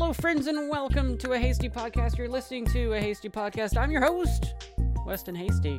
Hello, 0.00 0.14
friends, 0.14 0.46
and 0.46 0.70
welcome 0.70 1.18
to 1.18 1.32
a 1.32 1.38
Hasty 1.38 1.68
Podcast. 1.68 2.16
You're 2.16 2.26
listening 2.26 2.64
to 2.68 2.94
a 2.94 2.98
Hasty 2.98 3.28
Podcast. 3.28 3.76
I'm 3.76 3.90
your 3.90 4.00
host, 4.00 4.54
Weston 5.04 5.34
Hasty, 5.34 5.78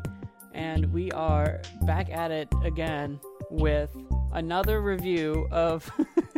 and 0.54 0.94
we 0.94 1.12
are 1.14 1.60
back 1.88 2.12
at 2.12 2.30
it 2.30 2.48
again 2.64 3.20
with 3.50 3.90
another 4.34 4.80
review 4.80 5.48
of 5.50 5.90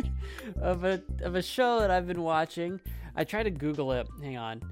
of 0.62 0.84
a 0.84 1.02
of 1.20 1.34
a 1.34 1.42
show 1.42 1.80
that 1.80 1.90
I've 1.90 2.06
been 2.06 2.22
watching. 2.22 2.80
I 3.16 3.24
try 3.24 3.42
to 3.42 3.50
Google 3.50 3.92
it. 3.92 4.08
Hang 4.22 4.38
on. 4.38 4.62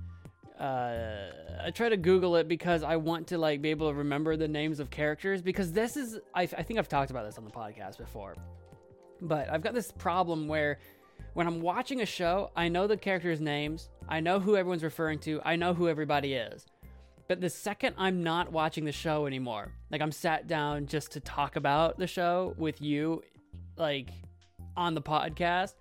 Uh, 0.58 1.32
I 1.66 1.70
try 1.70 1.90
to 1.90 1.98
Google 1.98 2.36
it 2.36 2.48
because 2.48 2.82
I 2.82 2.96
want 2.96 3.26
to 3.26 3.36
like 3.36 3.60
be 3.60 3.68
able 3.68 3.90
to 3.90 3.94
remember 3.94 4.38
the 4.38 4.48
names 4.48 4.80
of 4.80 4.88
characters 4.88 5.42
because 5.42 5.70
this 5.70 5.98
is 5.98 6.18
I, 6.34 6.44
I 6.44 6.62
think 6.62 6.78
I've 6.78 6.88
talked 6.88 7.10
about 7.10 7.26
this 7.26 7.36
on 7.36 7.44
the 7.44 7.50
podcast 7.50 7.98
before, 7.98 8.36
but 9.20 9.50
I've 9.50 9.60
got 9.60 9.74
this 9.74 9.92
problem 9.92 10.48
where 10.48 10.78
when 11.34 11.46
I'm 11.46 11.60
watching 11.60 12.02
a 12.02 12.06
show, 12.06 12.50
I 12.56 12.68
know 12.68 12.86
the 12.86 12.96
characters' 12.96 13.40
names, 13.40 13.88
I 14.08 14.20
know 14.20 14.38
who 14.38 14.56
everyone's 14.56 14.84
referring 14.84 15.18
to, 15.20 15.40
I 15.44 15.56
know 15.56 15.72
who 15.72 15.88
everybody 15.88 16.34
is. 16.34 16.66
But 17.28 17.40
the 17.40 17.48
second 17.48 17.94
I'm 17.96 18.22
not 18.22 18.52
watching 18.52 18.84
the 18.84 18.92
show 18.92 19.26
anymore, 19.26 19.72
like 19.90 20.02
I'm 20.02 20.12
sat 20.12 20.46
down 20.46 20.86
just 20.86 21.12
to 21.12 21.20
talk 21.20 21.56
about 21.56 21.98
the 21.98 22.06
show 22.06 22.54
with 22.58 22.82
you, 22.82 23.22
like 23.76 24.10
on 24.76 24.94
the 24.94 25.00
podcast, 25.00 25.74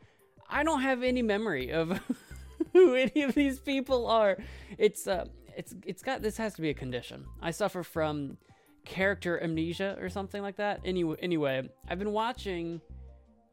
I 0.50 0.64
don't 0.64 0.82
have 0.82 1.04
any 1.04 1.22
memory 1.22 1.72
of 1.72 2.00
who 2.74 2.96
any 2.96 3.24
of 3.24 3.36
these 3.36 3.60
people 3.60 4.08
are. 4.08 4.38
It's 4.78 5.08
uh 5.08 5.26
it's 5.58 5.76
it's 5.86 6.02
got 6.02 6.22
this 6.22 6.38
has 6.38 6.54
to 6.56 6.62
be 6.62 6.70
a 6.70 6.74
condition. 6.74 7.26
I 7.42 7.52
suffer 7.52 7.84
from 7.84 8.38
character 8.86 9.42
amnesia 9.44 9.98
or 10.00 10.10
something 10.10 10.42
like 10.42 10.56
that. 10.58 10.80
Anyway, 10.86 11.18
anyway, 11.22 11.70
I've 11.90 12.00
been 12.00 12.14
watching 12.14 12.82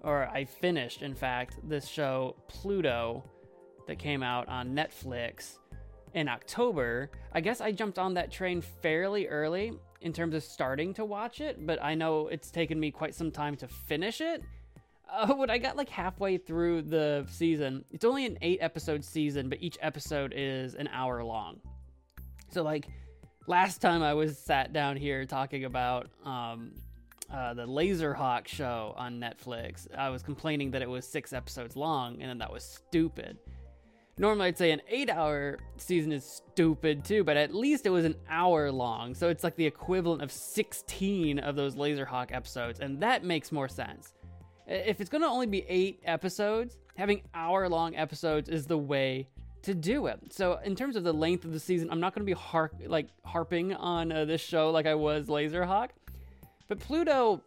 or 0.09 0.27
I 0.29 0.47
finished, 0.47 1.03
in 1.03 1.15
fact, 1.15 1.57
this 1.69 1.87
show 1.87 2.35
Pluto 2.49 3.23
that 3.87 3.99
came 3.99 4.23
out 4.23 4.49
on 4.49 4.75
Netflix 4.75 5.59
in 6.15 6.29
October. 6.29 7.11
I 7.33 7.43
guess 7.43 7.61
I 7.61 7.73
jumped 7.73 7.99
on 7.99 8.15
that 8.15 8.31
train 8.31 8.63
fairly 8.63 9.29
early 9.29 9.75
in 10.01 10.15
terms 10.15 10.35
of 10.35 10.43
starting 10.43 10.95
to 10.95 11.05
watch 11.05 11.43
it, 11.43 11.67
but 11.67 11.83
I 11.83 11.95
know 11.95 12.29
it's 12.29 12.51
taken 12.51 12.81
me 12.81 12.91
quite 12.91 13.15
some 13.15 13.31
time 13.31 13.55
to 13.57 13.69
finish 13.69 14.23
it. 14.23 14.43
Uh, 15.13 15.35
when 15.35 15.51
I 15.51 15.59
got 15.59 15.77
like 15.77 15.91
halfway 15.91 16.39
through 16.39 16.83
the 16.83 17.27
season, 17.31 17.85
it's 17.91 18.07
only 18.07 18.25
an 18.25 18.39
eight 18.41 18.61
episode 18.63 19.05
season, 19.05 19.51
but 19.51 19.59
each 19.61 19.77
episode 19.83 20.33
is 20.35 20.75
an 20.75 20.89
hour 20.89 21.23
long. 21.23 21.61
So, 22.51 22.63
like, 22.63 22.89
last 23.47 23.83
time 23.83 24.03
I 24.03 24.15
was 24.15 24.39
sat 24.39 24.73
down 24.73 24.97
here 24.97 25.27
talking 25.27 25.67
about 25.67 26.09
um, 26.25 26.73
uh, 27.33 27.55
the 27.55 27.67
Laserhawk 27.67 28.49
show 28.49 28.95
on 28.97 29.21
Netflix, 29.21 29.87
I 29.97 30.09
was 30.09 30.23
complaining 30.23 30.71
that 30.73 30.83
it 30.83 30.89
was 30.89 31.07
six 31.07 31.33
episodes 31.33 31.77
long, 31.77 32.23
and 32.23 32.41
that 32.41 32.53
was 32.53 32.65
stupid. 32.65 33.39
Normally, 34.19 34.49
I'd 34.49 34.59
say 34.59 34.73
an 34.73 34.83
eight 34.89 35.11
hour 35.11 35.59
season 35.77 36.11
is 36.11 36.25
stupid 36.25 37.05
too, 37.05 37.23
but 37.23 37.37
at 37.37 37.55
least 37.55 37.87
it 37.87 37.91
was 37.91 38.05
an 38.05 38.17
hour 38.29 38.71
long. 38.73 39.15
So 39.15 39.29
it's 39.29 39.45
like 39.45 39.55
the 39.55 39.67
equivalent 39.67 40.23
of 40.23 40.33
16 40.33 41.39
of 41.39 41.55
those 41.55 41.77
Laserhawk 41.77 42.33
episodes, 42.33 42.81
and 42.81 43.01
that 43.01 43.25
makes 43.25 43.53
more 43.53 43.69
sense. 43.69 44.15
If 44.67 45.01
it's 45.01 45.09
to 45.09 45.25
only 45.25 45.47
be 45.47 45.65
eight 45.69 46.01
episodes, 46.05 46.79
having 46.97 47.23
hour 47.33 47.69
long 47.69 47.95
episodes 47.95 48.49
is 48.49 48.67
the 48.67 48.77
way 48.77 49.29
to 49.63 49.75
do 49.75 50.07
it. 50.07 50.19
So 50.33 50.59
in 50.65 50.75
terms 50.75 50.97
of 50.97 51.05
the 51.05 51.13
length 51.13 51.45
of 51.45 51.53
the 51.53 51.61
season, 51.61 51.91
I'm 51.91 52.01
not 52.01 52.15
going 52.15 52.27
to 52.27 52.31
be 52.31 52.39
har- 52.39 52.73
like 52.87 53.09
harping 53.25 53.75
on 53.75 54.11
uh, 54.11 54.25
this 54.25 54.41
show 54.41 54.71
like 54.71 54.87
I 54.87 54.95
was 54.95 55.27
Laserhawk. 55.27 55.91
But 56.69 56.81
Pluto, 56.81 57.43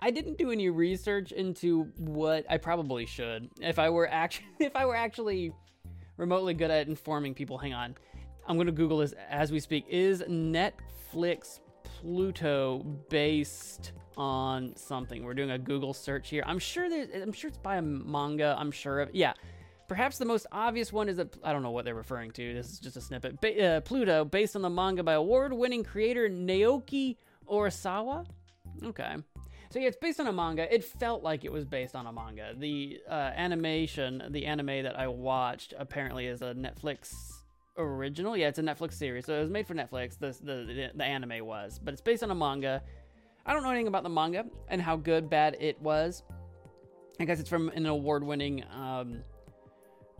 I 0.00 0.10
didn't 0.10 0.38
do 0.38 0.52
any 0.52 0.70
research 0.70 1.32
into 1.32 1.84
what 1.98 2.46
I 2.48 2.56
probably 2.56 3.06
should. 3.06 3.50
If 3.60 3.78
I 3.78 3.90
were 3.90 4.08
actually, 4.08 4.46
if 4.60 4.76
I 4.76 4.86
were 4.86 4.96
actually 4.96 5.52
remotely 6.16 6.54
good 6.54 6.70
at 6.70 6.86
informing 6.86 7.34
people, 7.34 7.58
hang 7.58 7.74
on, 7.74 7.96
I'm 8.46 8.56
going 8.56 8.66
to 8.66 8.72
Google 8.72 8.98
this 8.98 9.14
as 9.28 9.50
we 9.50 9.58
speak. 9.58 9.84
Is 9.88 10.22
Netflix 10.22 11.58
Pluto 11.82 12.78
based 13.10 13.92
on 14.16 14.76
something? 14.76 15.24
We're 15.24 15.34
doing 15.34 15.50
a 15.50 15.58
Google 15.58 15.92
search 15.92 16.30
here. 16.30 16.44
I'm 16.46 16.60
sure 16.60 16.88
there's, 16.88 17.08
I'm 17.20 17.32
sure 17.32 17.48
it's 17.48 17.58
by 17.58 17.76
a 17.76 17.82
manga. 17.82 18.56
I'm 18.58 18.70
sure 18.70 19.00
of, 19.00 19.10
yeah. 19.12 19.32
Perhaps 19.88 20.18
the 20.18 20.24
most 20.24 20.46
obvious 20.52 20.92
one 20.92 21.08
is 21.08 21.16
that 21.16 21.34
I 21.42 21.52
don't 21.52 21.62
know 21.62 21.70
what 21.70 21.84
they're 21.84 21.94
referring 21.94 22.30
to. 22.32 22.54
This 22.54 22.70
is 22.70 22.78
just 22.78 22.96
a 22.96 23.00
snippet. 23.00 23.40
Ba- 23.40 23.64
uh, 23.64 23.80
Pluto, 23.80 24.24
based 24.24 24.54
on 24.54 24.62
the 24.62 24.70
manga 24.70 25.02
by 25.02 25.14
award-winning 25.14 25.82
creator 25.82 26.28
Naoki 26.28 27.16
Urasawa. 27.50 28.26
Okay. 28.84 29.16
So 29.70 29.78
yeah, 29.78 29.88
it's 29.88 29.96
based 29.96 30.18
on 30.18 30.26
a 30.26 30.32
manga. 30.32 30.72
It 30.72 30.82
felt 30.82 31.22
like 31.22 31.44
it 31.44 31.52
was 31.52 31.64
based 31.64 31.94
on 31.94 32.06
a 32.06 32.12
manga. 32.12 32.54
The 32.56 33.00
uh, 33.08 33.12
animation, 33.12 34.22
the 34.30 34.46
anime 34.46 34.82
that 34.84 34.98
I 34.98 35.08
watched, 35.08 35.74
apparently 35.78 36.26
is 36.26 36.40
a 36.40 36.54
Netflix 36.54 37.14
original. 37.76 38.36
Yeah, 38.36 38.48
it's 38.48 38.58
a 38.58 38.62
Netflix 38.62 38.94
series, 38.94 39.26
so 39.26 39.34
it 39.34 39.40
was 39.40 39.50
made 39.50 39.66
for 39.66 39.74
Netflix. 39.74 40.18
The 40.18 40.34
the 40.42 40.90
the 40.94 41.04
anime 41.04 41.44
was, 41.44 41.78
but 41.82 41.92
it's 41.92 42.00
based 42.00 42.22
on 42.22 42.30
a 42.30 42.34
manga. 42.34 42.82
I 43.44 43.52
don't 43.52 43.62
know 43.62 43.70
anything 43.70 43.88
about 43.88 44.02
the 44.02 44.10
manga 44.10 44.44
and 44.68 44.80
how 44.80 44.96
good, 44.96 45.30
bad 45.30 45.56
it 45.60 45.80
was. 45.80 46.22
I 47.20 47.24
guess 47.24 47.40
it's 47.40 47.48
from 47.48 47.70
an 47.70 47.86
award-winning 47.86 48.62
um, 48.72 49.22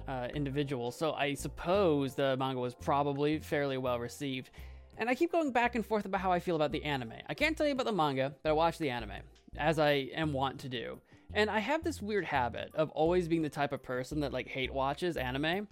uh, 0.08 0.28
individual, 0.34 0.90
so 0.90 1.12
I 1.12 1.34
suppose 1.34 2.14
the 2.14 2.36
manga 2.36 2.60
was 2.60 2.74
probably 2.74 3.38
fairly 3.38 3.76
well 3.78 3.98
received. 3.98 4.50
And 4.98 5.08
I 5.08 5.14
keep 5.14 5.30
going 5.30 5.52
back 5.52 5.76
and 5.76 5.86
forth 5.86 6.04
about 6.04 6.20
how 6.20 6.32
I 6.32 6.40
feel 6.40 6.56
about 6.56 6.72
the 6.72 6.84
anime. 6.84 7.14
I 7.28 7.34
can't 7.34 7.56
tell 7.56 7.66
you 7.66 7.72
about 7.72 7.86
the 7.86 7.92
manga, 7.92 8.34
but 8.42 8.50
I 8.50 8.52
watch 8.52 8.78
the 8.78 8.90
anime, 8.90 9.12
as 9.56 9.78
I 9.78 10.10
am 10.14 10.32
wont 10.32 10.58
to 10.60 10.68
do. 10.68 10.98
And 11.34 11.48
I 11.48 11.60
have 11.60 11.84
this 11.84 12.02
weird 12.02 12.24
habit 12.24 12.72
of 12.74 12.90
always 12.90 13.28
being 13.28 13.42
the 13.42 13.48
type 13.48 13.72
of 13.72 13.82
person 13.82 14.20
that 14.20 14.32
like 14.32 14.48
hate 14.48 14.72
watches 14.72 15.16
anime. 15.16 15.68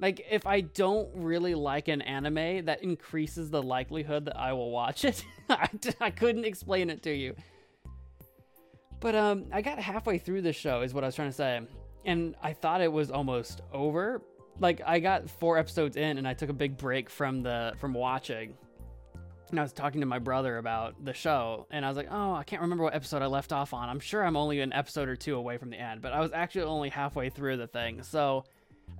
Like 0.00 0.26
if 0.30 0.46
I 0.46 0.62
don't 0.62 1.10
really 1.14 1.54
like 1.54 1.88
an 1.88 2.00
anime, 2.00 2.64
that 2.66 2.82
increases 2.82 3.50
the 3.50 3.62
likelihood 3.62 4.24
that 4.26 4.38
I 4.38 4.52
will 4.52 4.70
watch 4.70 5.04
it. 5.04 5.24
I, 5.50 5.68
I 6.00 6.10
couldn't 6.10 6.44
explain 6.44 6.88
it 6.88 7.02
to 7.02 7.12
you. 7.12 7.34
But 9.00 9.14
um 9.14 9.46
I 9.52 9.60
got 9.60 9.78
halfway 9.78 10.18
through 10.18 10.42
the 10.42 10.52
show 10.52 10.82
is 10.82 10.94
what 10.94 11.04
I 11.04 11.08
was 11.08 11.16
trying 11.16 11.30
to 11.30 11.36
say. 11.36 11.60
And 12.04 12.36
I 12.42 12.52
thought 12.52 12.80
it 12.80 12.90
was 12.90 13.10
almost 13.10 13.60
over, 13.72 14.22
like 14.60 14.80
I 14.84 14.98
got 14.98 15.28
four 15.28 15.58
episodes 15.58 15.96
in 15.96 16.18
and 16.18 16.26
I 16.26 16.34
took 16.34 16.50
a 16.50 16.54
big 16.54 16.76
break 16.76 17.10
from 17.10 17.42
the 17.42 17.74
from 17.78 17.94
watching. 17.94 18.56
And 19.50 19.58
I 19.58 19.62
was 19.62 19.72
talking 19.72 20.02
to 20.02 20.06
my 20.06 20.18
brother 20.18 20.58
about 20.58 21.02
the 21.02 21.14
show 21.14 21.66
and 21.70 21.84
I 21.84 21.88
was 21.88 21.96
like, 21.96 22.08
"Oh, 22.10 22.34
I 22.34 22.44
can't 22.44 22.62
remember 22.62 22.84
what 22.84 22.94
episode 22.94 23.22
I 23.22 23.26
left 23.26 23.52
off 23.52 23.72
on. 23.72 23.88
I'm 23.88 24.00
sure 24.00 24.24
I'm 24.24 24.36
only 24.36 24.60
an 24.60 24.72
episode 24.72 25.08
or 25.08 25.16
two 25.16 25.36
away 25.36 25.56
from 25.56 25.70
the 25.70 25.80
end, 25.80 26.02
but 26.02 26.12
I 26.12 26.20
was 26.20 26.32
actually 26.32 26.64
only 26.64 26.90
halfway 26.90 27.30
through 27.30 27.56
the 27.56 27.66
thing." 27.66 28.02
So 28.02 28.44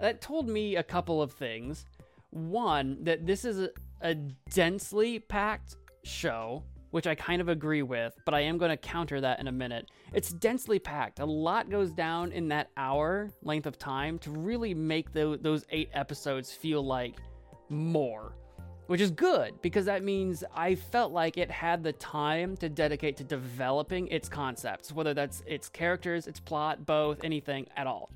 that 0.01 0.21
told 0.21 0.49
me 0.49 0.77
a 0.77 0.83
couple 0.83 1.21
of 1.21 1.33
things. 1.33 1.85
One, 2.31 2.99
that 3.05 3.27
this 3.27 3.45
is 3.45 3.61
a, 3.61 3.71
a 4.01 4.15
densely 4.15 5.19
packed 5.19 5.77
show 6.03 6.63
which 6.91 7.07
I 7.07 7.15
kind 7.15 7.41
of 7.41 7.49
agree 7.49 7.83
with, 7.83 8.19
but 8.25 8.35
I 8.35 8.41
am 8.41 8.59
going 8.59 8.71
to 8.71 8.77
counter 8.77 9.21
that 9.21 9.41
in 9.41 9.49
a 9.49 9.53
minute. 9.53 9.91
It's 10.13 10.31
densely 10.31 10.79
packed. 10.79 11.21
A 11.21 11.25
lot 11.25 11.71
goes 11.71 11.93
down 11.93 12.33
in 12.33 12.49
that 12.49 12.71
hour 12.77 13.31
length 13.43 13.67
of 13.67 13.79
time 13.79 14.19
to 14.21 14.31
really 14.31 14.75
make 14.75 15.13
the, 15.13 15.39
those 15.41 15.65
eight 15.71 15.91
episodes 15.93 16.53
feel 16.53 16.83
like 16.83 17.17
more, 17.69 18.33
which 18.87 19.01
is 19.01 19.11
good 19.11 19.61
because 19.61 19.85
that 19.85 20.03
means 20.03 20.45
I 20.55 20.75
felt 20.75 21.13
like 21.13 21.37
it 21.37 21.51
had 21.51 21.83
the 21.83 21.93
time 21.93 22.57
to 22.59 22.69
dedicate 22.69 23.19
to 23.19 23.25
developing 23.25 24.09
its 24.09 24.29
concepts, 24.29 24.93
whether 24.93 25.13
that's 25.13 25.43
its 25.47 25.69
characters, 25.69 26.27
its 26.27 26.41
plot, 26.41 26.87
both, 26.87 27.23
anything 27.23 27.67
at 27.77 27.87
all. 27.87 28.11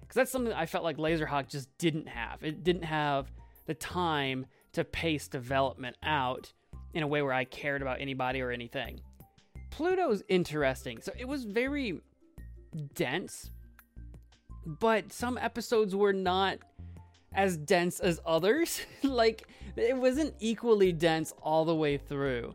Because 0.00 0.14
that's 0.16 0.32
something 0.32 0.52
I 0.52 0.66
felt 0.66 0.82
like 0.82 0.96
Laserhawk 0.96 1.48
just 1.48 1.68
didn't 1.78 2.08
have. 2.08 2.42
It 2.42 2.64
didn't 2.64 2.82
have 2.82 3.30
the 3.66 3.74
time 3.74 4.46
to 4.72 4.82
pace 4.84 5.28
development 5.28 5.96
out 6.02 6.52
in 6.94 7.04
a 7.04 7.06
way 7.06 7.22
where 7.22 7.32
I 7.32 7.44
cared 7.44 7.82
about 7.82 8.00
anybody 8.00 8.40
or 8.40 8.50
anything. 8.50 9.00
Pluto's 9.70 10.22
interesting. 10.28 11.00
So 11.00 11.12
it 11.18 11.26
was 11.26 11.44
very 11.44 12.00
dense, 12.94 13.50
but 14.66 15.12
some 15.12 15.38
episodes 15.38 15.94
were 15.94 16.12
not 16.12 16.58
as 17.32 17.56
dense 17.56 18.00
as 18.00 18.20
others. 18.26 18.80
like 19.02 19.48
it 19.76 19.96
wasn't 19.96 20.34
equally 20.40 20.92
dense 20.92 21.32
all 21.42 21.64
the 21.64 21.74
way 21.74 21.96
through. 21.96 22.54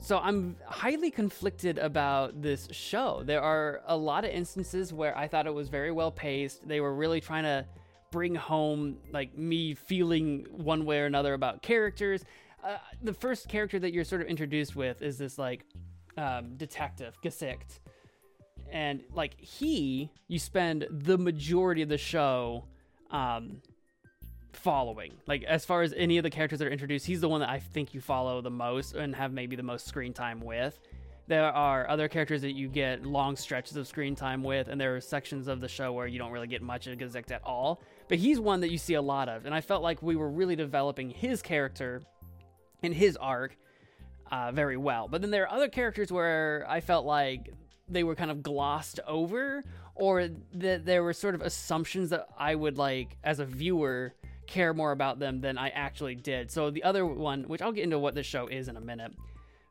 So 0.00 0.18
I'm 0.18 0.56
highly 0.64 1.10
conflicted 1.10 1.78
about 1.78 2.40
this 2.40 2.68
show. 2.70 3.22
There 3.24 3.42
are 3.42 3.82
a 3.86 3.96
lot 3.96 4.24
of 4.24 4.30
instances 4.30 4.92
where 4.92 5.16
I 5.18 5.26
thought 5.26 5.46
it 5.46 5.54
was 5.54 5.68
very 5.68 5.90
well 5.90 6.12
paced. 6.12 6.66
They 6.66 6.80
were 6.80 6.94
really 6.94 7.20
trying 7.20 7.42
to 7.42 7.66
bring 8.10 8.34
home 8.34 8.98
like 9.12 9.36
me 9.36 9.74
feeling 9.74 10.46
one 10.50 10.84
way 10.84 11.00
or 11.00 11.06
another 11.06 11.34
about 11.34 11.62
characters. 11.62 12.24
Uh, 12.62 12.76
the 13.02 13.12
first 13.12 13.48
character 13.48 13.78
that 13.78 13.92
you're 13.92 14.04
sort 14.04 14.22
of 14.22 14.28
introduced 14.28 14.76
with 14.76 15.02
is 15.02 15.18
this 15.18 15.36
like 15.36 15.64
um, 16.18 16.56
detective 16.56 17.16
Gesicht, 17.22 17.80
and 18.70 19.02
like 19.14 19.40
he, 19.40 20.10
you 20.26 20.38
spend 20.38 20.86
the 20.90 21.16
majority 21.16 21.82
of 21.82 21.88
the 21.88 21.98
show 21.98 22.64
um, 23.10 23.62
following. 24.52 25.12
Like 25.26 25.44
as 25.44 25.64
far 25.64 25.82
as 25.82 25.94
any 25.96 26.18
of 26.18 26.24
the 26.24 26.30
characters 26.30 26.58
that 26.58 26.68
are 26.68 26.70
introduced, 26.70 27.06
he's 27.06 27.20
the 27.20 27.28
one 27.28 27.40
that 27.40 27.48
I 27.48 27.60
think 27.60 27.94
you 27.94 28.00
follow 28.00 28.40
the 28.40 28.50
most 28.50 28.94
and 28.94 29.14
have 29.14 29.32
maybe 29.32 29.56
the 29.56 29.62
most 29.62 29.86
screen 29.86 30.12
time 30.12 30.40
with 30.40 30.78
there 31.28 31.44
are 31.44 31.88
other 31.88 32.08
characters 32.08 32.40
that 32.40 32.52
you 32.52 32.68
get 32.68 33.04
long 33.04 33.36
stretches 33.36 33.76
of 33.76 33.86
screen 33.86 34.16
time 34.16 34.42
with, 34.42 34.68
and 34.68 34.80
there 34.80 34.96
are 34.96 35.00
sections 35.00 35.46
of 35.46 35.60
the 35.60 35.68
show 35.68 35.92
where 35.92 36.06
you 36.06 36.18
don't 36.18 36.32
really 36.32 36.46
get 36.46 36.62
much 36.62 36.86
of 36.86 36.98
Gesicht 36.98 37.30
at 37.30 37.42
all. 37.44 37.82
But 38.08 38.16
he's 38.16 38.40
one 38.40 38.60
that 38.60 38.70
you 38.70 38.78
see 38.78 38.94
a 38.94 39.02
lot 39.02 39.28
of, 39.28 39.44
and 39.44 39.54
I 39.54 39.60
felt 39.60 39.82
like 39.82 40.02
we 40.02 40.16
were 40.16 40.30
really 40.30 40.56
developing 40.56 41.10
his 41.10 41.42
character 41.42 42.00
and 42.82 42.94
his 42.94 43.16
arc 43.18 43.56
uh, 44.30 44.52
very 44.52 44.76
well. 44.76 45.08
But 45.08 45.20
then 45.20 45.30
there 45.30 45.44
are 45.44 45.56
other 45.56 45.68
characters 45.68 46.12
where 46.12 46.64
I 46.68 46.80
felt 46.80 47.06
like 47.06 47.52
they 47.88 48.04
were 48.04 48.14
kind 48.14 48.30
of 48.30 48.42
glossed 48.42 49.00
over, 49.06 49.64
or 49.94 50.28
that 50.54 50.84
there 50.84 51.02
were 51.02 51.12
sort 51.12 51.34
of 51.34 51.42
assumptions 51.42 52.10
that 52.10 52.28
I 52.38 52.54
would 52.54 52.78
like 52.78 53.16
as 53.24 53.40
a 53.40 53.44
viewer 53.44 54.14
care 54.46 54.72
more 54.72 54.92
about 54.92 55.18
them 55.18 55.40
than 55.40 55.58
I 55.58 55.68
actually 55.70 56.14
did. 56.14 56.50
So 56.50 56.70
the 56.70 56.82
other 56.82 57.04
one, 57.04 57.44
which 57.44 57.62
I'll 57.62 57.72
get 57.72 57.84
into 57.84 57.98
what 57.98 58.14
this 58.14 58.26
show 58.26 58.46
is 58.46 58.68
in 58.68 58.76
a 58.76 58.80
minute, 58.80 59.12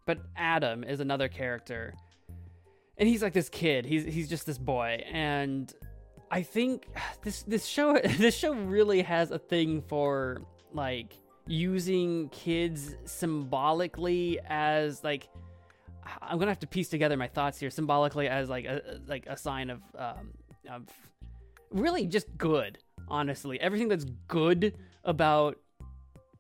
but 0.06 0.20
Adam 0.36 0.84
is 0.84 1.00
another 1.00 1.28
character. 1.28 1.94
And 2.98 3.08
he's 3.08 3.22
like 3.22 3.34
this 3.34 3.50
kid. 3.50 3.86
He's 3.86 4.06
he's 4.06 4.28
just 4.28 4.46
this 4.46 4.58
boy 4.58 5.04
and 5.12 5.72
I 6.32 6.42
think 6.44 6.88
this 7.24 7.44
this 7.44 7.66
show 7.66 7.98
this 8.18 8.36
show 8.36 8.54
really 8.54 9.02
has 9.02 9.32
a 9.32 9.40
thing 9.40 9.82
for 9.82 10.42
like 10.74 11.14
using 11.48 12.30
kids 12.30 12.96
symbolically 13.06 14.40
as 14.48 15.04
like 15.04 15.30
I'm 16.22 16.38
gonna 16.38 16.52
have 16.52 16.60
to 16.60 16.68
piece 16.68 16.90
together 16.90 17.18
my 17.18 17.28
thoughts 17.28 17.60
here 17.60 17.70
symbolically 17.70 18.28
as 18.28 18.50
like 18.50 18.66
a 18.66 19.00
like 19.08 19.26
a 19.28 19.38
sign 19.38 19.70
of 19.70 19.82
um, 19.98 20.32
of 20.70 20.84
really 21.72 22.06
just 22.06 22.28
good. 22.38 22.78
Honestly, 23.10 23.60
everything 23.62 23.88
that's 23.88 24.06
good 24.28 24.76
about 25.06 25.58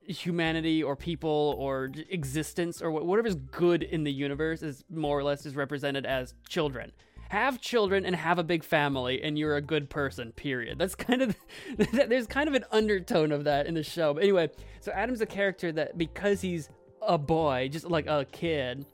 humanity 0.05 0.83
or 0.83 0.95
people 0.95 1.55
or 1.57 1.91
existence 2.09 2.81
or 2.81 2.91
whatever 2.91 3.27
is 3.27 3.35
good 3.35 3.83
in 3.83 4.03
the 4.03 4.11
universe 4.11 4.61
is 4.61 4.83
more 4.89 5.17
or 5.17 5.23
less 5.23 5.45
is 5.45 5.55
represented 5.55 6.05
as 6.05 6.33
children 6.47 6.91
have 7.29 7.59
children 7.59 8.05
and 8.05 8.15
have 8.15 8.39
a 8.39 8.43
big 8.43 8.63
family 8.63 9.21
and 9.21 9.37
you're 9.37 9.55
a 9.55 9.61
good 9.61 9.89
person 9.89 10.31
period. 10.31 10.79
That's 10.79 10.95
kind 10.95 11.21
of 11.21 11.35
there's 11.93 12.27
kind 12.27 12.47
of 12.47 12.55
an 12.55 12.65
undertone 12.71 13.31
of 13.31 13.43
that 13.45 13.67
in 13.67 13.73
the 13.73 13.83
show. 13.83 14.13
But 14.13 14.23
anyway 14.23 14.49
so 14.87 14.93
adam's 14.93 15.19
a 15.19 15.25
character 15.25 15.71
that 15.73 15.97
because 15.97 16.39
he's 16.39 16.69
a 17.01 17.17
boy 17.17 17.69
just 17.69 17.89
like 17.89 18.07
a 18.07 18.25
kid 18.31 18.85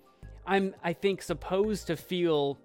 i'm 0.48 0.74
i 0.84 0.92
think 0.92 1.22
supposed 1.22 1.86
to 1.88 1.96
feel 1.96 2.58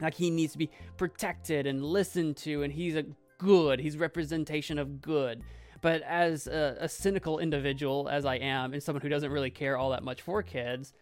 like 0.00 0.14
he 0.14 0.30
needs 0.30 0.52
to 0.52 0.58
be 0.58 0.70
protected 0.96 1.66
and 1.66 1.84
listened 1.84 2.36
to 2.36 2.62
and 2.62 2.72
he's 2.72 2.94
a 2.94 3.04
good 3.38 3.80
he's 3.80 3.96
representation 3.96 4.78
of 4.78 5.00
good. 5.00 5.42
But 5.80 6.02
as 6.02 6.46
a, 6.46 6.76
a 6.78 6.88
cynical 6.88 7.40
individual 7.40 8.08
as 8.08 8.24
i 8.24 8.36
am 8.36 8.72
and 8.72 8.80
someone 8.80 9.02
who 9.02 9.08
doesn't 9.08 9.32
really 9.32 9.50
care 9.50 9.76
all 9.76 9.90
that 9.90 10.04
much 10.04 10.22
for 10.22 10.40
kids 10.40 10.92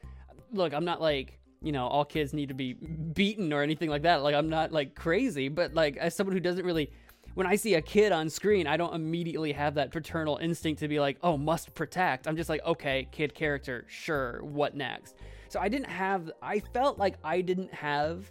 look 0.52 0.72
i'm 0.72 0.86
not 0.86 1.02
like 1.02 1.38
you 1.62 1.72
know 1.72 1.86
all 1.86 2.04
kids 2.04 2.32
need 2.32 2.48
to 2.48 2.54
be 2.54 2.74
beaten 2.74 3.52
or 3.52 3.62
anything 3.62 3.90
like 3.90 4.02
that. 4.02 4.22
Like 4.22 4.34
i'm 4.34 4.48
not 4.48 4.72
like 4.72 4.94
crazy 4.94 5.48
but 5.48 5.74
like 5.74 5.96
as 5.96 6.14
someone 6.14 6.34
who 6.34 6.40
doesn't 6.40 6.64
really 6.64 6.90
when 7.34 7.46
i 7.46 7.54
see 7.54 7.74
a 7.74 7.82
kid 7.82 8.12
on 8.12 8.28
screen 8.28 8.66
i 8.66 8.76
don't 8.76 8.94
immediately 8.94 9.52
have 9.52 9.74
that 9.74 9.90
paternal 9.90 10.38
instinct 10.38 10.80
to 10.80 10.88
be 10.88 10.98
like 11.00 11.18
oh 11.22 11.36
must 11.36 11.74
protect. 11.74 12.26
I'm 12.26 12.36
just 12.36 12.48
like 12.48 12.64
okay 12.64 13.08
kid 13.10 13.34
character 13.34 13.84
sure 13.88 14.40
what 14.42 14.74
next? 14.74 15.16
So 15.48 15.60
i 15.60 15.68
didn't 15.68 15.90
have 15.90 16.30
i 16.42 16.60
felt 16.60 16.98
like 16.98 17.16
i 17.24 17.40
didn't 17.40 17.72
have 17.74 18.30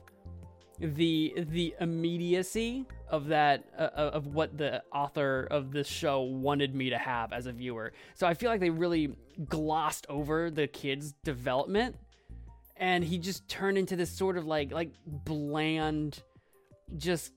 the 0.79 1.33
the 1.49 1.75
immediacy 1.81 2.85
of 3.09 3.27
that 3.27 3.65
uh, 3.77 3.89
of 4.13 4.27
what 4.27 4.57
the 4.57 4.81
author 4.93 5.47
of 5.51 5.71
this 5.71 5.87
show 5.87 6.21
wanted 6.21 6.73
me 6.73 6.89
to 6.89 6.97
have 6.97 7.33
as 7.33 7.45
a 7.45 7.51
viewer. 7.51 7.93
So 8.15 8.25
i 8.25 8.33
feel 8.33 8.49
like 8.49 8.59
they 8.59 8.69
really 8.69 9.15
glossed 9.47 10.07
over 10.09 10.49
the 10.49 10.67
kids 10.67 11.13
development 11.23 11.95
and 12.79 13.03
he 13.03 13.17
just 13.17 13.47
turned 13.47 13.77
into 13.77 13.95
this 13.95 14.09
sort 14.09 14.37
of 14.37 14.45
like 14.45 14.71
like 14.71 14.91
bland 15.05 16.23
just 16.97 17.33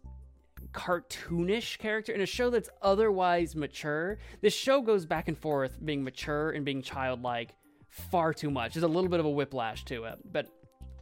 cartoonish 0.72 1.78
character 1.78 2.12
in 2.12 2.20
a 2.20 2.26
show 2.26 2.48
that's 2.48 2.70
otherwise 2.80 3.54
mature. 3.54 4.18
This 4.40 4.54
show 4.54 4.80
goes 4.80 5.04
back 5.04 5.28
and 5.28 5.36
forth 5.36 5.84
being 5.84 6.02
mature 6.02 6.50
and 6.50 6.64
being 6.64 6.80
childlike 6.80 7.54
far 7.90 8.32
too 8.32 8.50
much. 8.50 8.74
There's 8.74 8.84
a 8.84 8.88
little 8.88 9.10
bit 9.10 9.20
of 9.20 9.26
a 9.26 9.30
whiplash 9.30 9.84
to 9.86 10.04
it 10.04 10.18
but 10.32 10.48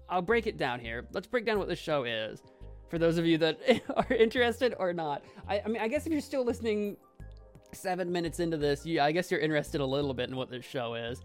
i'll 0.08 0.22
break 0.22 0.46
it 0.46 0.56
down 0.56 0.81
here. 0.81 1.06
Let's 1.12 1.26
break 1.26 1.44
down 1.46 1.58
what 1.58 1.69
this 1.69 1.78
show 1.78 2.04
is 2.04 2.42
for 2.88 2.98
those 2.98 3.19
of 3.19 3.26
you 3.26 3.38
that 3.38 3.60
are 3.96 4.12
interested 4.14 4.75
or 4.78 4.92
not. 4.92 5.22
I, 5.46 5.60
I 5.64 5.69
mean 5.69 5.82
i 5.82 5.87
guess 5.87 6.06
if 6.06 6.12
you're 6.12 6.20
still 6.22 6.44
listening 6.44 6.96
seven 7.72 8.10
minutes 8.10 8.40
into 8.40 8.56
this 8.56 8.84
you, 8.84 9.00
i 9.00 9.12
guess 9.12 9.31
you're 9.31 9.38
interested 9.38 9.81
a 9.81 9.87
little 9.87 10.12
bit 10.12 10.28
in 10.28 10.34
what 10.34 10.50
this 10.50 10.64
show 10.64 10.94
is 10.94 11.22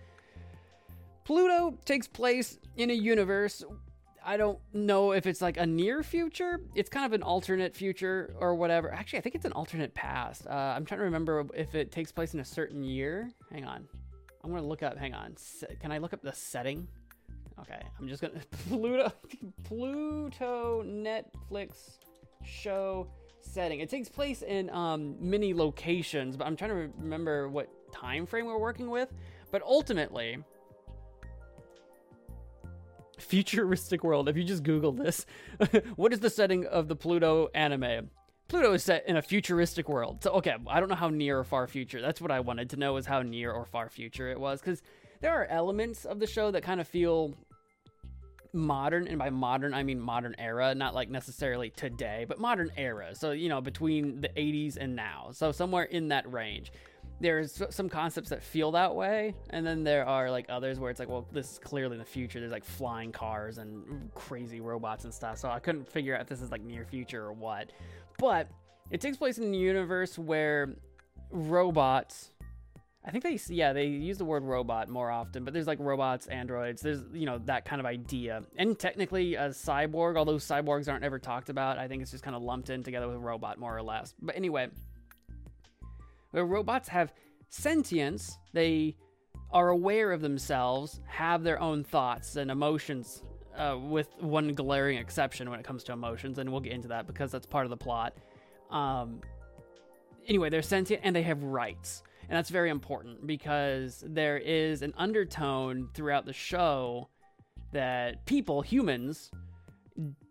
Pluto 1.26 1.78
takes 1.86 2.08
place 2.08 2.60
in 2.78 2.92
a 2.92 2.94
universe. 2.94 3.64
I 4.24 4.38
don't 4.38 4.60
know 4.74 5.12
if 5.12 5.26
it's 5.26 5.42
like 5.42 5.58
a 5.58 5.66
near 5.66 6.04
future. 6.04 6.62
It's 6.76 6.90
kind 6.90 7.06
of 7.06 7.14
an 7.14 7.24
alternate 7.24 7.76
future 7.76 8.34
or 8.40 8.56
whatever. 8.56 8.94
Actually, 8.94 9.20
I 9.20 9.22
think 9.24 9.36
it's 9.36 9.46
an 9.46 9.52
alternate 9.52 9.94
past. 9.94 10.48
Uh, 10.48 10.54
I'm 10.54 10.86
trying 10.86 11.00
to 11.00 11.06
remember 11.06 11.46
if 11.56 11.76
it 11.76 11.92
takes 11.92 12.12
place 12.12 12.34
in 12.36 12.40
a 12.40 12.46
certain 12.46 12.84
year. 12.84 13.30
Hang 13.52 13.66
on. 13.66 13.88
I'm 14.44 14.52
going 14.52 14.62
to 14.62 14.68
look 14.68 14.84
up. 14.84 14.98
Hang 14.98 15.16
on. 15.16 15.36
Can 15.80 15.92
I 15.92 15.98
look 15.98 16.14
up 16.14 16.22
the 16.22 16.34
setting? 16.34 16.88
Okay. 17.60 17.82
I'm 18.00 18.08
just 18.08 18.22
going 18.22 18.34
to. 18.40 18.46
Pluto. 18.70 19.12
Pluto 19.64 20.84
Netflix 20.86 21.98
show 22.44 23.08
setting. 23.42 23.80
It 23.80 23.90
takes 23.90 24.10
place 24.10 24.44
in 24.44 24.70
um, 24.70 25.16
many 25.20 25.56
locations, 25.56 26.38
but 26.38 26.46
I'm 26.46 26.56
trying 26.56 26.70
to 26.70 26.92
remember 27.00 27.50
what 27.50 27.70
time 27.92 28.28
frame 28.28 28.46
we're 28.46 28.60
working 28.60 28.92
with. 28.92 29.12
But 29.52 29.64
ultimately, 29.64 30.38
futuristic 33.20 34.04
world. 34.04 34.30
If 34.30 34.38
you 34.38 34.44
just 34.44 34.64
Google 34.64 34.92
this, 34.92 35.26
what 35.96 36.14
is 36.14 36.20
the 36.20 36.30
setting 36.30 36.66
of 36.66 36.88
the 36.88 36.96
Pluto 36.96 37.50
anime? 37.54 38.10
Pluto 38.48 38.74
is 38.74 38.84
set 38.84 39.08
in 39.08 39.18
a 39.18 39.22
futuristic 39.22 39.90
world. 39.90 40.22
So, 40.22 40.32
okay, 40.34 40.54
I 40.68 40.80
don't 40.80 40.90
know 40.90 40.96
how 40.96 41.10
near 41.10 41.40
or 41.40 41.44
far 41.44 41.68
future. 41.68 42.00
That's 42.02 42.22
what 42.22 42.32
I 42.32 42.40
wanted 42.42 42.70
to 42.72 42.78
know 42.78 42.98
is 42.98 43.06
how 43.06 43.22
near 43.24 43.52
or 43.52 43.66
far 43.66 43.90
future 43.90 44.30
it 44.30 44.40
was. 44.40 44.62
Because 44.62 44.84
there 45.22 45.32
are 45.32 45.46
elements 45.46 46.06
of 46.06 46.20
the 46.20 46.28
show 46.28 46.52
that 46.52 46.62
kind 46.62 46.80
of 46.80 46.88
feel 46.88 47.34
modern. 48.54 49.08
And 49.08 49.18
by 49.18 49.32
modern, 49.32 49.74
I 49.74 49.82
mean 49.82 50.00
modern 50.00 50.36
era, 50.38 50.76
not 50.76 50.94
like 50.94 51.10
necessarily 51.10 51.72
today, 51.72 52.26
but 52.28 52.40
modern 52.40 52.72
era. 52.78 53.16
So, 53.16 53.32
you 53.32 53.50
know, 53.50 53.62
between 53.62 54.22
the 54.22 54.30
80s 54.30 54.78
and 54.78 54.96
now. 54.96 55.30
So, 55.32 55.52
somewhere 55.52 55.84
in 55.84 56.10
that 56.10 56.32
range 56.32 56.72
there's 57.22 57.62
some 57.70 57.88
concepts 57.88 58.30
that 58.30 58.44
feel 58.44 58.72
that 58.72 58.94
way 58.94 59.34
and 59.52 59.66
then 59.66 59.84
there 59.84 60.06
are 60.06 60.30
like 60.30 60.46
others 60.50 60.80
where 60.80 60.92
it's 60.92 61.00
like 61.00 61.08
well 61.08 61.26
this 61.32 61.54
is 61.54 61.60
clearly 61.60 61.94
in 61.94 62.00
the 62.00 62.06
future 62.06 62.40
there's 62.40 62.52
like 62.52 62.66
flying 62.66 63.12
cars 63.12 63.58
and 63.58 64.12
crazy 64.14 64.60
robots 64.60 65.06
and 65.06 65.14
stuff 65.14 65.38
so 65.38 65.50
i 65.50 65.60
couldn't 65.60 65.88
figure 65.88 66.14
out 66.16 66.22
if 66.22 66.28
this 66.28 66.42
is 66.42 66.52
like 66.52 66.62
near 66.62 66.86
future 66.86 67.24
or 67.24 67.34
what. 67.34 67.72
But 68.18 68.50
it 68.92 69.02
takes 69.02 69.18
place 69.18 69.38
in 69.38 69.54
a 69.54 69.58
universe 69.58 70.18
where 70.18 70.76
robots 71.32 72.32
i 73.04 73.12
think 73.12 73.24
they 73.24 73.40
yeah 73.50 73.74
they 73.74 73.86
use 73.86 74.18
the 74.18 74.26
word 74.26 74.44
robot 74.44 74.90
more 74.90 75.10
often 75.10 75.44
but 75.44 75.54
there's 75.54 75.68
like 75.68 75.80
robots 75.80 76.28
androids 76.28 76.82
there's 76.82 77.02
you 77.14 77.26
know 77.26 77.40
that 77.46 77.66
kind 77.66 77.80
of 77.80 77.86
idea. 77.86 78.44
And 78.58 78.78
technically 78.78 79.36
a 79.36 79.50
cyborg 79.50 80.18
although 80.18 80.36
cyborgs 80.36 80.90
aren't 80.92 81.04
ever 81.04 81.20
talked 81.20 81.50
about 81.50 81.78
i 81.78 81.88
think 81.88 82.02
it's 82.02 82.12
just 82.12 82.24
kind 82.24 82.36
of 82.36 82.42
lumped 82.42 82.70
in 82.70 82.84
together 82.84 83.08
with 83.08 83.18
robot 83.18 83.58
more 83.58 83.76
or 83.76 83.82
less. 83.82 84.14
But 84.22 84.36
anyway 84.36 84.68
where 86.36 86.46
robots 86.46 86.90
have 86.90 87.14
sentience, 87.48 88.38
they 88.52 88.98
are 89.52 89.70
aware 89.70 90.12
of 90.12 90.20
themselves, 90.20 91.00
have 91.08 91.44
their 91.44 91.62
own 91.62 91.82
thoughts 91.82 92.36
and 92.36 92.52
emotions, 92.52 93.24
uh, 93.58 93.78
with 93.80 94.10
one 94.20 94.50
glaring 94.50 94.98
exception 94.98 95.50
when 95.50 95.62
it 95.62 95.66
comes 95.66 95.82
to 95.86 95.94
emotions, 95.94 96.38
and 96.38 96.52
we'll 96.52 96.60
get 96.60 96.74
into 96.74 96.90
that 96.90 97.08
because 97.08 97.32
that's 97.32 97.46
part 97.46 97.66
of 97.66 97.70
the 97.70 97.78
plot. 97.78 98.14
Um, 98.70 99.22
anyway, 100.28 100.50
they're 100.50 100.62
sentient 100.62 101.04
and 101.06 101.16
they 101.16 101.22
have 101.22 101.42
rights. 101.42 102.04
And 102.28 102.36
that's 102.36 102.50
very 102.50 102.70
important 102.70 103.26
because 103.26 104.04
there 104.06 104.38
is 104.38 104.82
an 104.82 104.94
undertone 104.98 105.88
throughout 105.94 106.26
the 106.26 106.34
show 106.34 107.08
that 107.72 108.26
people, 108.26 108.62
humans, 108.62 109.32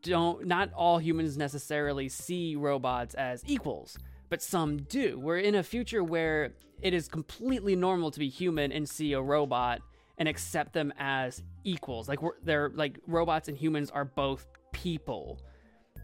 don't, 0.02 0.46
not 0.46 0.70
all 0.74 0.98
humans 0.98 1.38
necessarily 1.38 2.10
see 2.10 2.56
robots 2.56 3.14
as 3.14 3.42
equals 3.46 3.96
but 4.34 4.42
some 4.42 4.78
do. 4.78 5.16
We're 5.16 5.38
in 5.38 5.54
a 5.54 5.62
future 5.62 6.02
where 6.02 6.54
it 6.82 6.92
is 6.92 7.06
completely 7.06 7.76
normal 7.76 8.10
to 8.10 8.18
be 8.18 8.28
human 8.28 8.72
and 8.72 8.88
see 8.88 9.12
a 9.12 9.22
robot 9.22 9.80
and 10.18 10.28
accept 10.28 10.72
them 10.72 10.92
as 10.98 11.40
equals. 11.62 12.08
Like 12.08 12.20
we're, 12.20 12.32
they're 12.42 12.72
like 12.74 12.98
robots 13.06 13.46
and 13.46 13.56
humans 13.56 13.92
are 13.92 14.04
both 14.04 14.44
people. 14.72 15.40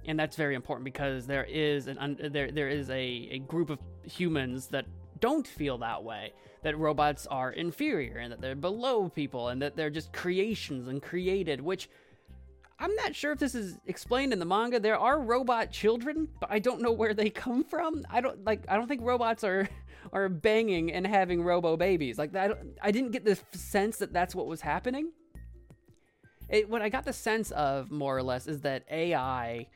And 0.04 0.16
that's 0.16 0.36
very 0.36 0.54
important 0.54 0.84
because 0.84 1.26
there 1.26 1.42
is 1.42 1.88
an 1.88 2.18
there 2.30 2.52
there 2.52 2.68
is 2.68 2.88
a, 2.90 3.28
a 3.32 3.38
group 3.40 3.68
of 3.68 3.80
humans 4.04 4.68
that 4.68 4.86
don't 5.18 5.44
feel 5.44 5.78
that 5.78 6.04
way 6.04 6.32
that 6.62 6.78
robots 6.78 7.26
are 7.26 7.50
inferior 7.50 8.18
and 8.18 8.30
that 8.30 8.40
they're 8.40 8.54
below 8.54 9.08
people 9.08 9.48
and 9.48 9.60
that 9.60 9.74
they're 9.74 9.90
just 9.90 10.12
creations 10.12 10.86
and 10.86 11.02
created 11.02 11.60
which 11.60 11.90
I'm 12.80 12.94
not 12.94 13.14
sure 13.14 13.32
if 13.32 13.38
this 13.38 13.54
is 13.54 13.78
explained 13.86 14.32
in 14.32 14.38
the 14.38 14.46
manga. 14.46 14.80
There 14.80 14.98
are 14.98 15.20
robot 15.20 15.70
children, 15.70 16.28
but 16.40 16.50
I 16.50 16.58
don't 16.58 16.80
know 16.80 16.92
where 16.92 17.12
they 17.12 17.28
come 17.44 17.62
from. 17.62 18.04
I 18.08 18.22
don't 18.22 18.42
like. 18.44 18.64
I 18.68 18.76
don't 18.76 18.88
think 18.88 19.02
robots 19.04 19.44
are 19.44 19.68
are 20.12 20.28
banging 20.30 20.92
and 20.92 21.06
having 21.06 21.42
robo 21.42 21.76
babies. 21.76 22.18
Like 22.18 22.32
that. 22.32 22.58
I 22.82 22.90
didn't 22.90 23.10
get 23.10 23.24
the 23.24 23.38
sense 23.52 23.98
that 23.98 24.12
that's 24.12 24.34
what 24.34 24.46
was 24.46 24.62
happening. 24.62 25.12
it, 26.48 26.68
what 26.68 26.80
I 26.80 26.88
got 26.88 27.04
the 27.04 27.12
sense 27.12 27.50
of 27.50 27.90
more 27.90 28.16
or 28.16 28.22
less 28.22 28.46
is 28.46 28.60
that 28.62 28.84
AI, 28.90 29.66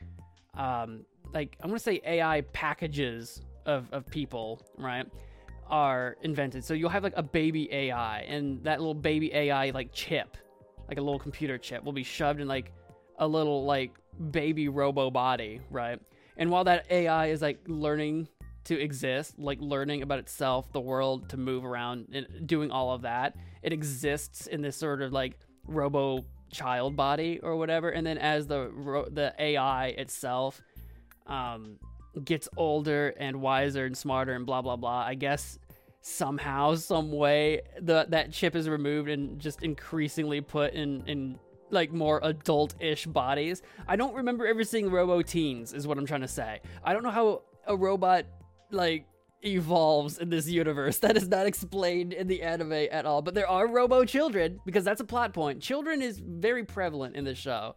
um, 0.55 1.05
like 1.31 1.57
I 1.61 1.67
want 1.67 1.77
to 1.77 1.83
say 1.83 2.01
AI 2.03 2.41
packages 2.53 3.41
of 3.67 3.87
of 3.91 4.07
people, 4.07 4.65
right? 4.79 5.05
Are 5.69 6.17
invented. 6.23 6.63
So 6.63 6.73
you'll 6.73 6.89
have 6.89 7.03
like 7.03 7.13
a 7.15 7.23
baby 7.23 7.71
AI, 7.71 8.21
and 8.21 8.63
that 8.63 8.79
little 8.79 8.95
baby 8.95 9.31
AI 9.31 9.69
like 9.69 9.93
chip, 9.93 10.37
like 10.87 10.97
a 10.97 11.01
little 11.01 11.19
computer 11.19 11.59
chip, 11.59 11.83
will 11.83 11.93
be 11.93 12.03
shoved 12.03 12.41
in 12.41 12.47
like 12.47 12.71
a 13.17 13.27
little 13.27 13.65
like 13.65 13.91
baby 14.31 14.67
robo 14.67 15.09
body, 15.09 15.61
right? 15.69 15.99
And 16.37 16.49
while 16.49 16.65
that 16.65 16.85
AI 16.89 17.27
is 17.27 17.41
like 17.41 17.59
learning 17.67 18.27
to 18.65 18.79
exist, 18.79 19.37
like 19.37 19.59
learning 19.61 20.01
about 20.01 20.19
itself, 20.19 20.71
the 20.71 20.81
world, 20.81 21.29
to 21.29 21.37
move 21.37 21.63
around, 21.63 22.07
and 22.13 22.47
doing 22.47 22.71
all 22.71 22.91
of 22.91 23.03
that, 23.03 23.35
it 23.63 23.71
exists 23.71 24.47
in 24.47 24.61
this 24.61 24.75
sort 24.75 25.01
of 25.01 25.13
like 25.13 25.37
robo 25.67 26.25
child 26.51 26.95
body 26.95 27.39
or 27.41 27.55
whatever. 27.57 27.89
And 27.89 28.05
then 28.05 28.17
as 28.17 28.47
the 28.47 28.71
the 29.11 29.33
AI 29.39 29.87
itself 29.87 30.61
um, 31.27 31.77
gets 32.23 32.49
older 32.57 33.13
and 33.17 33.41
wiser 33.41 33.85
and 33.85 33.97
smarter 33.97 34.33
and 34.33 34.45
blah 34.45 34.61
blah 34.61 34.75
blah, 34.75 34.99
I 35.01 35.13
guess 35.13 35.59
somehow, 36.01 36.75
some 36.75 37.11
way, 37.11 37.61
the 37.81 38.05
that 38.09 38.31
chip 38.31 38.55
is 38.55 38.69
removed 38.69 39.09
and 39.09 39.39
just 39.39 39.63
increasingly 39.63 40.41
put 40.41 40.73
in 40.73 41.03
in 41.07 41.39
like 41.69 41.91
more 41.91 42.19
adult-ish 42.23 43.05
bodies. 43.07 43.61
I 43.87 43.95
don't 43.95 44.13
remember 44.13 44.45
ever 44.45 44.63
seeing 44.63 44.89
Robo 44.89 45.21
Teens, 45.21 45.73
is 45.73 45.87
what 45.87 45.97
I'm 45.97 46.05
trying 46.05 46.21
to 46.21 46.27
say. 46.27 46.61
I 46.83 46.93
don't 46.93 47.03
know 47.03 47.11
how 47.11 47.43
a 47.67 47.75
robot 47.75 48.25
like 48.71 49.05
evolves 49.43 50.17
in 50.17 50.29
this 50.29 50.47
universe. 50.47 50.99
That 51.05 51.17
is 51.17 51.27
not 51.27 51.45
explained 51.45 52.13
in 52.13 52.27
the 52.27 52.41
anime 52.41 52.87
at 52.91 53.05
all. 53.05 53.21
But 53.21 53.35
there 53.35 53.47
are 53.47 53.67
Robo 53.67 54.05
children 54.05 54.59
because 54.65 54.83
that's 54.83 55.01
a 55.01 55.05
plot 55.05 55.33
point. 55.33 55.61
Children 55.61 56.01
is 56.01 56.19
very 56.19 56.63
prevalent 56.63 57.15
in 57.15 57.23
the 57.23 57.35
show, 57.35 57.75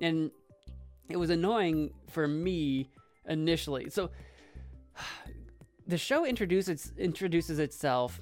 and 0.00 0.30
it 1.08 1.16
was 1.16 1.30
annoying 1.30 1.90
for 2.10 2.26
me 2.26 2.90
initially. 3.28 3.90
So 3.90 4.10
the 5.86 5.98
show 5.98 6.24
introduces 6.24 6.92
introduces 6.98 7.58
itself 7.58 8.20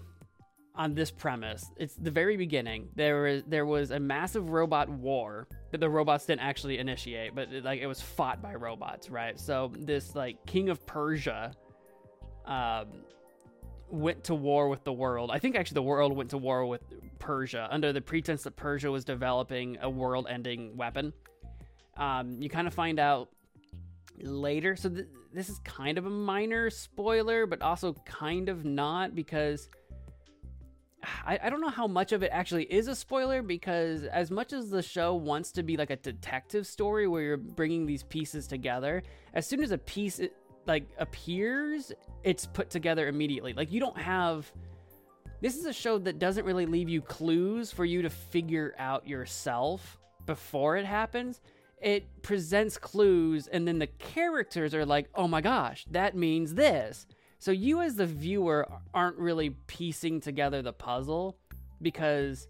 on 0.74 0.94
this 0.94 1.10
premise. 1.10 1.70
It's 1.76 1.94
the 1.94 2.10
very 2.10 2.36
beginning. 2.36 2.88
There 2.94 3.22
was 3.22 3.42
there 3.46 3.66
was 3.66 3.90
a 3.90 4.00
massive 4.00 4.50
robot 4.50 4.88
war 4.88 5.46
that 5.70 5.78
the 5.78 5.88
robots 5.88 6.26
didn't 6.26 6.40
actually 6.40 6.78
initiate, 6.78 7.34
but 7.34 7.52
it, 7.52 7.64
like 7.64 7.80
it 7.80 7.86
was 7.86 8.00
fought 8.00 8.40
by 8.42 8.54
robots, 8.54 9.10
right? 9.10 9.38
So 9.38 9.72
this 9.78 10.14
like 10.14 10.44
king 10.46 10.70
of 10.70 10.84
Persia 10.86 11.52
um, 12.46 12.86
went 13.90 14.24
to 14.24 14.34
war 14.34 14.68
with 14.68 14.84
the 14.84 14.92
world. 14.92 15.30
I 15.30 15.38
think 15.38 15.56
actually 15.56 15.76
the 15.76 15.82
world 15.82 16.16
went 16.16 16.30
to 16.30 16.38
war 16.38 16.64
with 16.66 16.82
Persia 17.18 17.68
under 17.70 17.92
the 17.92 18.00
pretense 18.00 18.42
that 18.44 18.56
Persia 18.56 18.90
was 18.90 19.04
developing 19.04 19.76
a 19.82 19.90
world-ending 19.90 20.76
weapon. 20.76 21.12
Um, 21.96 22.40
you 22.40 22.48
kind 22.48 22.66
of 22.66 22.72
find 22.72 22.98
out 22.98 23.28
later. 24.18 24.76
So 24.76 24.88
th- 24.88 25.06
this 25.32 25.48
is 25.48 25.58
kind 25.60 25.98
of 25.98 26.06
a 26.06 26.10
minor 26.10 26.70
spoiler, 26.70 27.46
but 27.46 27.60
also 27.60 27.92
kind 28.06 28.48
of 28.48 28.64
not 28.64 29.14
because 29.14 29.68
I, 31.26 31.38
I 31.44 31.50
don't 31.50 31.60
know 31.60 31.68
how 31.68 31.86
much 31.86 32.12
of 32.12 32.22
it 32.22 32.30
actually 32.32 32.64
is 32.64 32.88
a 32.88 32.94
spoiler 32.94 33.42
because 33.42 34.04
as 34.04 34.30
much 34.30 34.52
as 34.52 34.70
the 34.70 34.82
show 34.82 35.14
wants 35.14 35.52
to 35.52 35.62
be 35.62 35.76
like 35.76 35.90
a 35.90 35.96
detective 35.96 36.66
story 36.66 37.06
where 37.06 37.22
you're 37.22 37.36
bringing 37.36 37.86
these 37.86 38.02
pieces 38.02 38.46
together, 38.46 39.02
as 39.34 39.46
soon 39.46 39.62
as 39.62 39.70
a 39.70 39.78
piece 39.78 40.20
like 40.66 40.88
appears, 40.98 41.92
it's 42.24 42.46
put 42.46 42.70
together 42.70 43.08
immediately. 43.08 43.52
Like 43.52 43.72
you 43.72 43.80
don't 43.80 43.98
have 43.98 44.50
this 45.40 45.56
is 45.56 45.64
a 45.64 45.72
show 45.72 45.98
that 45.98 46.20
doesn't 46.20 46.44
really 46.44 46.66
leave 46.66 46.88
you 46.88 47.00
clues 47.02 47.72
for 47.72 47.84
you 47.84 48.02
to 48.02 48.10
figure 48.10 48.74
out 48.78 49.08
yourself 49.08 49.98
before 50.24 50.76
it 50.76 50.86
happens. 50.86 51.40
It 51.80 52.22
presents 52.22 52.78
clues 52.78 53.48
and 53.48 53.66
then 53.66 53.80
the 53.80 53.88
characters 53.88 54.72
are 54.72 54.86
like, 54.86 55.08
"Oh 55.14 55.26
my 55.26 55.40
gosh, 55.40 55.84
that 55.90 56.16
means 56.16 56.54
this." 56.54 57.06
So 57.42 57.50
you 57.50 57.80
as 57.80 57.96
the 57.96 58.06
viewer 58.06 58.68
aren't 58.94 59.18
really 59.18 59.50
piecing 59.66 60.20
together 60.20 60.62
the 60.62 60.72
puzzle 60.72 61.36
because 61.82 62.46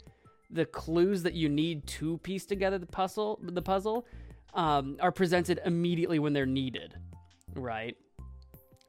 the 0.50 0.66
clues 0.66 1.22
that 1.22 1.32
you 1.32 1.49
need 1.49 1.87
to 1.87 2.18
piece 2.18 2.44
together 2.44 2.76
the 2.76 2.84
puzzle 2.84 3.40
the 3.42 3.62
puzzle 3.62 4.04
um, 4.52 4.99
are 5.00 5.11
presented 5.11 5.62
immediately 5.64 6.18
when 6.18 6.34
they're 6.34 6.44
needed, 6.44 6.94
right? 7.54 7.96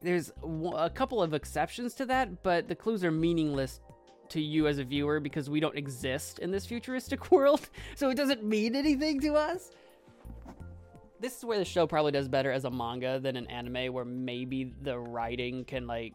There's 0.02 0.30
a 0.76 0.90
couple 0.90 1.22
of 1.22 1.32
exceptions 1.32 1.94
to 1.94 2.04
that, 2.04 2.42
but 2.42 2.68
the 2.68 2.74
clues 2.74 3.02
are 3.02 3.10
meaningless 3.10 3.80
to 4.28 4.42
you 4.42 4.66
as 4.66 4.76
a 4.76 4.84
viewer 4.84 5.20
because 5.20 5.48
we 5.48 5.58
don't 5.58 5.78
exist 5.78 6.38
in 6.40 6.50
this 6.50 6.66
futuristic 6.66 7.30
world, 7.30 7.66
so 7.94 8.10
it 8.10 8.16
doesn't 8.18 8.44
mean 8.44 8.76
anything 8.76 9.22
to 9.22 9.36
us 9.36 9.70
this 11.20 11.38
is 11.38 11.44
where 11.44 11.58
the 11.58 11.64
show 11.64 11.86
probably 11.86 12.12
does 12.12 12.28
better 12.28 12.50
as 12.50 12.64
a 12.64 12.70
manga 12.70 13.18
than 13.20 13.36
an 13.36 13.46
anime 13.46 13.92
where 13.92 14.04
maybe 14.04 14.72
the 14.82 14.98
writing 14.98 15.64
can 15.64 15.86
like 15.86 16.12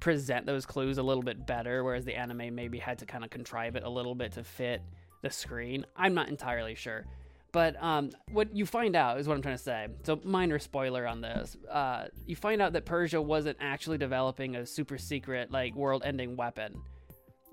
present 0.00 0.46
those 0.46 0.66
clues 0.66 0.98
a 0.98 1.02
little 1.02 1.22
bit 1.22 1.46
better 1.46 1.84
whereas 1.84 2.04
the 2.04 2.14
anime 2.14 2.54
maybe 2.54 2.78
had 2.78 2.98
to 2.98 3.06
kind 3.06 3.24
of 3.24 3.30
contrive 3.30 3.76
it 3.76 3.82
a 3.84 3.88
little 3.88 4.14
bit 4.14 4.32
to 4.32 4.44
fit 4.44 4.82
the 5.22 5.30
screen. 5.30 5.84
I'm 5.96 6.14
not 6.14 6.28
entirely 6.28 6.74
sure. 6.74 7.04
But 7.50 7.82
um, 7.82 8.10
what 8.30 8.54
you 8.54 8.66
find 8.66 8.94
out 8.94 9.18
is 9.18 9.26
what 9.26 9.34
i'm 9.34 9.42
trying 9.42 9.56
to 9.56 9.62
say. 9.62 9.88
So 10.02 10.20
minor 10.22 10.58
spoiler 10.58 11.06
on 11.06 11.20
this. 11.20 11.56
Uh, 11.70 12.04
you 12.26 12.36
find 12.36 12.60
out 12.60 12.72
that 12.74 12.84
persia 12.84 13.20
wasn't 13.20 13.56
actually 13.60 13.98
developing 13.98 14.56
a 14.56 14.66
super 14.66 14.98
secret 14.98 15.50
like 15.50 15.74
world-ending 15.74 16.36
weapon. 16.36 16.74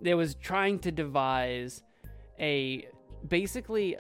It 0.02 0.16
was 0.16 0.36
trying 0.36 0.80
to 0.80 0.92
devise 0.92 1.82
a 2.40 2.88
basically 3.28 3.98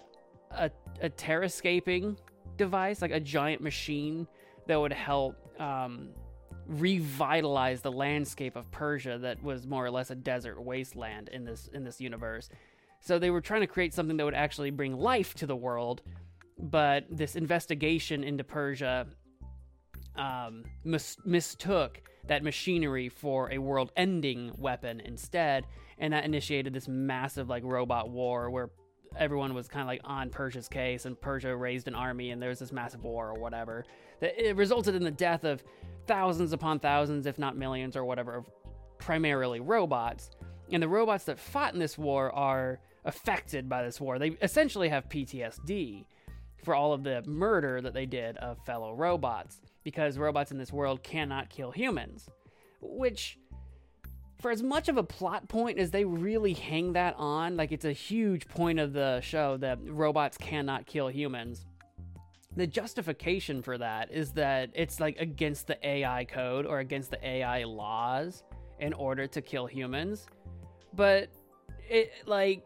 a, 0.51 0.69
a 1.01 1.09
terrascaping 1.09 2.17
device, 2.57 3.01
like 3.01 3.11
a 3.11 3.19
giant 3.19 3.61
machine 3.61 4.27
that 4.67 4.79
would 4.79 4.93
help 4.93 5.35
um, 5.59 6.09
revitalize 6.67 7.81
the 7.81 7.91
landscape 7.91 8.55
of 8.55 8.69
Persia 8.71 9.17
that 9.19 9.43
was 9.43 9.67
more 9.67 9.85
or 9.85 9.91
less 9.91 10.09
a 10.09 10.15
desert 10.15 10.61
wasteland 10.61 11.29
in 11.29 11.45
this 11.45 11.69
in 11.73 11.83
this 11.83 12.01
universe. 12.01 12.49
So 12.99 13.19
they 13.19 13.29
were 13.29 13.41
trying 13.41 13.61
to 13.61 13.67
create 13.67 13.93
something 13.93 14.17
that 14.17 14.25
would 14.25 14.33
actually 14.33 14.71
bring 14.71 14.97
life 14.97 15.35
to 15.35 15.45
the 15.45 15.55
world, 15.55 16.01
but 16.57 17.05
this 17.09 17.35
investigation 17.35 18.23
into 18.23 18.43
Persia 18.43 19.05
um, 20.15 20.63
mis- 20.83 21.17
mistook 21.25 22.01
that 22.27 22.43
machinery 22.43 23.09
for 23.09 23.51
a 23.51 23.59
world-ending 23.59 24.51
weapon 24.57 24.99
instead, 25.01 25.65
and 25.99 26.13
that 26.13 26.25
initiated 26.25 26.73
this 26.73 26.87
massive 26.87 27.47
like 27.47 27.63
robot 27.63 28.09
war 28.09 28.49
where 28.49 28.69
everyone 29.17 29.53
was 29.53 29.67
kind 29.67 29.81
of 29.81 29.87
like 29.87 30.01
on 30.03 30.29
Persia's 30.29 30.67
case, 30.67 31.05
and 31.05 31.19
Persia 31.19 31.55
raised 31.55 31.87
an 31.87 31.95
army, 31.95 32.31
and 32.31 32.41
there 32.41 32.49
was 32.49 32.59
this 32.59 32.71
massive 32.71 33.03
war 33.03 33.29
or 33.29 33.39
whatever. 33.39 33.85
That 34.19 34.37
It 34.37 34.55
resulted 34.55 34.95
in 34.95 35.03
the 35.03 35.11
death 35.11 35.43
of 35.43 35.63
thousands 36.07 36.53
upon 36.53 36.79
thousands, 36.79 37.25
if 37.25 37.39
not 37.39 37.57
millions 37.57 37.95
or 37.95 38.05
whatever, 38.05 38.35
of 38.35 38.49
primarily 38.97 39.59
robots. 39.59 40.31
And 40.71 40.81
the 40.81 40.87
robots 40.87 41.25
that 41.25 41.39
fought 41.39 41.73
in 41.73 41.79
this 41.79 41.97
war 41.97 42.31
are 42.33 42.79
affected 43.05 43.69
by 43.69 43.83
this 43.83 44.01
war. 44.01 44.17
They 44.17 44.29
essentially 44.41 44.89
have 44.89 45.09
PTSD 45.09 46.05
for 46.63 46.73
all 46.73 46.93
of 46.93 47.03
the 47.03 47.21
murder 47.27 47.81
that 47.81 47.93
they 47.93 48.05
did 48.05 48.37
of 48.37 48.57
fellow 48.65 48.93
robots, 48.93 49.61
because 49.83 50.17
robots 50.17 50.51
in 50.51 50.57
this 50.57 50.73
world 50.73 51.03
cannot 51.03 51.49
kill 51.49 51.71
humans. 51.71 52.29
Which 52.81 53.37
for 54.45 54.51
as 54.51 54.61
much 54.61 54.89
of 54.89 54.97
a 54.97 55.01
plot 55.03 55.47
point 55.49 55.79
as 55.79 55.89
they 55.89 56.05
really 56.05 56.53
hang 56.53 56.93
that 56.93 57.15
on, 57.17 57.57
like 57.57 57.71
it's 57.71 57.83
a 57.83 57.91
huge 57.91 58.47
point 58.47 58.79
of 58.79 58.93
the 58.93 59.19
show 59.21 59.57
that 59.57 59.79
robots 59.81 60.37
cannot 60.37 60.85
kill 60.85 61.07
humans. 61.07 61.65
The 62.55 62.67
justification 62.67 63.63
for 63.63 63.79
that 63.79 64.11
is 64.11 64.33
that 64.33 64.69
it's 64.75 64.99
like 64.99 65.17
against 65.19 65.65
the 65.65 65.83
AI 65.83 66.25
code 66.25 66.67
or 66.67 66.77
against 66.77 67.09
the 67.09 67.27
AI 67.27 67.63
laws 67.63 68.43
in 68.79 68.93
order 68.93 69.25
to 69.25 69.41
kill 69.41 69.65
humans. 69.65 70.27
But 70.93 71.29
it 71.89 72.11
like 72.27 72.61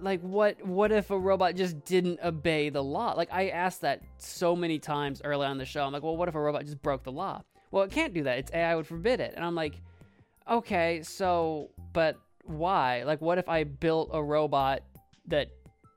like 0.00 0.20
what 0.20 0.66
what 0.66 0.90
if 0.90 1.12
a 1.12 1.16
robot 1.16 1.54
just 1.54 1.84
didn't 1.84 2.18
obey 2.24 2.70
the 2.70 2.82
law? 2.82 3.12
Like 3.12 3.32
I 3.32 3.50
asked 3.50 3.82
that 3.82 4.02
so 4.18 4.56
many 4.56 4.80
times 4.80 5.22
early 5.22 5.46
on 5.46 5.58
the 5.58 5.64
show. 5.64 5.84
I'm 5.84 5.92
like, 5.92 6.02
"Well, 6.02 6.16
what 6.16 6.28
if 6.28 6.34
a 6.34 6.40
robot 6.40 6.64
just 6.64 6.82
broke 6.82 7.04
the 7.04 7.12
law?" 7.12 7.40
Well, 7.70 7.84
it 7.84 7.92
can't 7.92 8.12
do 8.12 8.24
that. 8.24 8.38
Its 8.38 8.50
AI 8.52 8.74
would 8.74 8.88
forbid 8.88 9.20
it. 9.20 9.34
And 9.36 9.44
I'm 9.44 9.54
like, 9.54 9.80
okay, 10.50 11.02
so, 11.02 11.70
but 11.92 12.18
why? 12.44 13.02
Like, 13.04 13.20
what 13.20 13.38
if 13.38 13.48
I 13.48 13.64
built 13.64 14.10
a 14.12 14.22
robot 14.22 14.82
that 15.28 15.48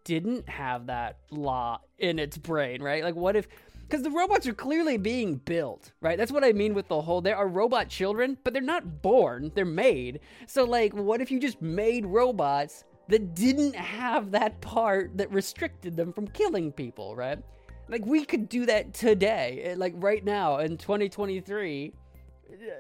didn't 0.04 0.48
have 0.48 0.88
that 0.88 1.18
law 1.32 1.82
in 2.00 2.20
its 2.20 2.38
brain, 2.38 2.82
right? 2.82 3.04
Like, 3.04 3.16
what 3.16 3.36
if, 3.36 3.48
because 3.82 4.04
the 4.04 4.10
robots 4.12 4.48
are 4.48 4.54
clearly 4.54 4.98
being 4.98 5.36
built, 5.36 5.92
right? 6.02 6.18
That's 6.18 6.32
what 6.32 6.44
I 6.44 6.54
mean 6.54 6.74
with 6.74 6.88
the 6.88 7.02
whole, 7.02 7.22
there 7.22 7.36
are 7.36 7.48
robot 7.48 7.90
children, 7.90 8.38
but 8.44 8.54
they're 8.54 8.62
not 8.62 9.02
born, 9.02 9.52
they're 9.54 9.66
made. 9.66 10.22
So, 10.46 10.64
like, 10.64 10.94
what 10.94 11.22
if 11.22 11.30
you 11.30 11.40
just 11.40 11.62
made 11.62 12.06
robots 12.06 12.86
that 13.10 13.36
didn't 13.36 13.76
have 13.76 14.32
that 14.32 14.60
part 14.62 15.18
that 15.18 15.32
restricted 15.32 15.96
them 15.96 16.14
from 16.14 16.28
killing 16.30 16.72
people, 16.72 17.16
right? 17.16 17.40
Like, 17.90 18.06
we 18.06 18.26
could 18.26 18.50
do 18.50 18.66
that 18.66 18.94
today, 18.94 19.62
eh, 19.64 19.76
like, 19.78 19.94
right 19.98 20.24
now 20.24 20.58
in 20.60 20.78
2023 20.78 21.94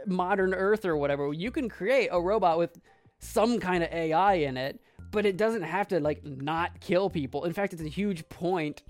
modern 0.05 0.53
Earth 0.53 0.85
or 0.85 0.97
whatever, 0.97 1.31
you 1.33 1.51
can 1.51 1.69
create 1.69 2.09
a 2.11 2.21
robot 2.21 2.57
with 2.57 2.79
some 3.19 3.59
kind 3.59 3.83
of 3.83 3.91
AI 3.91 4.33
in 4.33 4.57
it 4.57 4.79
but 5.11 5.25
it 5.25 5.37
doesn't 5.37 5.63
have 5.63 5.87
to 5.89 5.99
like 5.99 6.23
not 6.25 6.79
kill 6.79 7.09
people. 7.09 7.45
In 7.45 7.53
fact, 7.53 7.73
it's 7.73 7.81
a 7.81 7.87
huge 7.87 8.27
point 8.29 8.83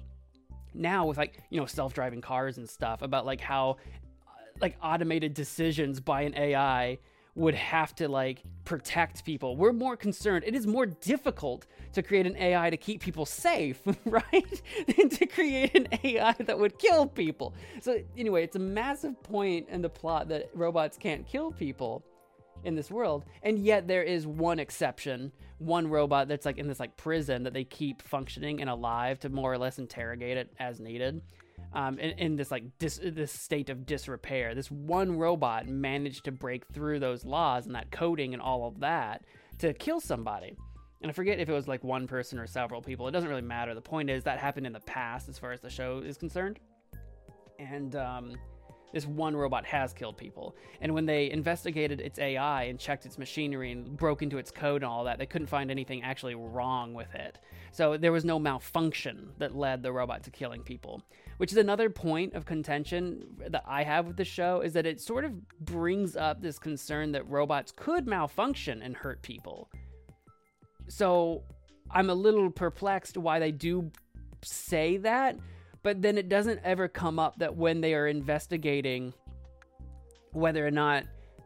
now 0.74 1.06
with 1.06 1.18
like 1.18 1.42
you 1.50 1.60
know 1.60 1.66
self-driving 1.66 2.22
cars 2.22 2.58
and 2.58 2.70
stuff 2.70 3.02
about 3.02 3.26
like 3.26 3.42
how 3.42 3.78
like 4.62 4.76
automated 4.82 5.34
decisions 5.34 6.00
by 6.00 6.22
an 6.22 6.36
AI 6.36 6.98
would 7.38 7.54
have 7.54 7.94
to 7.94 8.08
like 8.08 8.42
protect 8.66 9.24
people. 9.24 9.56
We're 9.56 9.72
more 9.72 9.96
concerned. 9.96 10.44
It 10.46 10.56
is 10.56 10.66
more 10.66 10.88
difficult 10.88 11.68
to 11.94 12.02
create 12.02 12.26
an 12.26 12.36
AI 12.36 12.72
to 12.72 12.78
keep 12.78 13.00
people 13.00 13.28
safe, 13.28 13.80
right? 14.06 14.62
than 14.98 15.10
to 15.10 15.26
create 15.28 15.76
an 15.76 15.88
AI 16.04 16.34
that 16.34 16.58
would 16.58 16.80
kill 16.80 17.06
people. 17.06 17.54
So 17.80 18.00
anyway, 18.18 18.44
it's 18.44 18.56
a 18.56 18.60
massive 18.60 19.22
point 19.22 19.70
in 19.70 19.84
the 19.84 19.90
plot 19.90 20.30
that 20.30 20.50
robots 20.56 20.98
can't 20.98 21.28
kill 21.28 21.52
people 21.52 22.04
in 22.64 22.74
this 22.74 22.90
world. 22.90 23.24
And 23.44 23.60
yet 23.60 23.88
there 23.88 24.04
is 24.04 24.26
one 24.26 24.58
exception, 24.58 25.32
one 25.60 25.88
robot 25.88 26.28
that's 26.28 26.46
like 26.46 26.58
in 26.58 26.68
this 26.68 26.80
like 26.80 26.98
prison 26.98 27.44
that 27.44 27.54
they 27.54 27.64
keep 27.64 28.02
functioning 28.02 28.62
and 28.62 28.70
alive 28.70 29.20
to 29.20 29.30
more 29.30 29.54
or 29.54 29.60
less 29.60 29.78
interrogate 29.78 30.38
it 30.38 30.52
as 30.60 30.80
needed 30.80 31.22
um, 31.74 32.00
in, 32.00 32.12
in, 32.18 32.36
this 32.36 32.52
like 32.52 32.64
dis- 32.80 33.00
this 33.04 33.32
state 33.32 33.70
of 33.70 33.86
disrepair. 33.86 34.56
This 34.56 34.72
one 34.72 35.18
robot 35.18 35.68
managed 35.68 36.26
to 36.26 36.32
break 36.32 36.66
through 36.68 37.00
those 37.00 37.26
laws 37.26 37.66
and 37.66 37.76
that 37.76 37.92
coding 37.92 38.34
and 38.34 38.42
all 38.42 38.68
of 38.68 38.80
that 38.80 39.24
to 39.60 39.74
kill 39.74 40.00
somebody. 40.00 40.56
And 41.02 41.10
I 41.10 41.14
forget 41.14 41.40
if 41.40 41.50
it 41.50 41.54
was 41.54 41.68
like 41.68 41.84
one 41.84 42.08
person 42.08 42.40
or 42.40 42.48
several 42.48 42.82
people. 42.82 43.08
It 43.08 43.12
doesn't 43.12 43.30
really 43.30 43.42
matter. 43.42 43.76
The 43.76 43.82
point 43.82 44.10
is 44.10 44.24
that 44.24 44.40
happened 44.40 44.66
in 44.66 44.74
the 44.74 44.80
past, 44.82 45.30
as 45.30 45.38
far 45.38 45.52
as 45.52 45.62
the 45.62 45.70
show 45.70 46.00
is 46.00 46.18
concerned. 46.18 46.60
And 47.60 47.96
um, 47.96 48.36
this 48.94 49.06
one 49.06 49.36
robot 49.36 49.66
has 49.66 49.94
killed 49.94 50.18
people. 50.18 50.56
And 50.82 50.94
when 50.94 51.06
they 51.06 51.30
investigated 51.30 52.02
its 52.02 52.18
AI 52.20 52.64
and 52.64 52.80
checked 52.80 53.06
its 53.06 53.18
machinery 53.18 53.72
and 53.72 53.96
broke 53.96 54.22
into 54.22 54.38
its 54.38 54.50
code 54.50 54.82
and 54.82 54.90
all 54.90 55.04
that, 55.04 55.20
they 55.20 55.26
couldn't 55.26 55.48
find 55.48 55.70
anything 55.70 56.04
actually 56.04 56.36
wrong 56.36 56.94
with 56.94 57.14
it. 57.14 57.38
So 57.72 57.98
there 57.98 58.12
was 58.12 58.26
no 58.26 58.40
malfunction 58.40 59.30
that 59.38 59.56
led 59.56 59.84
the 59.84 59.92
robot 59.92 60.24
to 60.24 60.32
killing 60.32 60.64
people. 60.64 61.04
Which 61.38 61.52
is 61.52 61.58
another 61.58 61.90
point 61.90 62.34
of 62.34 62.46
contention 62.46 63.24
that 63.50 63.64
I 63.68 63.84
have 63.84 64.08
with 64.08 64.18
the 64.18 64.26
show 64.26 64.62
is 64.62 64.74
that 64.74 64.86
it 64.86 65.00
sort 65.00 65.24
of 65.24 65.48
brings 65.60 66.16
up 66.16 66.42
this 66.42 66.58
concern 66.58 67.12
that 67.12 67.30
robots 67.30 67.72
could 67.72 68.08
malfunction 68.08 68.82
and 68.82 68.96
hurt 68.96 69.22
people. 69.22 69.70
So 70.90 71.44
I'm 71.92 72.10
a 72.10 72.16
little 72.16 72.50
perplexed 72.50 73.18
why 73.18 73.40
they 73.40 73.52
do 73.52 73.92
say 74.44 74.98
that 74.98 75.38
but 75.88 76.02
then 76.02 76.18
it 76.18 76.28
doesn't 76.28 76.60
ever 76.66 76.90
come 76.90 77.18
up 77.18 77.40
that 77.40 77.56
when 77.56 77.80
they 77.80 77.94
are 77.94 78.08
investigating 78.08 79.14
whether 80.34 80.68
or 80.68 80.70
not 80.70 81.06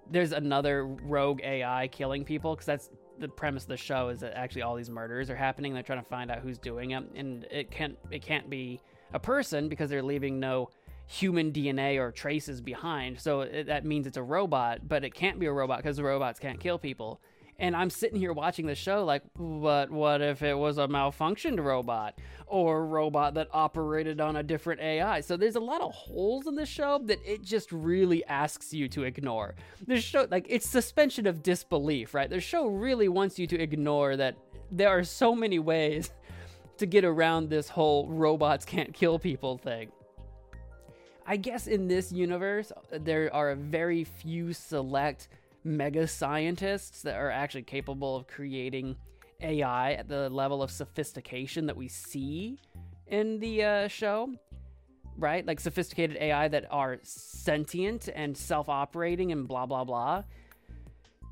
there's 0.09 0.31
another 0.31 0.85
rogue 0.85 1.41
AI 1.43 1.87
killing 1.89 2.25
people, 2.25 2.55
because 2.55 2.65
that's 2.65 2.89
the 3.19 3.27
premise 3.27 3.61
of 3.63 3.69
the 3.69 3.77
show 3.77 4.09
is 4.09 4.21
that 4.21 4.35
actually 4.35 4.63
all 4.63 4.75
these 4.75 4.89
murders 4.89 5.29
are 5.29 5.35
happening. 5.35 5.75
They're 5.75 5.83
trying 5.83 6.01
to 6.01 6.09
find 6.09 6.31
out 6.31 6.39
who's 6.39 6.57
doing 6.57 6.89
it, 6.91 7.03
and 7.15 7.45
it 7.51 7.69
can't 7.69 7.95
it 8.09 8.23
can't 8.23 8.49
be 8.49 8.81
a 9.13 9.19
person 9.19 9.69
because 9.69 9.89
they're 9.89 10.03
leaving 10.03 10.39
no 10.39 10.69
human 11.07 11.51
DNA 11.51 11.99
or 11.99 12.11
traces 12.11 12.61
behind. 12.61 13.19
So 13.19 13.41
it, 13.41 13.67
that 13.67 13.85
means 13.85 14.07
it's 14.07 14.17
a 14.17 14.23
robot, 14.23 14.87
but 14.87 15.03
it 15.03 15.13
can't 15.13 15.39
be 15.39 15.45
a 15.45 15.51
robot 15.51 15.77
because 15.77 15.97
the 15.97 16.03
robots 16.03 16.39
can't 16.39 16.59
kill 16.59 16.77
people. 16.77 17.21
And 17.59 17.75
I'm 17.75 17.91
sitting 17.91 18.17
here 18.17 18.33
watching 18.33 18.65
the 18.65 18.73
show 18.73 19.05
like, 19.05 19.21
but 19.35 19.91
what 19.91 20.21
if 20.21 20.41
it 20.41 20.57
was 20.57 20.79
a 20.79 20.87
malfunctioned 20.87 21.63
robot 21.63 22.17
or 22.47 22.79
a 22.79 22.85
robot 22.85 23.35
that 23.35 23.49
operated 23.53 24.19
on 24.19 24.37
a 24.37 24.41
different 24.41 24.81
AI? 24.81 25.21
So 25.21 25.37
there's 25.37 25.57
a 25.57 25.59
lot 25.59 25.81
of 25.81 25.91
holes 25.93 26.47
in 26.47 26.55
the 26.55 26.65
show 26.65 26.99
that 27.05 27.19
it 27.23 27.43
just 27.43 27.71
really 27.71 28.25
asks 28.25 28.73
you 28.73 28.87
to 28.89 29.03
ignore. 29.03 29.53
The 29.85 30.01
show, 30.01 30.27
like, 30.31 30.47
it's 30.49 30.67
suspension 30.67 31.27
of 31.27 31.43
disbelief, 31.43 32.15
right? 32.15 32.29
The 32.29 32.39
show 32.39 32.65
really 32.65 33.09
wants 33.09 33.37
you 33.37 33.45
to 33.47 33.61
ignore 33.61 34.17
that 34.17 34.37
there 34.71 34.89
are 34.89 35.03
so 35.03 35.35
many 35.35 35.59
ways 35.59 36.09
to 36.77 36.85
get 36.85 37.05
around 37.05 37.49
this 37.49 37.69
whole 37.69 38.07
robots 38.07 38.65
can't 38.65 38.93
kill 38.93 39.19
people 39.19 39.57
thing. 39.57 39.91
I 41.25 41.37
guess 41.37 41.67
in 41.67 41.87
this 41.87 42.11
universe, 42.11 42.71
there 42.91 43.33
are 43.33 43.55
very 43.55 44.03
few 44.03 44.53
select 44.53 45.29
mega 45.63 46.07
scientists 46.07 47.03
that 47.03 47.15
are 47.15 47.29
actually 47.29 47.63
capable 47.63 48.15
of 48.15 48.27
creating 48.27 48.95
AI 49.39 49.93
at 49.93 50.07
the 50.07 50.29
level 50.29 50.63
of 50.63 50.71
sophistication 50.71 51.65
that 51.67 51.77
we 51.77 51.87
see 51.87 52.59
in 53.07 53.39
the 53.39 53.63
uh, 53.63 53.87
show, 53.87 54.33
right? 55.17 55.45
Like 55.45 55.59
sophisticated 55.59 56.17
AI 56.17 56.47
that 56.47 56.65
are 56.71 56.99
sentient 57.03 58.09
and 58.13 58.35
self 58.35 58.69
operating 58.69 59.31
and 59.31 59.47
blah, 59.47 59.65
blah, 59.65 59.83
blah. 59.83 60.23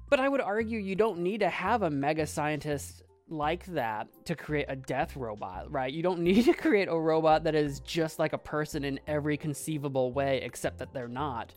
But 0.10 0.20
I 0.20 0.28
would 0.28 0.42
argue 0.42 0.80
you 0.80 0.96
don't 0.96 1.20
need 1.20 1.40
to 1.42 1.50
have 1.50 1.84
a 1.84 1.90
mega 1.90 2.26
scientist 2.26 3.04
like 3.32 3.66
that 3.68 4.08
to 4.26 4.36
create 4.36 4.66
a 4.70 4.76
death 4.76 5.16
robot, 5.16 5.72
right? 5.72 5.92
You 5.92 6.04
don't 6.04 6.20
need 6.24 6.46
to 6.46 6.54
create 6.54 6.88
a 6.88 6.98
robot 6.98 7.44
that 7.44 7.56
is 7.56 7.80
just 7.82 8.20
like 8.20 8.34
a 8.34 8.38
person 8.38 8.84
in 8.84 9.00
every 9.08 9.38
conceivable 9.38 10.12
way, 10.12 10.42
except 10.44 10.80
that 10.80 10.94
they're 10.94 11.08
not 11.08 11.54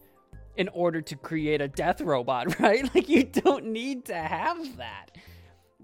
in 0.56 0.68
order 0.68 1.00
to 1.00 1.16
create 1.16 1.61
a 1.61 1.68
death 1.68 2.00
robot, 2.00 2.58
right? 2.61 2.94
Like 2.94 3.08
you 3.08 3.24
don't 3.24 3.66
need 3.66 4.06
to 4.06 4.14
have 4.14 4.76
that. 4.76 5.16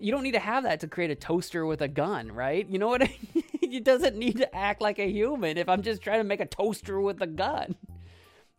You 0.00 0.12
don't 0.12 0.22
need 0.22 0.32
to 0.32 0.38
have 0.38 0.62
that 0.62 0.80
to 0.80 0.88
create 0.88 1.10
a 1.10 1.16
toaster 1.16 1.66
with 1.66 1.82
a 1.82 1.88
gun, 1.88 2.30
right? 2.30 2.68
You 2.68 2.78
know 2.78 2.88
what? 2.88 3.10
It 3.34 3.82
doesn't 3.84 4.16
need 4.16 4.36
to 4.36 4.54
act 4.54 4.80
like 4.80 5.00
a 5.00 5.10
human 5.10 5.58
if 5.58 5.68
I'm 5.68 5.82
just 5.82 6.02
trying 6.02 6.20
to 6.20 6.24
make 6.24 6.40
a 6.40 6.46
toaster 6.46 7.00
with 7.00 7.20
a 7.20 7.26
gun. 7.26 7.74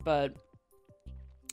But 0.03 0.33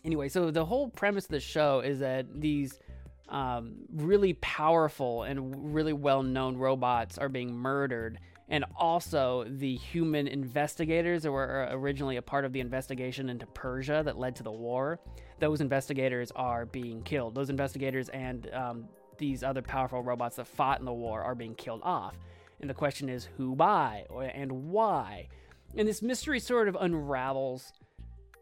anyway, 0.04 0.28
so 0.28 0.50
the 0.50 0.64
whole 0.64 0.88
premise 0.88 1.26
of 1.26 1.30
the 1.30 1.40
show 1.40 1.80
is 1.80 2.00
that 2.00 2.40
these 2.40 2.80
um, 3.28 3.74
really 3.92 4.34
powerful 4.34 5.24
and 5.24 5.74
really 5.74 5.92
well 5.92 6.22
known 6.22 6.56
robots 6.56 7.18
are 7.18 7.28
being 7.28 7.52
murdered 7.52 8.18
and 8.48 8.64
also 8.76 9.44
the 9.48 9.74
human 9.76 10.28
investigators 10.28 11.22
that 11.22 11.32
were 11.32 11.68
originally 11.72 12.16
a 12.16 12.22
part 12.22 12.44
of 12.44 12.52
the 12.52 12.60
investigation 12.60 13.28
into 13.28 13.46
Persia 13.46 14.02
that 14.04 14.18
led 14.18 14.36
to 14.36 14.42
the 14.44 14.52
war. 14.52 15.00
Those 15.40 15.60
investigators 15.60 16.30
are 16.36 16.64
being 16.66 17.02
killed. 17.02 17.34
Those 17.34 17.50
investigators 17.50 18.08
and 18.10 18.48
um, 18.54 18.88
these 19.18 19.42
other 19.42 19.62
powerful 19.62 20.02
robots 20.02 20.36
that 20.36 20.46
fought 20.46 20.78
in 20.78 20.84
the 20.84 20.92
war 20.92 21.22
are 21.22 21.34
being 21.34 21.54
killed 21.54 21.80
off. 21.82 22.16
And 22.60 22.70
the 22.70 22.74
question 22.74 23.08
is 23.08 23.28
who 23.36 23.56
by 23.56 24.04
and 24.34 24.50
why? 24.70 25.28
And 25.76 25.86
this 25.86 26.00
mystery 26.00 26.38
sort 26.38 26.68
of 26.68 26.76
unravels 26.80 27.72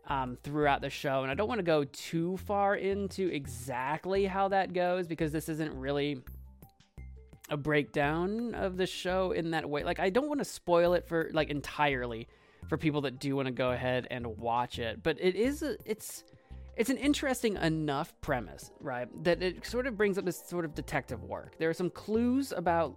um, 0.09 0.37
throughout 0.43 0.81
the 0.81 0.91
show. 0.91 1.23
And 1.23 1.31
I 1.31 1.35
don't 1.35 1.49
want 1.49 1.59
to 1.59 1.65
go 1.65 1.85
too 1.85 2.37
far 2.39 2.77
into 2.77 3.29
exactly 3.29 4.27
how 4.27 4.49
that 4.49 4.73
goes 4.73 5.07
because 5.07 5.33
this 5.33 5.49
isn't 5.49 5.75
really 5.75 6.23
a 7.51 7.57
breakdown 7.57 8.55
of 8.55 8.77
the 8.77 8.87
show 8.87 9.33
in 9.33 9.51
that 9.51 9.69
way. 9.69 9.85
Like 9.85 10.01
I 10.01 10.11
don't 10.11 10.29
want 10.29 10.41
to 10.41 10.45
spoil 10.45 10.95
it 10.95 11.07
for 11.07 11.31
like 11.33 11.51
entirely 11.51 12.29
for 12.69 12.79
people 12.79 13.03
that 13.03 13.19
do 13.19 13.37
want 13.37 13.47
to 13.47 13.53
go 13.53 13.73
ahead 13.73 14.07
and 14.11 14.27
watch 14.39 14.79
it, 14.79 15.03
but 15.03 15.19
it 15.21 15.35
is 15.35 15.63
a, 15.63 15.77
it's 15.85 16.25
it's 16.77 16.91
an 16.91 16.97
interesting 16.97 17.57
enough 17.57 18.13
premise, 18.21 18.73
right? 18.81 19.07
That 19.23 19.43
it 19.43 19.65
sort 19.65 19.87
of 19.87 19.97
brings 19.97 20.19
up 20.19 20.25
this 20.25 20.43
sort 20.45 20.65
of 20.65 20.75
detective 20.75 21.23
work. 21.23 21.57
There 21.59 21.71
are 21.71 21.75
some 21.75 21.91
clues 21.91 22.53
about 22.53 22.97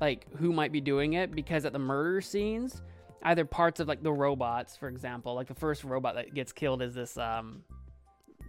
like 0.00 0.26
who 0.36 0.52
might 0.52 0.72
be 0.72 0.80
doing 0.80 1.12
it 1.12 1.32
because 1.32 1.64
at 1.64 1.72
the 1.72 1.78
murder 1.78 2.20
scenes, 2.20 2.82
either 3.24 3.44
parts 3.44 3.80
of 3.80 3.88
like 3.88 4.02
the 4.02 4.12
robots, 4.12 4.76
for 4.76 4.88
example, 4.88 5.34
like 5.34 5.48
the 5.48 5.54
first 5.54 5.84
robot 5.84 6.14
that 6.16 6.34
gets 6.34 6.52
killed 6.52 6.82
is 6.82 6.94
this 6.94 7.16
um 7.16 7.62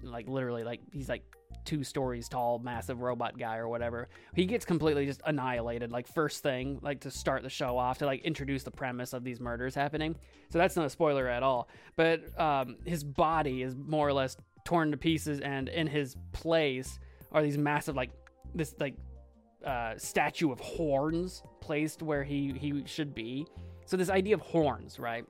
like 0.03 0.27
literally 0.27 0.63
like 0.63 0.81
he's 0.91 1.09
like 1.09 1.23
two 1.65 1.83
stories 1.83 2.29
tall, 2.29 2.59
massive 2.59 3.01
robot 3.01 3.37
guy 3.37 3.57
or 3.57 3.67
whatever. 3.67 4.07
He 4.35 4.45
gets 4.45 4.65
completely 4.65 5.05
just 5.05 5.21
annihilated, 5.25 5.91
like 5.91 6.07
first 6.07 6.43
thing, 6.43 6.79
like 6.81 7.01
to 7.01 7.11
start 7.11 7.43
the 7.43 7.49
show 7.49 7.77
off, 7.77 7.97
to 7.99 8.05
like 8.05 8.21
introduce 8.23 8.63
the 8.63 8.71
premise 8.71 9.13
of 9.13 9.23
these 9.23 9.39
murders 9.39 9.75
happening. 9.75 10.15
So 10.49 10.59
that's 10.59 10.75
not 10.75 10.85
a 10.85 10.89
spoiler 10.89 11.27
at 11.27 11.43
all. 11.43 11.67
But 11.95 12.39
um, 12.39 12.77
his 12.85 13.03
body 13.03 13.63
is 13.63 13.75
more 13.75 14.07
or 14.07 14.13
less 14.13 14.37
torn 14.63 14.91
to 14.91 14.97
pieces, 14.97 15.39
and 15.41 15.69
in 15.69 15.87
his 15.87 16.15
place 16.31 16.99
are 17.31 17.41
these 17.41 17.57
massive, 17.57 17.95
like 17.95 18.11
this 18.53 18.75
like 18.79 18.95
uh, 19.65 19.95
statue 19.97 20.51
of 20.51 20.59
horns 20.59 21.43
placed 21.61 22.03
where 22.03 22.23
he 22.23 22.53
he 22.53 22.83
should 22.85 23.15
be. 23.15 23.47
So 23.85 23.97
this 23.97 24.09
idea 24.09 24.35
of 24.35 24.41
horns, 24.41 24.99
right? 24.99 25.25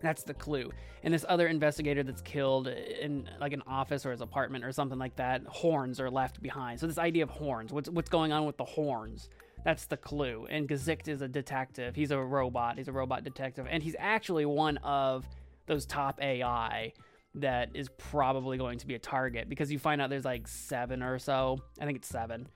That's 0.00 0.22
the 0.22 0.34
clue. 0.34 0.70
And 1.04 1.12
this 1.12 1.24
other 1.28 1.48
investigator 1.48 2.02
that's 2.02 2.22
killed 2.22 2.68
in 2.68 3.28
like 3.40 3.52
an 3.52 3.62
office 3.66 4.06
or 4.06 4.10
his 4.10 4.20
apartment 4.20 4.64
or 4.64 4.72
something 4.72 4.98
like 4.98 5.16
that, 5.16 5.42
horns 5.46 6.00
are 6.00 6.10
left 6.10 6.42
behind. 6.42 6.78
So 6.78 6.86
this 6.86 6.98
idea 6.98 7.22
of 7.24 7.30
horns, 7.30 7.72
what's 7.72 7.88
what's 7.88 8.10
going 8.10 8.32
on 8.32 8.46
with 8.46 8.56
the 8.56 8.64
horns? 8.64 9.28
That's 9.64 9.86
the 9.86 9.96
clue. 9.96 10.46
And 10.50 10.68
Gesicht 10.68 11.08
is 11.08 11.22
a 11.22 11.28
detective. 11.28 11.94
He's 11.94 12.10
a 12.10 12.18
robot. 12.18 12.78
He's 12.78 12.88
a 12.88 12.92
robot 12.92 13.24
detective, 13.24 13.66
and 13.68 13.82
he's 13.82 13.96
actually 13.98 14.44
one 14.44 14.76
of 14.78 15.26
those 15.66 15.86
top 15.86 16.20
AI 16.20 16.92
that 17.36 17.70
is 17.74 17.88
probably 17.96 18.58
going 18.58 18.78
to 18.78 18.86
be 18.86 18.94
a 18.94 18.98
target 18.98 19.48
because 19.48 19.72
you 19.72 19.78
find 19.78 20.02
out 20.02 20.10
there's 20.10 20.24
like 20.24 20.46
seven 20.46 21.02
or 21.02 21.18
so. 21.18 21.58
I 21.80 21.86
think 21.86 21.98
it's 21.98 22.08
seven. 22.08 22.48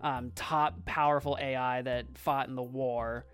Um, 0.00 0.32
top 0.34 0.84
powerful 0.84 1.38
AI 1.40 1.82
that 1.82 2.06
fought 2.16 2.48
in 2.48 2.54
the 2.56 2.62
war 2.62 3.26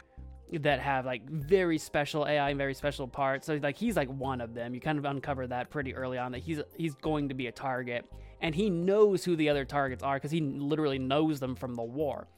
that 0.52 0.80
have 0.80 1.04
like 1.04 1.28
very 1.28 1.78
special 1.78 2.26
AI 2.26 2.50
and 2.50 2.58
very 2.58 2.74
special 2.74 3.06
parts. 3.06 3.46
So 3.46 3.58
like 3.62 3.76
he's 3.76 3.96
like 3.96 4.08
one 4.08 4.40
of 4.40 4.54
them. 4.54 4.74
You 4.74 4.80
kind 4.80 4.98
of 4.98 5.04
uncover 5.04 5.46
that 5.46 5.70
pretty 5.70 5.94
early 5.94 6.18
on 6.18 6.32
that 6.32 6.38
he's 6.38 6.60
he's 6.76 6.94
going 6.94 7.28
to 7.28 7.34
be 7.34 7.46
a 7.46 7.52
target, 7.52 8.06
and 8.40 8.54
he 8.54 8.70
knows 8.70 9.24
who 9.24 9.36
the 9.36 9.48
other 9.48 9.64
targets 9.64 10.02
are 10.02 10.16
because 10.16 10.30
he 10.30 10.40
literally 10.40 10.98
knows 10.98 11.40
them 11.40 11.54
from 11.54 11.74
the 11.74 11.82
war. 11.82 12.28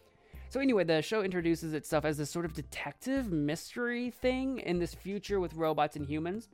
So 0.48 0.58
anyway, 0.58 0.82
the 0.82 1.00
show 1.00 1.22
introduces 1.22 1.74
itself 1.74 2.04
as 2.04 2.18
this 2.18 2.28
sort 2.28 2.44
of 2.44 2.52
detective 2.52 3.30
mystery 3.30 4.10
thing 4.10 4.58
in 4.58 4.80
this 4.80 4.92
future 4.92 5.38
with 5.38 5.54
robots 5.54 5.94
and 5.94 6.04
humans. 6.04 6.48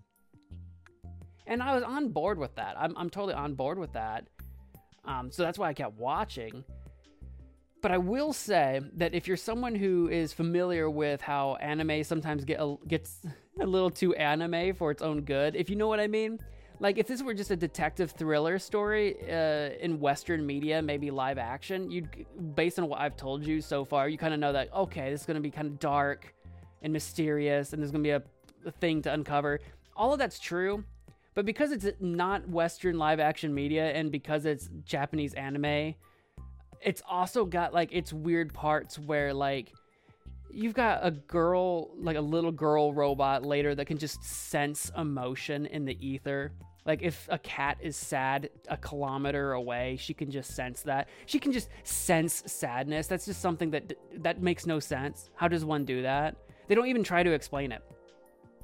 And 1.47 1.62
I 1.62 1.75
was 1.75 1.83
on 1.83 2.11
board 2.11 2.38
with 2.38 2.55
that. 2.57 2.75
I'm, 2.79 2.95
I'm 2.99 3.09
totally 3.09 3.33
on 3.33 3.55
board 3.55 3.79
with 3.79 3.95
that. 3.95 4.27
Um, 5.07 5.31
so 5.31 5.42
that's 5.42 5.59
why 5.59 5.69
I 5.69 5.73
kept 5.73 5.99
watching. 5.99 6.62
But 7.83 7.93
I 7.93 7.99
will 7.99 8.33
say 8.33 8.81
that 8.95 9.15
if 9.15 9.29
you're 9.29 9.37
someone 9.37 9.75
who 9.75 10.09
is 10.09 10.33
familiar 10.33 10.89
with 10.91 11.21
how 11.21 11.57
anime 11.57 12.03
sometimes 12.05 12.45
get 12.45 12.59
a, 12.59 12.77
gets 12.89 13.21
a 13.61 13.67
little 13.67 13.91
too 13.91 14.15
anime 14.15 14.75
for 14.75 14.91
its 14.91 15.03
own 15.03 15.21
good, 15.21 15.55
if 15.55 15.71
you 15.71 15.77
know 15.77 15.87
what 15.87 16.01
I 16.01 16.07
mean, 16.07 16.41
like 16.81 16.99
if 16.99 17.07
this 17.07 17.23
were 17.23 17.35
just 17.35 17.51
a 17.51 17.57
detective 17.57 18.11
thriller 18.12 18.59
story 18.59 19.17
uh, 19.31 19.71
in 19.81 20.01
Western 20.01 20.45
media, 20.45 20.83
maybe 20.83 21.11
live 21.11 21.39
action, 21.39 21.91
you'd 21.91 22.27
based 22.55 22.79
on 22.79 22.89
what 22.89 23.01
I've 23.01 23.17
told 23.17 23.47
you 23.47 23.61
so 23.61 23.85
far, 23.85 24.09
you 24.09 24.19
kind 24.19 24.35
of 24.35 24.41
know 24.41 24.53
that 24.53 24.73
okay, 24.75 25.11
this 25.11 25.21
is 25.21 25.27
going 25.27 25.37
to 25.37 25.41
be 25.41 25.51
kind 25.51 25.69
of 25.69 25.79
dark 25.79 26.35
and 26.83 26.93
mysterious, 26.93 27.73
and 27.73 27.83
there's 27.83 27.91
going 27.91 28.05
to 28.05 28.09
be 28.09 28.12
a, 28.12 28.23
a 28.67 28.71
thing 28.73 29.03
to 29.03 29.12
uncover. 29.12 29.61
All 29.97 30.12
of 30.12 30.19
that's 30.19 30.39
true, 30.39 30.85
but 31.35 31.47
because 31.47 31.73
it's 31.73 31.87
not 32.01 32.49
Western 32.49 32.99
live 32.99 33.21
action 33.21 33.55
media 33.55 33.93
and 33.93 34.12
because 34.12 34.45
it's 34.45 34.69
Japanese 34.85 35.35
anime, 35.35 35.95
it's 36.81 37.03
also 37.09 37.45
got 37.45 37.75
like 37.75 37.93
its 37.93 38.12
weird 38.12 38.53
parts 38.53 38.99
where 38.99 39.33
like 39.35 39.73
you've 40.51 40.75
got 40.75 41.01
a 41.03 41.11
girl 41.11 41.91
like 41.99 42.17
a 42.17 42.21
little 42.21 42.53
girl 42.53 42.93
robot 42.93 43.45
later 43.45 43.75
that 43.75 43.87
can 43.87 43.99
just 43.99 44.23
sense 44.23 44.91
emotion 44.97 45.67
in 45.67 45.85
the 45.85 46.07
ether. 46.07 46.53
Like 46.85 47.03
if 47.03 47.29
a 47.31 47.39
cat 47.39 47.79
is 47.81 47.97
sad 47.97 48.49
a 48.69 48.77
kilometer 48.77 49.53
away 49.53 49.97
she 50.01 50.15
can 50.15 50.31
just 50.31 50.55
sense 50.55 50.83
that. 50.83 51.09
She 51.27 51.39
can 51.39 51.53
just 51.53 51.69
sense 51.85 52.43
sadness. 52.47 53.07
That's 53.07 53.27
just 53.27 53.41
something 53.41 53.71
that 53.71 53.95
that 54.19 54.43
makes 54.43 54.67
no 54.67 54.79
sense. 54.79 55.31
How 55.35 55.49
does 55.49 55.65
one 55.65 55.85
do 55.85 56.03
that? 56.03 56.37
They 56.69 56.75
don't 56.75 56.87
even 56.87 57.05
try 57.05 57.23
to 57.23 57.33
explain 57.33 57.73
it. 57.73 57.83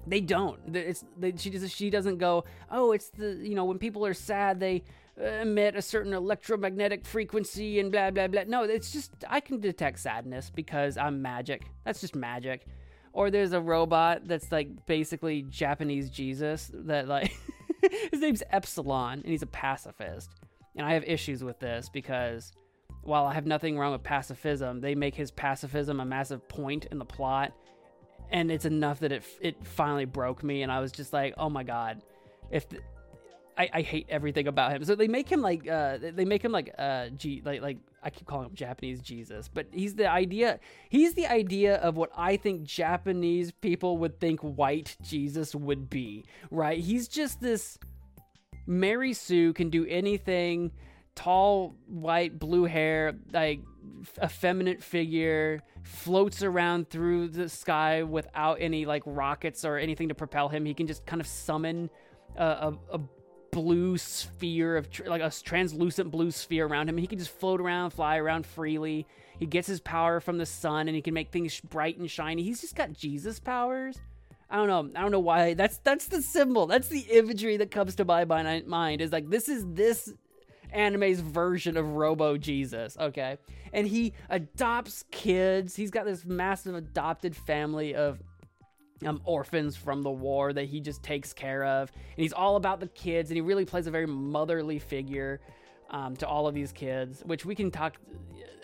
They 0.07 0.21
don't. 0.21 0.75
It's 0.75 1.05
they, 1.17 1.35
she 1.37 1.51
just 1.51 1.75
she 1.75 1.91
doesn't 1.91 2.19
go 2.19 2.45
oh 2.71 2.93
it's 2.93 3.11
the 3.11 3.35
you 3.35 3.55
know 3.55 3.65
when 3.65 3.79
people 3.79 4.05
are 4.07 4.15
sad 4.15 4.59
they 4.59 4.83
emit 5.17 5.77
a 5.77 5.83
certain 5.83 6.13
electromagnetic 6.13 7.05
frequency 7.05 7.81
and 7.81 7.93
blah 7.93 8.11
blah 8.11 8.29
blah. 8.29 8.45
No, 8.47 8.63
it's 8.65 8.93
just 8.93 9.13
I 9.29 9.41
can 9.41 9.61
detect 9.61 10.01
sadness 10.01 10.51
because 10.51 10.97
I'm 10.97 11.21
magic. 11.23 11.63
That's 11.85 12.01
just 12.01 12.15
magic. 12.15 12.67
Or 13.13 13.31
there's 13.31 13.53
a 13.53 13.61
robot 13.61 14.27
that's 14.27 14.51
like 14.51 14.87
basically 14.87 15.43
Japanese 15.43 16.09
Jesus 16.09 16.71
that 16.73 17.09
like 17.09 17.33
his 18.11 18.21
name's 18.21 18.43
Epsilon 18.51 19.21
and 19.21 19.27
he's 19.27 19.43
a 19.43 19.47
pacifist. 19.47 20.31
And 20.77 20.87
I 20.87 20.95
have 20.95 21.05
issues 21.05 21.45
with 21.45 21.61
this 21.61 21.91
because 21.91 22.53
while 23.03 23.27
I 23.27 23.35
have 23.35 23.45
nothing 23.45 23.79
wrong 23.79 23.93
with 23.93 24.03
pacifism, 24.03 24.81
they 24.81 24.95
make 24.95 25.15
his 25.15 25.31
pacifism 25.31 26.01
a 26.01 26.05
massive 26.05 26.49
point 26.49 26.87
in 26.91 26.99
the 26.99 27.05
plot. 27.05 27.53
And 28.31 28.51
it's 28.51 28.65
enough 28.65 29.01
that 29.01 29.13
it 29.13 29.25
it 29.43 29.67
finally 29.67 30.07
broke 30.07 30.43
me 30.43 30.63
and 30.63 30.73
I 30.73 30.81
was 30.81 30.91
just 30.91 31.13
like, 31.13 31.35
"Oh 31.37 31.51
my 31.51 31.65
god. 31.65 32.01
If 32.51 32.67
I, 33.57 33.69
I 33.73 33.83
hate 33.83 34.07
everything 34.09 34.47
about 34.49 34.73
him. 34.73 34.85
So 34.85 34.95
they 34.95 35.09
make 35.09 35.29
him 35.29 35.43
like 35.43 35.69
uh 35.69 35.99
they 36.01 36.25
make 36.25 36.45
him 36.45 36.53
like 36.53 36.75
uh 36.79 37.09
G 37.11 37.43
like 37.45 37.61
like 37.61 37.79
I 38.03 38.11
keep 38.11 38.27
calling 38.27 38.49
him 38.49 38.55
Japanese 38.55 39.01
Jesus, 39.01 39.49
but 39.49 39.67
he's 39.73 39.95
the 39.95 40.11
idea 40.11 40.59
he's 40.89 41.15
the 41.15 41.27
idea 41.27 41.77
of 41.77 41.97
what 41.97 42.11
I 42.17 42.37
think 42.37 42.65
Japanese 42.65 43.53
people 43.53 43.99
would 43.99 44.21
think 44.21 44.41
white 44.41 44.97
Jesus 45.03 45.55
would 45.55 45.91
be, 45.91 46.25
right? 46.51 46.79
He's 46.79 47.09
just 47.09 47.41
this 47.41 47.79
Mary 48.67 49.13
Sue 49.13 49.53
can 49.53 49.71
do 49.71 49.87
anything, 49.87 50.73
tall, 51.15 51.75
white, 51.87 52.39
blue 52.39 52.65
hair, 52.65 53.15
like 53.33 53.61
effeminate 54.23 54.83
figure, 54.83 55.61
floats 55.83 56.43
around 56.43 56.89
through 56.89 57.29
the 57.29 57.49
sky 57.49 58.03
without 58.03 58.59
any 58.61 58.87
like 58.87 59.03
rockets 59.05 59.65
or 59.65 59.77
anything 59.79 60.09
to 60.09 60.15
propel 60.15 60.49
him. 60.49 60.65
He 60.65 60.75
can 60.75 60.87
just 60.87 61.05
kind 61.07 61.21
of 61.21 61.27
summon 61.27 61.91
a, 62.37 62.45
a, 62.45 62.79
a 62.93 63.01
blue 63.53 63.97
sphere 63.99 64.77
of 64.77 64.91
tr- 64.91 65.07
like 65.07 65.23
a 65.23 65.31
translucent 65.31 66.11
blue 66.11 66.31
sphere 66.31 66.67
around 66.67 66.89
him. 66.89 66.97
He 66.97 67.07
can 67.07 67.19
just 67.19 67.31
float 67.31 67.61
around, 67.61 67.91
fly 67.91 68.17
around 68.17 68.47
freely. 68.47 69.07
He 69.39 69.47
gets 69.47 69.69
his 69.69 69.81
power 69.81 70.21
from 70.21 70.39
the 70.39 70.47
sun, 70.47 70.89
and 70.89 70.97
he 70.97 71.03
can 71.03 71.15
make 71.15 71.31
things 71.31 71.61
bright 71.61 71.99
and 71.99 72.11
shiny. 72.11 72.43
He's 72.43 72.61
just 72.61 72.75
got 72.75 72.93
Jesus 72.93 73.39
powers. 73.39 73.97
I 74.51 74.57
don't 74.57 74.67
know. 74.67 74.99
I 74.99 75.03
don't 75.03 75.13
know 75.13 75.21
why. 75.21 75.55
That's 75.55 75.79
that's 75.79 76.07
the 76.07 76.23
symbol. 76.23 76.67
That's 76.67 76.89
the 76.89 77.01
imagery 77.01 77.57
that 77.59 77.71
comes 77.71 77.95
to 77.97 78.05
my 78.05 78.25
mind. 78.25 79.01
Is 79.01 79.13
like 79.13 79.31
this 79.31 79.49
is 79.49 79.65
this 79.69 80.13
anime's 80.73 81.21
version 81.21 81.77
of 81.77 81.87
Robo 81.95 82.37
Jesus. 82.37 82.97
Okay, 82.99 83.39
and 83.73 83.87
he 83.87 84.13
adopts 84.29 85.05
kids. 85.11 85.77
He's 85.77 85.91
got 85.91 86.05
this 86.05 86.25
massive 86.25 86.75
adopted 86.75 87.37
family 87.37 87.95
of 87.95 88.21
um, 89.07 89.21
orphans 89.25 89.77
from 89.77 90.03
the 90.03 90.11
war 90.11 90.53
that 90.53 90.65
he 90.65 90.81
just 90.81 91.03
takes 91.03 91.33
care 91.33 91.65
of. 91.65 91.91
And 92.17 92.23
he's 92.23 92.33
all 92.33 92.57
about 92.57 92.81
the 92.81 92.89
kids, 92.89 93.31
and 93.31 93.37
he 93.37 93.41
really 93.41 93.65
plays 93.65 93.87
a 93.87 93.91
very 93.91 94.07
motherly 94.07 94.79
figure 94.79 95.41
um, 95.91 96.17
to 96.17 96.27
all 96.27 96.47
of 96.47 96.55
these 96.55 96.73
kids, 96.73 97.23
which 97.25 97.45
we 97.45 97.55
can 97.55 97.71
talk. 97.71 97.97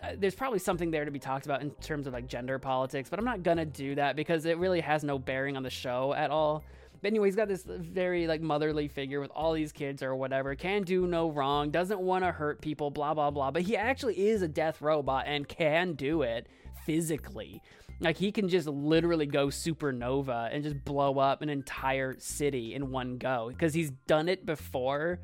Uh, 0.02 0.12
there's 0.16 0.34
probably 0.34 0.58
something 0.58 0.90
there 0.90 1.04
to 1.04 1.10
be 1.10 1.18
talked 1.18 1.44
about 1.44 1.60
in 1.60 1.70
terms 1.82 2.06
of 2.06 2.12
like 2.12 2.26
gender 2.26 2.58
politics, 2.58 3.10
but 3.10 3.18
I'm 3.18 3.24
not 3.24 3.42
gonna 3.42 3.66
do 3.66 3.94
that 3.96 4.16
because 4.16 4.44
it 4.46 4.58
really 4.58 4.80
has 4.80 5.04
no 5.04 5.18
bearing 5.18 5.56
on 5.56 5.62
the 5.62 5.70
show 5.70 6.14
at 6.14 6.30
all. 6.30 6.64
But 7.00 7.08
anyway, 7.08 7.28
he's 7.28 7.36
got 7.36 7.48
this 7.48 7.64
very 7.64 8.26
like 8.26 8.40
motherly 8.40 8.88
figure 8.88 9.20
with 9.20 9.30
all 9.30 9.52
these 9.52 9.72
kids 9.72 10.02
or 10.02 10.16
whatever. 10.16 10.54
Can 10.54 10.82
do 10.82 11.06
no 11.06 11.30
wrong, 11.30 11.70
doesn't 11.70 12.00
want 12.00 12.24
to 12.24 12.32
hurt 12.32 12.60
people, 12.60 12.90
blah 12.90 13.14
blah 13.14 13.30
blah. 13.30 13.50
But 13.50 13.62
he 13.62 13.76
actually 13.76 14.28
is 14.28 14.42
a 14.42 14.48
death 14.48 14.80
robot 14.80 15.24
and 15.26 15.46
can 15.46 15.92
do 15.92 16.22
it 16.22 16.48
physically. 16.84 17.62
Like 18.00 18.16
he 18.16 18.30
can 18.30 18.48
just 18.48 18.68
literally 18.68 19.26
go 19.26 19.48
supernova 19.48 20.50
and 20.52 20.62
just 20.62 20.84
blow 20.84 21.18
up 21.18 21.42
an 21.42 21.48
entire 21.48 22.14
city 22.18 22.74
in 22.74 22.90
one 22.90 23.18
go 23.18 23.48
because 23.48 23.74
he's 23.74 23.90
done 24.06 24.28
it 24.28 24.46
before 24.46 25.18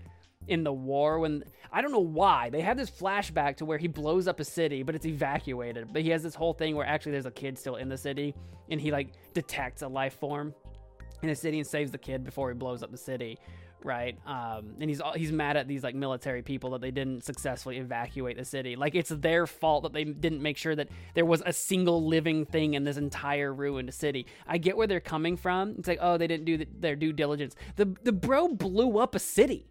in 0.49 0.65
the 0.65 0.73
war 0.73 1.21
when 1.21 1.45
I 1.73 1.81
don't 1.81 1.93
know 1.93 2.01
why 2.01 2.51
they 2.51 2.61
have 2.61 2.77
this 2.77 2.91
flashback 2.91 3.57
to 3.59 3.65
where 3.65 3.79
he 3.79 3.87
blows 3.87 4.27
up 4.27 4.41
a 4.41 4.45
city 4.45 4.83
but 4.83 4.95
it's 4.95 5.07
evacuated. 5.07 5.93
But 5.93 6.03
he 6.03 6.11
has 6.11 6.23
this 6.23 6.35
whole 6.35 6.53
thing 6.53 6.75
where 6.75 6.87
actually 6.87 7.13
there's 7.13 7.27
a 7.27 7.31
kid 7.31 7.57
still 7.59 7.77
in 7.77 7.89
the 7.89 7.97
city 7.97 8.35
and 8.69 8.81
he 8.81 8.91
like 8.91 9.13
detects 9.35 9.83
a 9.83 9.89
life 9.89 10.15
form 10.15 10.53
in 11.23 11.31
a 11.31 11.35
city 11.35 11.59
and 11.59 11.67
saves 11.67 11.93
the 11.93 11.99
kid 11.99 12.25
before 12.25 12.49
he 12.49 12.55
blows 12.55 12.83
up 12.83 12.91
the 12.91 12.99
city 12.99 13.39
right? 13.85 14.18
Um, 14.27 14.75
and 14.81 14.88
he's 14.88 15.01
he's 15.14 15.31
mad 15.31 15.57
at 15.57 15.68
these 15.68 15.85
like 15.85 15.94
military 15.94 16.42
people 16.42 16.70
that 16.70 16.81
they 16.81 16.90
didn't 16.90 17.23
successfully 17.25 17.77
evacuate 17.77 18.37
the 18.37 18.44
city. 18.44 18.75
Like 18.75 18.94
it's 18.94 19.11
their 19.11 19.47
fault 19.47 19.85
that 19.85 19.92
they 19.92 20.05
didn't 20.05 20.42
make 20.42 20.57
sure 20.57 20.75
that 20.75 20.88
there 21.14 21.27
was 21.27 21.42
a 21.44 21.53
single 21.53 22.05
living 22.05 22.47
thing 22.47 22.75
in 22.75 22.85
this 22.85 22.97
entire 22.97 23.53
ruined 23.53 23.92
city. 23.92 24.27
I 24.47 24.59
get 24.59 24.77
where 24.77 24.87
they're 24.87 25.01
coming 25.01 25.37
from. 25.37 25.77
It's 25.79 25.87
like 25.87 25.99
oh 26.01 26.16
they 26.16 26.27
didn't 26.27 26.47
do 26.47 26.57
the, 26.57 26.66
their 26.81 26.97
due 26.97 27.12
diligence. 27.12 27.55
The 27.77 27.94
the 28.03 28.12
bro 28.12 28.49
blew 28.49 28.99
up 28.99 29.14
a 29.14 29.20
city. 29.20 29.68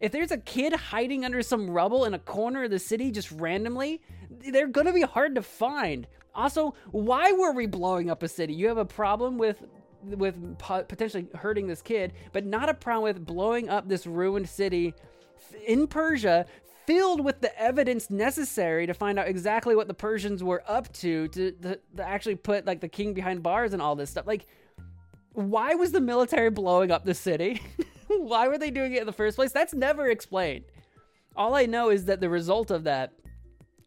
If 0.00 0.10
there's 0.10 0.32
a 0.32 0.38
kid 0.38 0.72
hiding 0.72 1.24
under 1.24 1.42
some 1.42 1.70
rubble 1.70 2.04
in 2.04 2.14
a 2.14 2.18
corner 2.18 2.64
of 2.64 2.72
the 2.72 2.80
city 2.80 3.12
just 3.12 3.30
randomly, 3.30 4.02
they're 4.28 4.66
gonna 4.66 4.92
be 4.92 5.02
hard 5.02 5.36
to 5.36 5.42
find. 5.42 6.08
Also, 6.34 6.74
why 6.90 7.30
were 7.32 7.52
we 7.52 7.66
blowing 7.66 8.10
up 8.10 8.22
a 8.22 8.28
city? 8.28 8.54
You 8.54 8.66
have 8.68 8.78
a 8.78 8.84
problem 8.84 9.38
with 9.38 9.62
with 10.02 10.58
potentially 10.58 11.26
hurting 11.34 11.66
this 11.66 11.82
kid, 11.82 12.12
but 12.32 12.44
not 12.44 12.68
a 12.68 12.74
problem 12.74 13.14
with 13.14 13.24
blowing 13.24 13.68
up 13.68 13.88
this 13.88 14.06
ruined 14.06 14.48
city 14.48 14.94
in 15.66 15.86
Persia 15.86 16.46
filled 16.86 17.24
with 17.24 17.40
the 17.40 17.60
evidence 17.60 18.10
necessary 18.10 18.86
to 18.86 18.94
find 18.94 19.18
out 19.18 19.28
exactly 19.28 19.76
what 19.76 19.88
the 19.88 19.94
Persians 19.94 20.42
were 20.42 20.62
up 20.66 20.92
to 20.94 21.28
to, 21.28 21.52
to, 21.52 21.78
to 21.96 22.02
actually 22.02 22.34
put 22.34 22.66
like 22.66 22.80
the 22.80 22.88
king 22.88 23.14
behind 23.14 23.42
bars 23.42 23.72
and 23.72 23.80
all 23.80 23.94
this 23.94 24.10
stuff. 24.10 24.26
Like, 24.26 24.46
why 25.32 25.74
was 25.74 25.92
the 25.92 26.00
military 26.00 26.50
blowing 26.50 26.90
up 26.90 27.04
the 27.04 27.14
city? 27.14 27.62
why 28.08 28.48
were 28.48 28.58
they 28.58 28.70
doing 28.70 28.92
it 28.92 29.00
in 29.00 29.06
the 29.06 29.12
first 29.12 29.36
place? 29.36 29.52
That's 29.52 29.74
never 29.74 30.08
explained. 30.08 30.64
All 31.36 31.54
I 31.54 31.66
know 31.66 31.90
is 31.90 32.06
that 32.06 32.20
the 32.20 32.28
result 32.28 32.70
of 32.70 32.84
that 32.84 33.12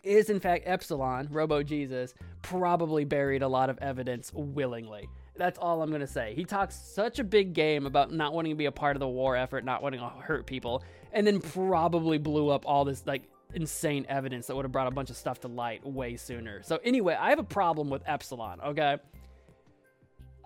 is, 0.01 0.29
in 0.29 0.39
fact, 0.39 0.63
Epsilon, 0.65 1.27
Robo 1.31 1.63
Jesus, 1.63 2.13
probably 2.41 3.05
buried 3.05 3.41
a 3.41 3.47
lot 3.47 3.69
of 3.69 3.77
evidence 3.79 4.31
willingly. 4.33 5.09
That's 5.37 5.59
all 5.59 5.81
I'm 5.81 5.91
gonna 5.91 6.07
say. 6.07 6.33
He 6.35 6.45
talks 6.45 6.75
such 6.75 7.19
a 7.19 7.23
big 7.23 7.53
game 7.53 7.85
about 7.85 8.11
not 8.11 8.33
wanting 8.33 8.51
to 8.51 8.55
be 8.55 8.65
a 8.65 8.71
part 8.71 8.95
of 8.95 8.99
the 8.99 9.07
war 9.07 9.35
effort, 9.35 9.65
not 9.65 9.83
wanting 9.83 9.99
to 9.99 10.07
hurt 10.07 10.45
people, 10.45 10.83
and 11.11 11.25
then 11.27 11.39
probably 11.39 12.17
blew 12.17 12.49
up 12.49 12.65
all 12.65 12.85
this 12.85 13.03
like 13.05 13.23
insane 13.53 14.05
evidence 14.09 14.47
that 14.47 14.55
would 14.55 14.65
have 14.65 14.71
brought 14.71 14.87
a 14.87 14.91
bunch 14.91 15.09
of 15.09 15.17
stuff 15.17 15.39
to 15.41 15.47
light 15.47 15.85
way 15.85 16.15
sooner. 16.17 16.61
So 16.63 16.79
anyway, 16.83 17.17
I 17.19 17.29
have 17.29 17.39
a 17.39 17.43
problem 17.43 17.89
with 17.89 18.03
Epsilon. 18.05 18.61
Okay. 18.61 18.97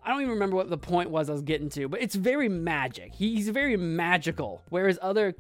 I 0.02 0.12
don't 0.12 0.22
even 0.22 0.34
remember 0.34 0.56
what 0.56 0.70
the 0.70 0.78
point 0.78 1.10
was 1.10 1.30
I 1.30 1.34
was 1.34 1.42
getting 1.42 1.70
to, 1.72 1.90
but 1.90 2.02
it's 2.02 2.16
very 2.16 2.48
magic. 2.48 3.14
He's 3.14 3.50
very 3.50 3.76
magical, 3.76 4.62
whereas 4.70 4.98
other 5.02 5.36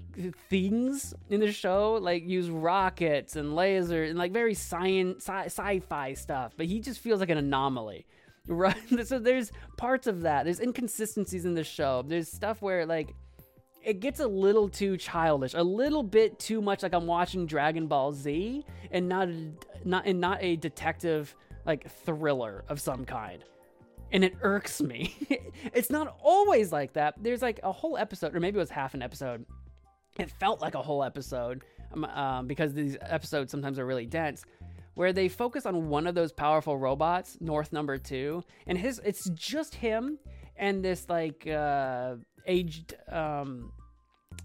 things 0.50 1.14
in 1.30 1.40
the 1.40 1.52
show 1.52 1.94
like 1.94 2.28
use 2.28 2.50
rockets 2.50 3.38
and 3.38 3.54
lasers 3.54 4.10
and 4.10 4.20
like 4.20 4.34
very 4.34 4.54
science 4.54 5.24
sci- 5.26 5.46
sci-fi 5.46 6.14
stuff. 6.14 6.54
But 6.58 6.66
he 6.66 6.82
just 6.82 7.00
feels 7.00 7.22
like 7.22 7.30
an 7.30 7.38
anomaly. 7.38 8.06
Right. 8.50 8.76
So 9.06 9.20
there's 9.20 9.52
parts 9.78 10.08
of 10.08 10.22
that. 10.22 10.44
There's 10.44 10.60
inconsistencies 10.60 11.46
in 11.46 11.54
the 11.54 11.64
show. 11.64 12.04
There's 12.06 12.28
stuff 12.28 12.62
where 12.62 12.86
like 12.86 13.16
it 13.84 14.02
gets 14.02 14.20
a 14.20 14.28
little 14.28 14.68
too 14.68 14.98
childish, 14.98 15.54
a 15.54 15.64
little 15.64 16.04
bit 16.04 16.40
too 16.40 16.62
much 16.62 16.84
like 16.84 16.94
I'm 16.94 17.08
watching 17.08 17.46
Dragon 17.46 17.88
Ball 17.88 18.12
Z 18.12 18.66
and 18.92 19.08
not 19.08 19.30
a, 19.30 19.52
not 19.86 20.06
and 20.06 20.20
not 20.20 20.40
a 20.42 20.56
detective 20.58 21.36
like 21.66 21.90
thriller 21.90 22.66
of 22.68 22.82
some 22.82 23.06
kind. 23.06 23.44
And 24.12 24.24
it 24.24 24.36
irks 24.42 24.82
me. 24.82 25.16
it's 25.74 25.92
not 25.92 26.18
always 26.22 26.72
like 26.72 26.94
that. 26.94 27.14
There's 27.22 27.44
like 27.44 27.60
a 27.64 27.72
whole 27.72 27.98
episode, 27.98 28.36
or 28.36 28.40
maybe 28.40 28.58
it 28.58 28.62
was 28.62 28.72
half 28.72 28.96
an 28.96 29.04
episode. 29.04 29.46
It 30.18 30.32
felt 30.32 30.60
like 30.60 30.74
a 30.74 30.82
whole 30.82 31.04
episode 31.04 31.64
um, 31.94 32.04
um, 32.06 32.48
because 32.48 32.74
these 32.74 32.98
episodes 33.02 33.52
sometimes 33.52 33.78
are 33.78 33.86
really 33.86 34.08
dense 34.08 34.44
where 35.00 35.14
they 35.14 35.30
focus 35.30 35.66
on 35.66 35.88
one 35.88 36.06
of 36.08 36.14
those 36.14 36.34
powerful 36.34 36.78
robots, 36.78 37.38
North 37.40 37.72
Number 37.72 37.98
Two, 37.98 38.44
and 38.68 38.78
his 38.78 39.00
it's 39.06 39.30
just 39.30 39.76
him 39.76 40.20
and 40.58 40.84
this 40.84 41.08
like 41.08 41.48
uh, 41.48 42.16
aged 42.46 42.96
um, 43.10 43.72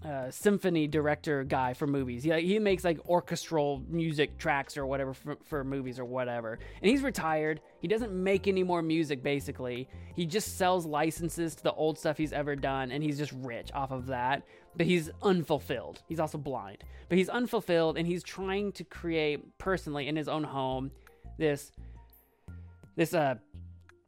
uh, 0.05 0.31
symphony 0.31 0.87
director 0.87 1.43
guy 1.43 1.73
for 1.73 1.87
movies. 1.87 2.23
He, 2.23 2.31
he 2.39 2.57
makes 2.59 2.85
like 2.85 2.99
orchestral 3.05 3.83
music 3.89 4.37
tracks 4.37 4.77
or 4.77 4.85
whatever 4.85 5.13
for, 5.13 5.35
for, 5.43 5.65
movies 5.65 5.99
or 5.99 6.05
whatever. 6.05 6.57
And 6.81 6.89
he's 6.89 7.01
retired. 7.01 7.59
He 7.81 7.89
doesn't 7.89 8.13
make 8.13 8.47
any 8.47 8.63
more 8.63 8.81
music 8.81 9.23
basically. 9.23 9.89
He 10.15 10.25
just 10.25 10.57
sells 10.57 10.85
licenses 10.85 11.55
to 11.55 11.63
the 11.63 11.73
old 11.73 11.99
stuff 11.99 12.17
he's 12.17 12.31
ever 12.31 12.55
done 12.55 12.91
and 12.91 13.03
he's 13.03 13.17
just 13.17 13.33
rich 13.33 13.71
off 13.73 13.91
of 13.91 14.05
that. 14.07 14.43
But 14.77 14.85
he's 14.85 15.09
unfulfilled. 15.21 16.01
He's 16.07 16.19
also 16.19 16.37
blind. 16.37 16.83
But 17.09 17.17
he's 17.17 17.29
unfulfilled 17.29 17.97
and 17.97 18.07
he's 18.07 18.23
trying 18.23 18.71
to 18.73 18.83
create 18.83 19.57
personally 19.57 20.07
in 20.07 20.15
his 20.15 20.27
own 20.27 20.43
home 20.43 20.91
this 21.37 21.71
this 22.95 23.13
uh 23.13 23.35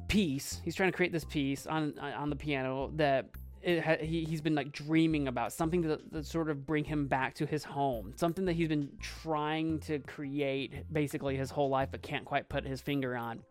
piece. 0.08 0.62
He's 0.64 0.76
trying 0.76 0.92
to 0.92 0.96
create 0.96 1.12
this 1.12 1.26
piece 1.26 1.68
on 1.68 1.98
on 2.00 2.30
the 2.30 2.36
piano 2.36 2.92
that 2.96 3.30
ha- 3.66 3.98
he, 4.00 4.24
he's 4.26 4.42
been 4.42 4.56
like 4.56 4.72
dreaming 4.72 5.28
about 5.28 5.52
something 5.54 5.82
to, 5.84 5.98
to, 6.12 6.24
sort 6.24 6.50
of 6.50 6.66
bring 6.66 6.84
him 6.84 7.08
back 7.08 7.34
to 7.36 7.46
his 7.46 7.64
home 7.64 8.14
something 8.16 8.46
that 8.46 8.54
he's 8.54 8.68
been 8.68 8.90
trying 9.00 9.80
to 9.80 10.00
create 10.00 10.92
basically 10.92 11.36
his 11.36 11.50
whole 11.50 11.70
life 11.70 11.90
but 11.92 12.02
can't 12.02 12.26
quite 12.26 12.48
put 12.50 12.66
his 12.66 12.82
finger 12.82 13.16
on 13.16 13.42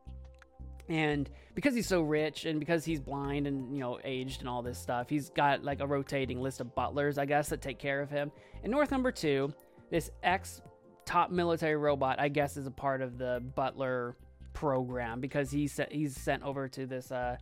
and 0.88 1.30
because 1.54 1.74
he's 1.74 1.86
so 1.86 2.02
rich 2.02 2.44
and 2.44 2.60
because 2.60 2.84
he's 2.84 3.00
blind 3.00 3.46
and 3.46 3.74
you 3.74 3.80
know 3.80 3.98
aged 4.04 4.40
and 4.40 4.48
all 4.48 4.62
this 4.62 4.78
stuff 4.78 5.08
he's 5.08 5.30
got 5.30 5.64
like 5.64 5.80
a 5.80 5.86
rotating 5.86 6.40
list 6.40 6.60
of 6.60 6.74
butlers 6.74 7.18
i 7.18 7.24
guess 7.24 7.48
that 7.48 7.60
take 7.60 7.78
care 7.78 8.00
of 8.00 8.10
him 8.10 8.30
and 8.62 8.70
north 8.70 8.90
number 8.90 9.10
two 9.10 9.52
this 9.90 10.10
ex 10.22 10.60
top 11.04 11.30
military 11.30 11.76
robot 11.76 12.20
i 12.20 12.28
guess 12.28 12.56
is 12.56 12.66
a 12.66 12.70
part 12.70 13.00
of 13.00 13.18
the 13.18 13.42
butler 13.54 14.16
program 14.52 15.20
because 15.20 15.50
he's 15.50 15.78
he's 15.90 16.16
sent 16.16 16.42
over 16.42 16.68
to 16.68 16.86
this 16.86 17.12
uh, 17.12 17.36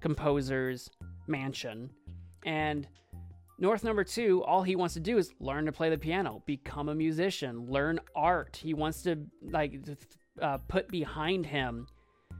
composer's 0.00 0.90
mansion 1.26 1.90
and 2.44 2.88
North 3.60 3.82
number 3.82 4.04
two, 4.04 4.44
all 4.44 4.62
he 4.62 4.76
wants 4.76 4.94
to 4.94 5.00
do 5.00 5.18
is 5.18 5.34
learn 5.40 5.66
to 5.66 5.72
play 5.72 5.90
the 5.90 5.98
piano, 5.98 6.42
become 6.46 6.88
a 6.88 6.94
musician, 6.94 7.66
learn 7.68 7.98
art. 8.14 8.56
He 8.62 8.72
wants 8.72 9.02
to 9.02 9.18
like 9.50 9.80
uh, 10.40 10.58
put 10.68 10.88
behind 10.88 11.44
him 11.44 11.88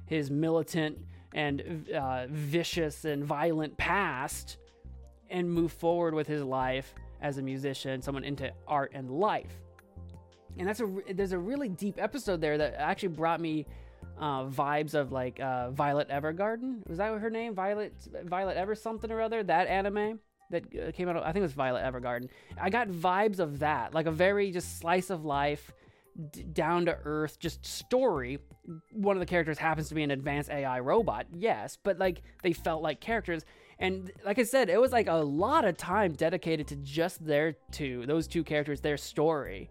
his 0.09 0.31
militant 0.31 0.99
and 1.35 1.89
uh, 1.91 2.27
vicious 2.29 3.05
and 3.05 3.25
violent 3.25 3.77
past, 3.77 4.57
and 5.31 5.51
move 5.51 5.73
forward 5.73 6.15
with 6.15 6.27
his 6.27 6.43
life 6.43 6.95
as 7.21 7.39
a 7.39 7.43
musician, 7.43 8.01
someone 8.01 8.25
into 8.25 8.51
art 8.67 8.93
and 8.95 9.11
life. 9.11 9.61
And 10.57 10.67
that's 10.67 10.81
a 10.81 10.89
there's 11.13 11.33
a 11.33 11.39
really 11.39 11.69
deep 11.69 11.97
episode 11.99 12.41
there 12.41 12.59
that 12.59 12.75
actually 12.79 13.11
brought 13.11 13.41
me 13.41 13.67
uh, 14.19 14.45
vibes 14.45 14.95
of 14.95 15.13
like 15.13 15.39
uh, 15.41 15.71
Violet 15.71 16.09
Evergarden. 16.09 16.87
Was 16.89 16.99
that 16.99 17.17
her 17.19 17.31
name? 17.31 17.55
Violet 17.55 17.93
Violet 18.25 18.57
Ever 18.57 18.75
something 18.75 19.11
or 19.11 19.21
other. 19.21 19.43
That 19.43 19.69
anime 19.69 20.19
that 20.51 20.65
uh, 20.75 20.93
came 20.93 21.09
out. 21.09 21.17
I 21.23 21.33
think 21.33 21.39
it 21.39 21.43
was 21.43 21.53
Violet 21.53 21.83
Evergarden. 21.83 22.29
I 22.61 22.71
got 22.71 22.89
vibes 22.89 23.39
of 23.39 23.61
that, 23.61 23.95
like 23.95 24.07
a 24.07 24.11
very 24.11 24.51
just 24.51 24.79
slice 24.79 25.11
of 25.11 25.25
life, 25.25 25.73
d- 26.31 26.43
down 26.43 26.87
to 26.87 26.99
earth, 27.05 27.39
just 27.39 27.65
story. 27.65 28.39
One 28.93 29.17
of 29.17 29.21
the 29.21 29.27
characters 29.27 29.59
happens 29.59 29.89
to 29.89 29.95
be 29.95 30.03
an 30.03 30.11
advanced 30.11 30.51
AI 30.51 30.81
robot, 30.81 31.27
yes, 31.35 31.79
but 31.83 31.99
like 31.99 32.23
they 32.43 32.53
felt 32.53 32.83
like 32.83 33.01
characters. 33.01 33.45
And 33.79 34.11
like 34.25 34.39
I 34.39 34.43
said, 34.43 34.69
it 34.69 34.81
was 34.81 34.93
like 34.93 35.07
a 35.07 35.15
lot 35.15 35.65
of 35.65 35.77
time 35.77 36.13
dedicated 36.13 36.67
to 36.69 36.77
just 36.77 37.25
their 37.25 37.55
two, 37.71 38.05
those 38.07 38.27
two 38.27 38.43
characters, 38.43 38.81
their 38.81 38.97
story 38.97 39.71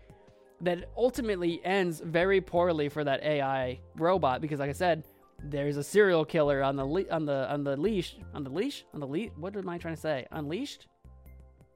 that 0.61 0.89
ultimately 0.97 1.61
ends 1.63 2.01
very 2.03 2.41
poorly 2.41 2.89
for 2.89 3.03
that 3.03 3.23
AI 3.23 3.79
robot 3.95 4.41
because, 4.41 4.59
like 4.59 4.69
I 4.69 4.73
said, 4.73 5.03
there's 5.43 5.77
a 5.77 5.83
serial 5.83 6.25
killer 6.25 6.63
on 6.63 6.75
the 6.75 6.85
le- 6.85 7.09
on 7.11 7.25
the 7.25 7.51
on 7.51 7.63
the 7.63 7.77
leash 7.77 8.17
on 8.33 8.43
the 8.43 8.49
leash 8.49 8.85
on 8.93 8.99
the 8.99 9.07
leash. 9.07 9.29
What 9.35 9.55
am 9.55 9.69
I 9.69 9.77
trying 9.77 9.95
to 9.95 10.01
say? 10.01 10.25
Unleashed 10.31 10.87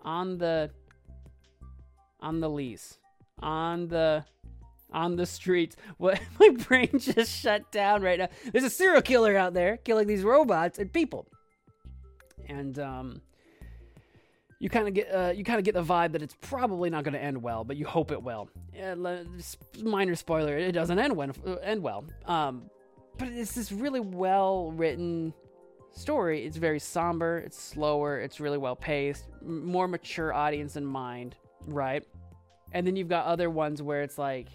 on 0.03 0.37
the 0.37 0.71
on 2.21 2.39
the 2.39 2.49
lease 2.49 2.97
on 3.39 3.87
the 3.87 4.23
on 4.91 5.15
the 5.15 5.25
streets. 5.25 5.75
What 5.97 6.19
my 6.39 6.49
brain 6.49 6.89
just 6.97 7.39
shut 7.39 7.71
down 7.71 8.01
right 8.01 8.19
now. 8.19 8.29
There's 8.51 8.63
a 8.63 8.69
serial 8.69 9.01
killer 9.01 9.37
out 9.37 9.53
there 9.53 9.77
killing 9.77 10.07
these 10.07 10.23
robots 10.23 10.79
and 10.79 10.91
people. 10.91 11.27
And 12.47 12.79
um 12.79 13.21
you 14.61 14.69
kind 14.69 14.87
of 14.87 14.93
get 14.93 15.11
uh, 15.11 15.33
you 15.35 15.43
kind 15.43 15.57
of 15.57 15.65
get 15.65 15.73
the 15.73 15.83
vibe 15.83 16.11
that 16.11 16.21
it's 16.21 16.35
probably 16.39 16.91
not 16.91 17.03
going 17.03 17.15
to 17.15 17.21
end 17.21 17.41
well, 17.41 17.63
but 17.63 17.77
you 17.77 17.85
hope 17.87 18.11
it 18.11 18.21
will. 18.21 18.47
minor 19.81 20.15
spoiler: 20.15 20.55
it 20.55 20.73
doesn't 20.73 20.99
end 20.99 21.17
when, 21.17 21.31
uh, 21.47 21.53
end 21.63 21.81
well. 21.81 22.05
Um, 22.27 22.69
but 23.17 23.29
it's 23.29 23.53
this 23.53 23.71
really 23.71 23.99
well 23.99 24.71
written 24.71 25.33
story. 25.93 26.45
It's 26.45 26.57
very 26.57 26.77
somber. 26.77 27.39
It's 27.39 27.59
slower. 27.59 28.19
It's 28.19 28.39
really 28.39 28.59
well 28.59 28.75
paced. 28.75 29.25
More 29.41 29.87
mature 29.87 30.31
audience 30.31 30.75
in 30.75 30.85
mind, 30.85 31.35
right? 31.65 32.03
And 32.71 32.85
then 32.85 32.95
you've 32.95 33.09
got 33.09 33.25
other 33.25 33.49
ones 33.49 33.81
where 33.81 34.03
it's 34.03 34.19
like 34.19 34.47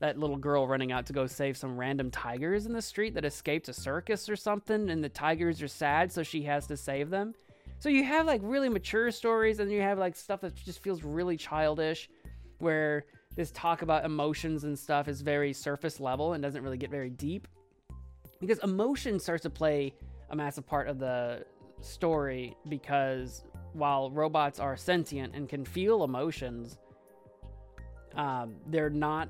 that 0.00 0.18
little 0.18 0.36
girl 0.36 0.66
running 0.66 0.92
out 0.92 1.06
to 1.06 1.12
go 1.12 1.26
save 1.26 1.56
some 1.56 1.76
random 1.76 2.10
tigers 2.10 2.66
in 2.66 2.72
the 2.72 2.82
street 2.82 3.14
that 3.14 3.24
escaped 3.24 3.68
a 3.68 3.72
circus 3.72 4.28
or 4.28 4.36
something, 4.36 4.90
and 4.90 5.02
the 5.02 5.08
tigers 5.08 5.60
are 5.60 5.68
sad, 5.68 6.12
so 6.12 6.22
she 6.22 6.42
has 6.42 6.66
to 6.66 6.76
save 6.76 7.10
them. 7.10 7.34
So 7.80 7.88
you 7.88 8.04
have 8.04 8.26
like 8.26 8.40
really 8.44 8.68
mature 8.68 9.10
stories, 9.10 9.58
and 9.58 9.70
you 9.70 9.80
have 9.80 9.98
like 9.98 10.16
stuff 10.16 10.40
that 10.42 10.54
just 10.54 10.82
feels 10.82 11.02
really 11.02 11.36
childish, 11.36 12.08
where 12.58 13.04
this 13.36 13.50
talk 13.52 13.82
about 13.82 14.04
emotions 14.04 14.64
and 14.64 14.78
stuff 14.78 15.08
is 15.08 15.20
very 15.20 15.52
surface 15.52 16.00
level 16.00 16.32
and 16.32 16.42
doesn't 16.42 16.62
really 16.62 16.78
get 16.78 16.90
very 16.90 17.10
deep. 17.10 17.46
Because 18.40 18.58
emotion 18.60 19.18
starts 19.18 19.42
to 19.42 19.50
play 19.50 19.94
a 20.30 20.36
massive 20.36 20.66
part 20.66 20.88
of 20.88 20.98
the 20.98 21.44
story 21.80 22.56
because 22.68 23.44
while 23.72 24.10
robots 24.10 24.58
are 24.58 24.76
sentient 24.76 25.34
and 25.34 25.48
can 25.48 25.64
feel 25.64 26.04
emotions, 26.04 26.78
um, 28.16 28.56
they're 28.66 28.90
not 28.90 29.28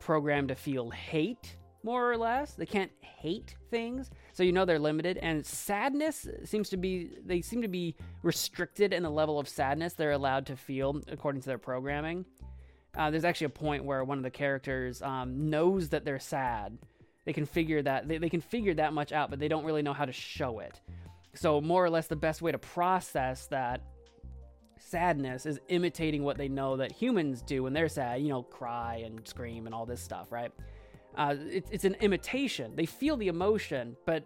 programmed 0.00 0.48
to 0.48 0.54
feel 0.54 0.90
hate 0.90 1.56
more 1.82 2.10
or 2.10 2.16
less. 2.16 2.52
They 2.52 2.66
can't 2.66 2.90
hate 3.00 3.54
things, 3.70 4.10
so 4.32 4.42
you 4.42 4.52
know 4.52 4.64
they're 4.64 4.78
limited. 4.78 5.16
And 5.18 5.44
sadness 5.46 6.26
seems 6.44 6.68
to 6.70 6.76
be 6.76 7.10
they 7.24 7.40
seem 7.42 7.62
to 7.62 7.68
be 7.68 7.94
restricted 8.22 8.92
in 8.92 9.02
the 9.02 9.10
level 9.10 9.38
of 9.38 9.48
sadness 9.48 9.94
they're 9.94 10.12
allowed 10.12 10.46
to 10.46 10.56
feel 10.56 11.00
according 11.08 11.42
to 11.42 11.46
their 11.46 11.58
programming. 11.58 12.24
Uh, 12.96 13.10
there's 13.10 13.24
actually 13.24 13.46
a 13.46 13.50
point 13.50 13.84
where 13.84 14.02
one 14.02 14.18
of 14.18 14.24
the 14.24 14.30
characters 14.30 15.00
um, 15.00 15.48
knows 15.48 15.90
that 15.90 16.04
they're 16.04 16.18
sad. 16.18 16.76
They 17.24 17.32
can 17.32 17.46
figure 17.46 17.82
that 17.82 18.08
they, 18.08 18.18
they 18.18 18.30
can 18.30 18.40
figure 18.40 18.74
that 18.74 18.92
much 18.92 19.12
out, 19.12 19.30
but 19.30 19.38
they 19.38 19.48
don't 19.48 19.64
really 19.64 19.82
know 19.82 19.92
how 19.92 20.04
to 20.04 20.12
show 20.12 20.58
it. 20.58 20.80
So 21.34 21.60
more 21.60 21.84
or 21.84 21.90
less, 21.90 22.08
the 22.08 22.16
best 22.16 22.42
way 22.42 22.50
to 22.50 22.58
process 22.58 23.46
that 23.46 23.82
sadness 24.80 25.46
is 25.46 25.60
imitating 25.68 26.22
what 26.22 26.36
they 26.36 26.48
know 26.48 26.76
that 26.76 26.92
humans 26.92 27.42
do 27.42 27.62
when 27.62 27.72
they're 27.72 27.88
sad. 27.88 28.22
You 28.22 28.28
know, 28.28 28.42
cry 28.42 29.02
and 29.04 29.26
scream 29.26 29.66
and 29.66 29.74
all 29.74 29.86
this 29.86 30.00
stuff, 30.00 30.32
right? 30.32 30.52
Uh, 31.16 31.36
it, 31.38 31.66
it's 31.70 31.84
an 31.84 31.94
imitation. 32.00 32.74
They 32.74 32.86
feel 32.86 33.16
the 33.16 33.28
emotion, 33.28 33.96
but 34.06 34.24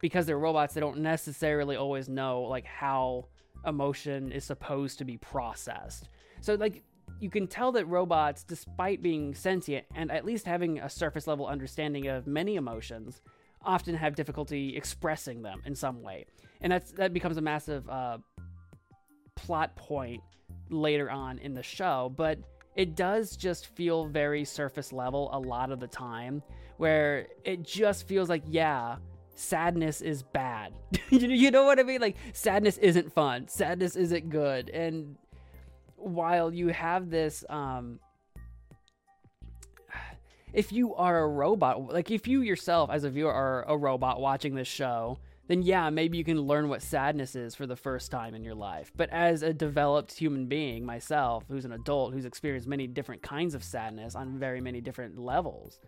because 0.00 0.26
they're 0.26 0.38
robots, 0.38 0.74
they 0.74 0.80
don't 0.80 0.98
necessarily 0.98 1.76
always 1.76 2.08
know 2.08 2.42
like 2.42 2.64
how 2.64 3.26
emotion 3.66 4.30
is 4.32 4.44
supposed 4.44 4.98
to 4.98 5.04
be 5.04 5.16
processed. 5.16 6.08
So 6.40 6.54
like 6.54 6.82
you 7.20 7.30
can 7.30 7.46
tell 7.46 7.72
that 7.72 7.86
robots, 7.86 8.44
despite 8.44 9.02
being 9.02 9.34
sentient 9.34 9.86
and 9.94 10.10
at 10.12 10.24
least 10.24 10.46
having 10.46 10.78
a 10.78 10.88
surface 10.88 11.26
level 11.26 11.46
understanding 11.46 12.06
of 12.06 12.26
many 12.26 12.56
emotions, 12.56 13.20
often 13.64 13.94
have 13.94 14.14
difficulty 14.14 14.76
expressing 14.76 15.42
them 15.42 15.60
in 15.64 15.74
some 15.74 16.02
way, 16.02 16.26
and 16.60 16.72
that's 16.72 16.92
that 16.92 17.12
becomes 17.12 17.36
a 17.36 17.40
massive 17.40 17.88
uh, 17.88 18.18
plot 19.38 19.76
point 19.76 20.22
later 20.68 21.10
on 21.10 21.38
in 21.38 21.54
the 21.54 21.62
show. 21.62 22.12
But 22.16 22.38
it 22.76 22.94
does 22.94 23.36
just 23.36 23.68
feel 23.74 24.06
very 24.06 24.44
surface 24.44 24.92
level 24.92 25.30
a 25.32 25.38
lot 25.38 25.70
of 25.70 25.80
the 25.80 25.86
time, 25.86 26.42
where 26.76 27.28
it 27.44 27.62
just 27.62 28.06
feels 28.06 28.28
like, 28.28 28.42
yeah, 28.46 28.96
sadness 29.34 30.00
is 30.00 30.22
bad. 30.22 30.72
you 31.10 31.50
know 31.50 31.64
what 31.64 31.78
I 31.78 31.82
mean? 31.82 32.00
Like, 32.00 32.16
sadness 32.32 32.78
isn't 32.78 33.12
fun, 33.12 33.48
sadness 33.48 33.96
isn't 33.96 34.30
good. 34.30 34.70
And 34.70 35.16
while 35.96 36.52
you 36.52 36.68
have 36.68 37.10
this, 37.10 37.44
um, 37.48 38.00
if 40.52 40.72
you 40.72 40.94
are 40.94 41.20
a 41.20 41.28
robot, 41.28 41.92
like 41.92 42.10
if 42.10 42.26
you 42.26 42.42
yourself 42.42 42.90
as 42.90 43.04
a 43.04 43.10
viewer 43.10 43.32
are 43.32 43.64
a 43.68 43.76
robot 43.76 44.20
watching 44.20 44.54
this 44.54 44.68
show, 44.68 45.18
then 45.48 45.62
yeah, 45.62 45.90
maybe 45.90 46.18
you 46.18 46.24
can 46.24 46.40
learn 46.42 46.68
what 46.68 46.82
sadness 46.82 47.34
is 47.34 47.54
for 47.54 47.66
the 47.66 47.74
first 47.74 48.10
time 48.10 48.34
in 48.34 48.44
your 48.44 48.54
life. 48.54 48.92
But 48.94 49.10
as 49.10 49.42
a 49.42 49.52
developed 49.52 50.12
human 50.12 50.46
being, 50.46 50.84
myself, 50.84 51.44
who's 51.48 51.64
an 51.64 51.72
adult, 51.72 52.12
who's 52.12 52.26
experienced 52.26 52.68
many 52.68 52.86
different 52.86 53.22
kinds 53.22 53.54
of 53.54 53.64
sadness 53.64 54.14
on 54.14 54.38
very 54.38 54.60
many 54.60 54.82
different 54.82 55.18
levels, 55.18 55.80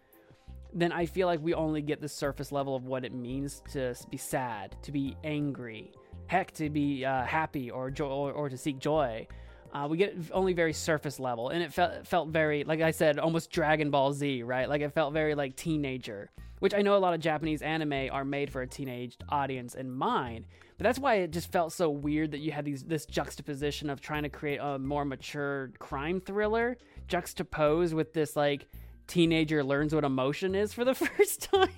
then 0.73 0.92
I 0.92 1.05
feel 1.05 1.27
like 1.27 1.40
we 1.42 1.53
only 1.53 1.83
get 1.83 2.01
the 2.01 2.09
surface 2.09 2.51
level 2.53 2.75
of 2.75 2.87
what 2.87 3.05
it 3.05 3.12
means 3.12 3.62
to 3.73 3.94
be 4.11 4.16
sad, 4.16 4.77
to 4.83 4.92
be 4.92 5.16
angry, 5.25 5.92
heck, 6.27 6.53
to 6.53 6.70
be 6.70 7.05
uh, 7.05 7.25
happy 7.25 7.70
or, 7.70 7.90
jo- 7.90 8.09
or, 8.09 8.33
or 8.33 8.49
to 8.49 8.57
seek 8.57 8.79
joy. 8.79 9.27
Uh, 9.75 9.87
we 9.90 9.99
get 9.99 10.16
only 10.33 10.53
very 10.53 10.73
surface 10.73 11.20
level, 11.20 11.51
and 11.51 11.62
it 11.62 11.73
felt 11.73 12.05
felt 12.05 12.29
very, 12.31 12.64
like 12.64 12.81
I 12.81 12.90
said, 12.90 13.20
almost 13.20 13.53
Dragon 13.53 13.90
Ball 13.90 14.12
Z, 14.12 14.42
right? 14.42 14.68
Like 14.68 14.81
it 14.81 14.92
felt 14.92 15.12
very 15.12 15.37
like 15.37 15.55
teenager 15.55 16.31
which 16.61 16.75
I 16.75 16.83
know 16.83 16.96
a 16.96 16.99
lot 16.99 17.14
of 17.14 17.20
Japanese 17.20 17.62
anime 17.62 18.09
are 18.12 18.25
made 18.25 18.51
for 18.51 18.62
a 18.62 18.66
teenage 18.66 19.16
audience 19.29 19.75
in 19.75 19.90
mind. 19.90 20.46
But 20.79 20.85
that's 20.85 20.99
why 20.99 21.16
it 21.16 21.33
just 21.33 21.51
felt 21.51 21.73
so 21.73 21.90
weird 21.90 22.31
that 22.31 22.38
you 22.38 22.53
had 22.53 22.64
these 22.64 22.85
this 22.85 23.05
juxtaposition 23.05 23.90
of 23.90 24.01
trying 24.01 24.23
to 24.23 24.29
create 24.29 24.61
a 24.62 24.79
more 24.79 25.05
mature 25.05 25.73
crime 25.79 26.20
thriller 26.20 26.79
juxtaposed 27.09 27.92
with 27.92 28.12
this 28.14 28.37
like 28.37 28.68
teenager 29.07 29.64
learns 29.64 29.94
what 29.94 30.05
emotion 30.05 30.55
is 30.55 30.73
for 30.73 30.85
the 30.85 30.94
first 31.07 31.51
time 31.51 31.68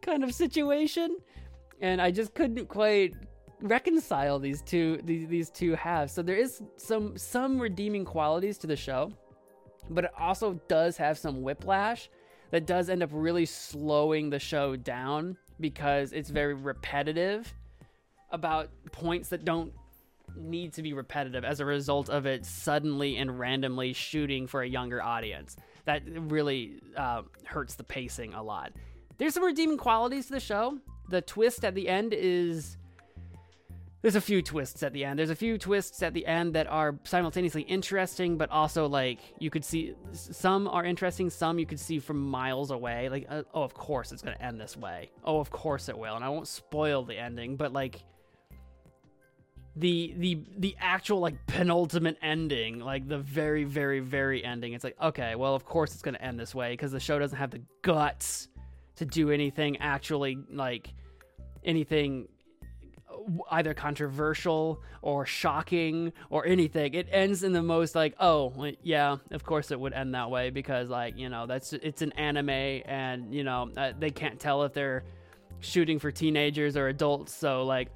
kind 0.00 0.24
of 0.24 0.32
situation. 0.32 1.16
And 1.80 2.00
I 2.00 2.10
just 2.10 2.34
couldn't 2.34 2.68
quite 2.68 3.14
reconcile 3.60 4.38
these 4.38 4.62
two 4.62 5.00
these 5.04 5.28
these 5.28 5.50
two 5.50 5.74
halves. 5.74 6.12
So 6.12 6.22
there 6.22 6.36
is 6.36 6.62
some 6.76 7.16
some 7.16 7.60
redeeming 7.60 8.04
qualities 8.04 8.56
to 8.58 8.66
the 8.66 8.76
show, 8.76 9.12
but 9.90 10.04
it 10.04 10.12
also 10.18 10.60
does 10.68 10.96
have 10.96 11.18
some 11.18 11.42
whiplash 11.42 12.08
that 12.50 12.66
does 12.66 12.88
end 12.88 13.02
up 13.02 13.10
really 13.12 13.46
slowing 13.46 14.30
the 14.30 14.38
show 14.38 14.76
down 14.76 15.36
because 15.60 16.12
it's 16.12 16.30
very 16.30 16.54
repetitive 16.54 17.52
about 18.30 18.70
points 18.92 19.28
that 19.30 19.44
don't 19.44 19.72
need 20.36 20.72
to 20.74 20.82
be 20.82 20.92
repetitive 20.92 21.44
as 21.44 21.60
a 21.60 21.64
result 21.64 22.08
of 22.08 22.26
it 22.26 22.44
suddenly 22.44 23.16
and 23.16 23.38
randomly 23.38 23.92
shooting 23.92 24.46
for 24.46 24.62
a 24.62 24.68
younger 24.68 25.02
audience. 25.02 25.56
That 25.84 26.02
really 26.06 26.80
uh, 26.96 27.22
hurts 27.44 27.74
the 27.74 27.84
pacing 27.84 28.34
a 28.34 28.42
lot. 28.42 28.72
There's 29.16 29.34
some 29.34 29.44
redeeming 29.44 29.78
qualities 29.78 30.26
to 30.26 30.34
the 30.34 30.40
show. 30.40 30.78
The 31.08 31.22
twist 31.22 31.64
at 31.64 31.74
the 31.74 31.88
end 31.88 32.12
is 32.14 32.76
there's 34.02 34.14
a 34.14 34.20
few 34.20 34.42
twists 34.42 34.82
at 34.82 34.92
the 34.92 35.04
end. 35.04 35.18
There's 35.18 35.30
a 35.30 35.34
few 35.34 35.58
twists 35.58 36.02
at 36.02 36.14
the 36.14 36.24
end 36.24 36.54
that 36.54 36.68
are 36.68 36.94
simultaneously 37.02 37.62
interesting, 37.62 38.36
but 38.36 38.50
also 38.50 38.86
like 38.86 39.18
you 39.40 39.50
could 39.50 39.64
see 39.64 39.94
some 40.12 40.68
are 40.68 40.84
interesting, 40.84 41.30
some 41.30 41.58
you 41.58 41.66
could 41.66 41.80
see 41.80 41.98
from 41.98 42.20
miles 42.20 42.70
away. 42.70 43.08
Like, 43.08 43.26
uh, 43.28 43.42
oh, 43.54 43.62
of 43.62 43.74
course 43.74 44.12
it's 44.12 44.22
gonna 44.22 44.36
end 44.40 44.60
this 44.60 44.76
way. 44.76 45.10
Oh, 45.24 45.40
of 45.40 45.50
course 45.50 45.88
it 45.88 45.98
will, 45.98 46.14
and 46.14 46.24
I 46.24 46.28
won't 46.28 46.46
spoil 46.46 47.02
the 47.02 47.18
ending, 47.18 47.56
but 47.56 47.72
like 47.72 48.04
the 49.74 50.14
the 50.16 50.44
the 50.58 50.76
actual 50.78 51.18
like 51.18 51.34
penultimate 51.48 52.18
ending, 52.22 52.78
like 52.78 53.08
the 53.08 53.18
very 53.18 53.64
very 53.64 53.98
very 53.98 54.44
ending. 54.44 54.74
It's 54.74 54.84
like 54.84 54.96
okay, 55.02 55.34
well, 55.34 55.56
of 55.56 55.64
course 55.64 55.92
it's 55.92 56.02
gonna 56.02 56.18
end 56.18 56.38
this 56.38 56.54
way 56.54 56.72
because 56.72 56.92
the 56.92 57.00
show 57.00 57.18
doesn't 57.18 57.38
have 57.38 57.50
the 57.50 57.62
guts 57.82 58.46
to 58.94 59.04
do 59.04 59.30
anything 59.30 59.76
actually 59.78 60.38
like 60.50 60.92
anything 61.64 62.28
either 63.50 63.74
controversial 63.74 64.82
or 65.02 65.26
shocking 65.26 66.12
or 66.30 66.46
anything. 66.46 66.94
It 66.94 67.08
ends 67.10 67.42
in 67.42 67.52
the 67.52 67.62
most 67.62 67.94
like, 67.94 68.14
oh, 68.20 68.52
yeah, 68.82 69.16
of 69.30 69.44
course 69.44 69.70
it 69.70 69.78
would 69.78 69.92
end 69.92 70.14
that 70.14 70.30
way 70.30 70.50
because 70.50 70.88
like, 70.88 71.16
you 71.16 71.28
know, 71.28 71.46
that's 71.46 71.72
it's 71.72 72.02
an 72.02 72.12
anime 72.12 72.50
and, 72.50 73.34
you 73.34 73.44
know, 73.44 73.70
uh, 73.76 73.92
they 73.98 74.10
can't 74.10 74.38
tell 74.38 74.62
if 74.64 74.72
they're 74.72 75.04
shooting 75.60 75.98
for 75.98 76.10
teenagers 76.10 76.76
or 76.76 76.88
adults, 76.88 77.34
so 77.34 77.64
like 77.64 77.88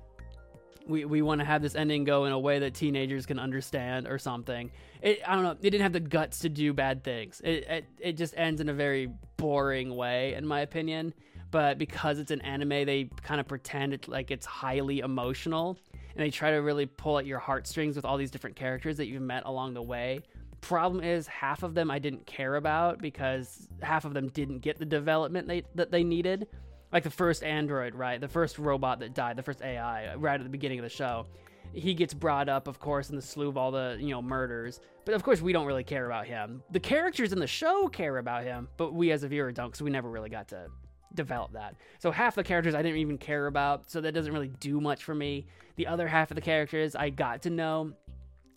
we, 0.87 1.05
we 1.05 1.23
want 1.23 1.41
to 1.41 1.45
have 1.45 1.63
this 1.63 1.77
ending 1.77 2.03
go 2.05 2.25
in 2.25 2.33
a 2.33 2.39
way 2.39 2.59
that 2.59 2.75
teenagers 2.75 3.25
can 3.25 3.39
understand 3.39 4.09
or 4.09 4.19
something. 4.19 4.71
It, 5.01 5.21
I 5.27 5.35
don't 5.35 5.45
know. 5.45 5.53
It 5.53 5.71
didn't 5.71 5.83
have 5.83 5.93
the 5.93 6.01
guts 6.01 6.41
to 6.41 6.49
do 6.49 6.73
bad 6.73 7.05
things. 7.05 7.41
It, 7.45 7.65
it, 7.69 7.85
it 8.01 8.13
just 8.17 8.35
ends 8.37 8.61
in 8.61 8.69
a 8.69 8.75
very 8.75 9.09
boring 9.37 9.95
way, 9.95 10.35
in 10.35 10.47
my 10.47 10.61
opinion 10.61 11.15
but 11.53 11.79
because 11.79 12.19
it's 12.19 12.33
an 12.33 12.41
anime, 12.41 12.87
they 12.87 13.09
kind 13.23 13.39
of 13.41 13.47
pretend 13.47 13.93
it's 13.93 14.09
like 14.09 14.33
it's 14.33 14.47
highly 14.47 14.99
emotional 15.01 15.79
and 15.93 16.25
they 16.25 16.31
try 16.31 16.51
to 16.51 16.57
really 16.57 16.87
pull 16.87 17.19
at 17.19 17.27
your 17.27 17.39
heartstrings 17.39 17.95
with 17.95 18.05
all 18.05 18.17
these 18.17 18.31
different 18.31 18.57
characters 18.57 18.97
that 18.97 19.07
you've 19.07 19.23
met 19.23 19.45
along 19.47 19.75
the 19.75 19.83
way. 19.83 20.21
Problem 20.63 21.05
is, 21.05 21.27
half 21.27 21.63
of 21.63 21.75
them 21.75 21.91
I 21.91 21.99
didn't 21.99 22.27
care 22.27 22.57
about 22.57 23.01
because 23.01 23.69
half 23.83 24.05
of 24.05 24.15
them 24.15 24.29
didn't 24.29 24.61
get 24.61 24.79
the 24.79 24.85
development 24.85 25.47
they, 25.47 25.63
that 25.75 25.91
they 25.91 26.03
needed. 26.03 26.49
Like 26.91 27.05
the 27.05 27.11
first 27.11 27.43
android, 27.43 27.95
right? 27.95 28.21
The 28.21 28.29
first 28.29 28.59
robot 28.59 29.01
that 29.01 29.15
died, 29.15 29.37
the 29.37 29.43
first 29.43 29.63
AI, 29.63 30.15
right 30.15 30.35
at 30.35 30.45
the 30.45 30.51
beginning 30.51 30.79
of 30.79 30.85
the 30.85 30.91
show. 30.91 31.27
He 31.75 31.95
gets 31.95 32.13
brought 32.13 32.51
up, 32.51 32.69
of 32.69 32.79
course, 32.79 33.09
in 33.11 33.17
the 33.17 33.23
slew 33.23 33.49
of 33.49 33.57
all 33.57 33.71
the, 33.71 33.97
you 33.99 34.11
know, 34.11 34.21
murders. 34.21 34.81
But 35.05 35.15
of 35.15 35.23
course, 35.23 35.41
we 35.41 35.53
don't 35.53 35.67
really 35.67 35.85
care 35.85 36.07
about 36.07 36.27
him. 36.27 36.63
The 36.71 36.81
characters 36.81 37.33
in 37.33 37.39
the 37.39 37.47
show 37.47 37.89
care 37.89 38.19
about 38.19 38.45
him, 38.45 38.69
but 38.77 38.93
we 38.93 39.11
as 39.11 39.23
a 39.23 39.29
viewer 39.29 39.53
don't, 39.53 39.69
because 39.69 39.83
we 39.83 39.91
never 39.91 40.11
really 40.11 40.29
got 40.29 40.49
to 40.49 40.69
develop 41.15 41.53
that. 41.53 41.77
So 41.99 42.11
half 42.11 42.35
the 42.35 42.45
characters 42.45 42.75
I 42.75 42.83
didn't 42.83 42.99
even 42.99 43.19
care 43.19 43.47
about, 43.47 43.91
so 43.91 44.01
that 44.01 44.13
doesn't 44.13 44.33
really 44.33 44.53
do 44.61 44.81
much 44.81 45.05
for 45.05 45.15
me. 45.15 45.47
The 45.77 45.87
other 45.87 46.09
half 46.09 46.31
of 46.31 46.35
the 46.35 46.41
characters 46.41 46.95
I 46.95 47.11
got 47.11 47.43
to 47.43 47.51
know 47.51 47.93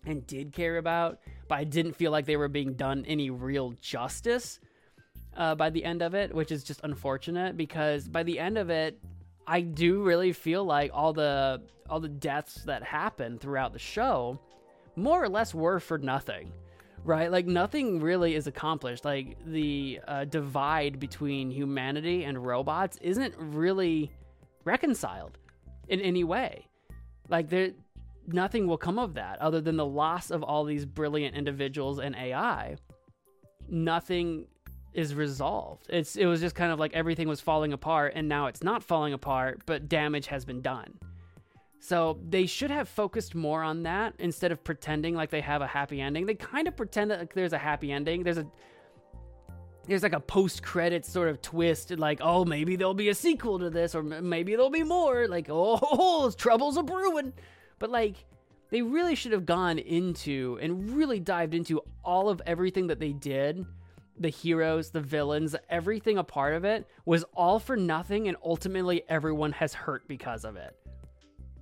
and 0.05 0.25
did 0.27 0.53
care 0.53 0.77
about, 0.77 1.19
but 1.47 1.55
I 1.55 1.63
didn't 1.63 1.93
feel 1.93 2.11
like 2.11 2.25
they 2.25 2.37
were 2.37 2.47
being 2.47 2.73
done 2.73 3.05
any 3.07 3.29
real 3.29 3.73
justice 3.81 4.59
uh, 5.35 5.55
by 5.55 5.69
the 5.69 5.83
end 5.83 6.01
of 6.01 6.13
it, 6.13 6.33
which 6.33 6.51
is 6.51 6.63
just 6.63 6.81
unfortunate 6.83 7.57
because 7.57 8.07
by 8.07 8.23
the 8.23 8.39
end 8.39 8.57
of 8.57 8.69
it, 8.69 8.99
I 9.47 9.61
do 9.61 10.01
really 10.03 10.33
feel 10.33 10.63
like 10.63 10.91
all 10.93 11.13
the 11.13 11.61
all 11.87 11.99
the 11.99 12.09
deaths 12.09 12.63
that 12.65 12.81
happened 12.81 13.39
throughout 13.39 13.71
the 13.71 13.79
show 13.79 14.39
more 14.95 15.23
or 15.23 15.29
less 15.29 15.53
were 15.53 15.79
for 15.79 15.99
nothing 15.99 16.51
right? 17.05 17.31
Like 17.31 17.45
nothing 17.45 18.01
really 18.01 18.35
is 18.35 18.47
accomplished. 18.47 19.05
Like 19.05 19.37
the 19.45 19.99
uh, 20.07 20.25
divide 20.25 20.99
between 20.99 21.51
humanity 21.51 22.23
and 22.23 22.43
robots 22.45 22.97
isn't 23.01 23.35
really 23.37 24.11
reconciled 24.63 25.37
in 25.87 26.01
any 26.01 26.23
way. 26.23 26.67
Like 27.29 27.49
there, 27.49 27.71
nothing 28.27 28.67
will 28.67 28.77
come 28.77 28.97
of 28.97 29.13
that 29.13 29.39
other 29.39 29.61
than 29.61 29.77
the 29.77 29.85
loss 29.85 30.31
of 30.31 30.43
all 30.43 30.65
these 30.65 30.85
brilliant 30.85 31.35
individuals 31.35 31.99
and 31.99 32.15
AI. 32.15 32.75
Nothing 33.69 34.47
is 34.93 35.13
resolved. 35.13 35.85
It's 35.89 36.15
it 36.15 36.25
was 36.25 36.41
just 36.41 36.55
kind 36.55 36.71
of 36.71 36.79
like 36.79 36.93
everything 36.93 37.27
was 37.27 37.41
falling 37.41 37.73
apart, 37.73 38.13
and 38.15 38.27
now 38.27 38.47
it's 38.47 38.63
not 38.63 38.83
falling 38.83 39.13
apart, 39.13 39.61
but 39.65 39.89
damage 39.89 40.27
has 40.27 40.45
been 40.45 40.61
done. 40.61 40.97
So 41.79 42.19
they 42.27 42.45
should 42.45 42.71
have 42.71 42.89
focused 42.89 43.35
more 43.35 43.61
on 43.61 43.83
that 43.83 44.15
instead 44.19 44.51
of 44.51 44.63
pretending 44.63 45.13
like 45.13 45.29
they 45.29 45.41
have 45.41 45.61
a 45.61 45.67
happy 45.67 46.01
ending. 46.01 46.25
They 46.25 46.33
kind 46.33 46.67
of 46.67 46.75
pretend 46.75 47.11
that 47.11 47.19
like, 47.19 47.33
there's 47.33 47.53
a 47.53 47.57
happy 47.57 47.91
ending. 47.91 48.23
There's 48.23 48.37
a 48.37 48.47
there's 49.87 50.01
like 50.01 50.13
a 50.13 50.19
post 50.19 50.63
credit 50.63 51.05
sort 51.05 51.29
of 51.29 51.41
twist, 51.41 51.91
like 51.91 52.19
oh 52.21 52.43
maybe 52.43 52.75
there'll 52.75 52.95
be 52.95 53.09
a 53.09 53.15
sequel 53.15 53.59
to 53.59 53.69
this, 53.69 53.93
or 53.93 54.01
maybe 54.01 54.53
there'll 54.53 54.71
be 54.71 54.83
more. 54.83 55.27
Like 55.27 55.47
oh, 55.51 56.31
troubles 56.31 56.77
are 56.77 56.83
brewing. 56.83 57.33
But 57.77 57.91
like 57.91 58.25
they 58.71 58.81
really 58.81 59.15
should 59.15 59.31
have 59.33 59.45
gone 59.45 59.77
into 59.77 60.57
and 60.61 60.95
really 60.95 61.19
dived 61.19 61.53
into 61.53 61.81
all 62.03 62.29
of 62.29 62.41
everything 62.45 62.87
that 62.87 62.99
they 62.99 63.13
did 63.13 63.65
the 64.17 64.29
heroes, 64.29 64.91
the 64.91 65.01
villains, 65.01 65.57
everything 65.69 66.17
a 66.17 66.23
part 66.23 66.53
of 66.53 66.63
it 66.63 66.87
was 67.05 67.25
all 67.33 67.59
for 67.59 67.75
nothing, 67.75 68.29
and 68.29 68.37
ultimately 68.43 69.03
everyone 69.09 69.51
has 69.51 69.73
hurt 69.73 70.07
because 70.07 70.45
of 70.45 70.55
it 70.55 70.73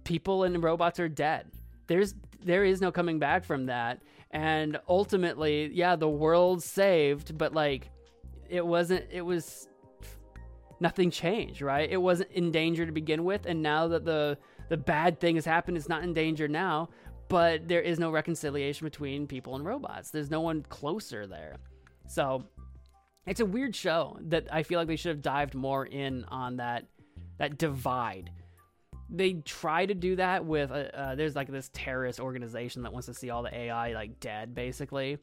people 0.04 0.44
and 0.44 0.64
robots 0.64 1.00
are 1.00 1.10
dead. 1.10 1.52
There's 1.88 2.16
there 2.44 2.66
is 2.66 2.82
no 2.82 2.92
coming 2.92 3.20
back 3.20 3.46
from 3.46 3.68
that. 3.68 4.02
And 4.32 4.80
ultimately, 4.88 5.70
yeah, 5.74 5.96
the 5.96 6.10
world's 6.10 6.66
saved, 6.66 7.38
but 7.38 7.54
like 7.54 7.90
it 8.50 8.66
wasn't 8.66 9.06
it 9.12 9.22
was 9.22 9.68
nothing 10.80 11.12
changed, 11.12 11.62
right? 11.62 11.90
It 11.90 12.02
wasn't 12.02 12.32
in 12.32 12.52
danger 12.52 12.86
to 12.86 12.92
begin 12.92 13.24
with, 13.24 13.46
and 13.46 13.62
now 13.62 13.88
that 13.90 14.06
the 14.06 14.38
the 14.70 14.78
bad 14.78 15.20
thing 15.20 15.36
has 15.36 15.46
happened, 15.46 15.78
it's 15.78 15.90
not 15.90 16.04
in 16.04 16.14
danger 16.14 16.48
now, 16.48 16.90
but 17.30 17.68
there 17.68 17.82
is 17.82 18.00
no 18.00 18.12
reconciliation 18.12 18.86
between 18.86 19.28
people 19.28 19.56
and 19.56 19.66
robots. 19.66 20.10
There's 20.10 20.32
no 20.32 20.42
one 20.42 20.64
closer 20.64 21.28
there. 21.28 21.58
So 22.08 22.44
it's 23.26 23.40
a 23.40 23.46
weird 23.46 23.76
show 23.76 24.18
that 24.22 24.48
I 24.52 24.64
feel 24.64 24.80
like 24.80 24.88
they 24.88 24.96
should 24.96 25.10
have 25.10 25.22
dived 25.22 25.54
more 25.54 25.86
in 25.86 26.26
on 26.26 26.58
that 26.58 26.86
that 27.38 27.58
divide 27.58 28.32
they 29.14 29.34
try 29.34 29.86
to 29.86 29.94
do 29.94 30.16
that 30.16 30.44
with 30.44 30.72
uh, 30.72 30.86
uh, 30.94 31.16
there's 31.16 31.36
like 31.36 31.50
this 31.50 31.70
terrorist 31.72 32.20
organization 32.20 32.82
that 32.82 32.92
wants 32.92 33.06
to 33.06 33.14
see 33.14 33.30
all 33.30 33.44
the 33.44 33.56
AI 33.56 33.94
like 33.94 34.20
dead 34.20 34.56
basically. 34.56 35.20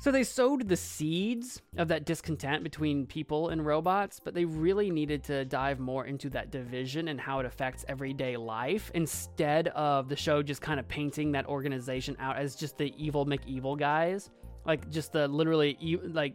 So 0.00 0.10
they 0.10 0.24
sowed 0.24 0.66
the 0.66 0.78
seeds 0.78 1.60
of 1.76 1.88
that 1.88 2.06
discontent 2.06 2.64
between 2.64 3.04
people 3.04 3.50
and 3.50 3.66
robots, 3.66 4.18
but 4.18 4.32
they 4.32 4.46
really 4.46 4.90
needed 4.90 5.22
to 5.24 5.44
dive 5.44 5.78
more 5.78 6.06
into 6.06 6.30
that 6.30 6.50
division 6.50 7.08
and 7.08 7.20
how 7.20 7.38
it 7.38 7.44
affects 7.44 7.84
everyday 7.86 8.38
life 8.38 8.90
instead 8.94 9.68
of 9.68 10.08
the 10.08 10.16
show 10.16 10.42
just 10.42 10.62
kind 10.62 10.80
of 10.80 10.88
painting 10.88 11.32
that 11.32 11.44
organization 11.44 12.16
out 12.18 12.38
as 12.38 12.56
just 12.56 12.78
the 12.78 12.94
evil 12.96 13.26
McEvil 13.26 13.78
guys, 13.78 14.30
like 14.64 14.88
just 14.88 15.12
the 15.12 15.28
literally 15.28 16.00
like 16.14 16.34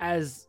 as 0.00 0.48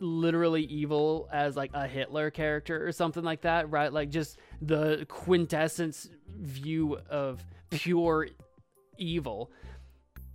literally 0.00 0.62
evil 0.62 1.28
as 1.32 1.56
like 1.56 1.70
a 1.74 1.86
Hitler 1.86 2.30
character 2.30 2.86
or 2.86 2.92
something 2.92 3.22
like 3.22 3.42
that, 3.42 3.70
right? 3.70 3.92
Like 3.92 4.10
just 4.10 4.38
the 4.62 5.04
quintessence 5.08 6.08
view 6.28 6.98
of 7.08 7.44
pure 7.70 8.28
evil. 8.98 9.50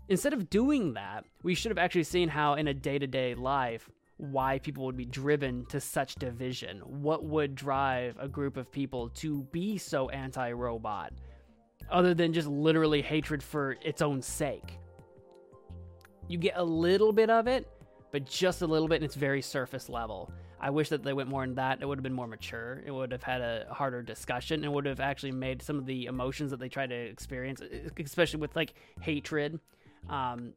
Instead 0.09 0.33
of 0.33 0.49
doing 0.49 0.93
that, 0.93 1.25
we 1.43 1.55
should 1.55 1.71
have 1.71 1.77
actually 1.77 2.03
seen 2.03 2.29
how 2.29 2.55
in 2.55 2.67
a 2.67 2.73
day 2.73 2.99
to 2.99 3.07
day 3.07 3.35
life, 3.35 3.89
why 4.17 4.59
people 4.59 4.85
would 4.85 4.97
be 4.97 5.05
driven 5.05 5.65
to 5.67 5.79
such 5.79 6.15
division. 6.15 6.79
What 6.79 7.23
would 7.23 7.55
drive 7.55 8.15
a 8.19 8.27
group 8.27 8.57
of 8.57 8.71
people 8.71 9.09
to 9.15 9.43
be 9.51 9.77
so 9.77 10.09
anti 10.09 10.51
robot, 10.51 11.13
other 11.89 12.13
than 12.13 12.33
just 12.33 12.47
literally 12.47 13.01
hatred 13.01 13.41
for 13.41 13.77
its 13.81 14.01
own 14.01 14.21
sake? 14.21 14.79
You 16.27 16.37
get 16.37 16.53
a 16.55 16.63
little 16.63 17.11
bit 17.11 17.29
of 17.29 17.47
it, 17.47 17.67
but 18.13 18.25
just 18.27 18.61
a 18.61 18.67
little 18.67 18.87
bit, 18.87 18.97
and 18.97 19.05
it's 19.05 19.15
very 19.15 19.41
surface 19.41 19.89
level. 19.89 20.31
I 20.61 20.69
wish 20.69 20.89
that 20.89 21.03
they 21.03 21.13
went 21.13 21.29
more 21.29 21.43
in 21.43 21.55
that. 21.55 21.81
It 21.81 21.87
would 21.87 21.97
have 21.97 22.03
been 22.03 22.13
more 22.13 22.27
mature. 22.27 22.83
It 22.85 22.91
would 22.91 23.11
have 23.11 23.23
had 23.23 23.41
a 23.41 23.65
harder 23.71 24.03
discussion. 24.03 24.63
It 24.63 24.71
would 24.71 24.85
have 24.85 24.99
actually 24.99 25.31
made 25.31 25.63
some 25.63 25.79
of 25.79 25.87
the 25.87 26.05
emotions 26.05 26.51
that 26.51 26.59
they 26.59 26.69
try 26.69 26.85
to 26.85 26.93
experience, 26.93 27.59
especially 27.99 28.39
with 28.39 28.55
like 28.55 28.75
hatred, 29.01 29.59
um, 30.09 30.53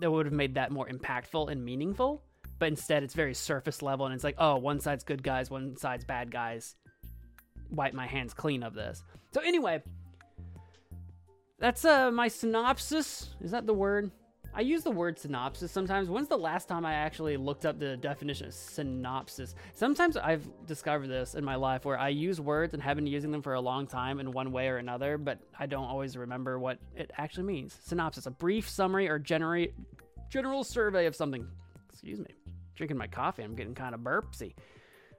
that 0.00 0.10
would 0.10 0.26
have 0.26 0.34
made 0.34 0.56
that 0.56 0.72
more 0.72 0.88
impactful 0.88 1.52
and 1.52 1.64
meaningful. 1.64 2.20
But 2.58 2.66
instead, 2.66 3.04
it's 3.04 3.14
very 3.14 3.32
surface 3.32 3.80
level, 3.80 4.06
and 4.06 4.14
it's 4.14 4.24
like, 4.24 4.36
oh, 4.36 4.56
one 4.56 4.80
side's 4.80 5.04
good 5.04 5.22
guys, 5.22 5.48
one 5.48 5.76
side's 5.76 6.04
bad 6.04 6.32
guys. 6.32 6.74
Wipe 7.70 7.94
my 7.94 8.08
hands 8.08 8.34
clean 8.34 8.64
of 8.64 8.74
this. 8.74 9.04
So 9.32 9.40
anyway, 9.40 9.84
that's 11.60 11.84
uh 11.84 12.10
my 12.10 12.26
synopsis. 12.26 13.30
Is 13.40 13.52
that 13.52 13.68
the 13.68 13.74
word? 13.74 14.10
I 14.56 14.62
use 14.62 14.82
the 14.82 14.90
word 14.90 15.18
synopsis 15.18 15.70
sometimes. 15.70 16.08
When's 16.08 16.28
the 16.28 16.38
last 16.38 16.66
time 16.66 16.86
I 16.86 16.94
actually 16.94 17.36
looked 17.36 17.66
up 17.66 17.78
the 17.78 17.94
definition 17.98 18.46
of 18.46 18.54
synopsis? 18.54 19.54
Sometimes 19.74 20.16
I've 20.16 20.48
discovered 20.64 21.08
this 21.08 21.34
in 21.34 21.44
my 21.44 21.56
life 21.56 21.84
where 21.84 21.98
I 21.98 22.08
use 22.08 22.40
words 22.40 22.72
and 22.72 22.82
have 22.82 22.96
been 22.96 23.06
using 23.06 23.30
them 23.30 23.42
for 23.42 23.52
a 23.52 23.60
long 23.60 23.86
time 23.86 24.18
in 24.18 24.32
one 24.32 24.52
way 24.52 24.68
or 24.68 24.78
another, 24.78 25.18
but 25.18 25.40
I 25.58 25.66
don't 25.66 25.84
always 25.84 26.16
remember 26.16 26.58
what 26.58 26.78
it 26.96 27.10
actually 27.18 27.44
means. 27.44 27.78
Synopsis, 27.84 28.24
a 28.24 28.30
brief 28.30 28.66
summary 28.66 29.10
or 29.10 29.18
generate, 29.18 29.74
general 30.30 30.64
survey 30.64 31.04
of 31.04 31.14
something. 31.14 31.46
Excuse 31.92 32.18
me. 32.18 32.30
Drinking 32.76 32.96
my 32.96 33.08
coffee, 33.08 33.42
I'm 33.42 33.56
getting 33.56 33.74
kind 33.74 33.94
of 33.94 34.00
burpsy. 34.00 34.54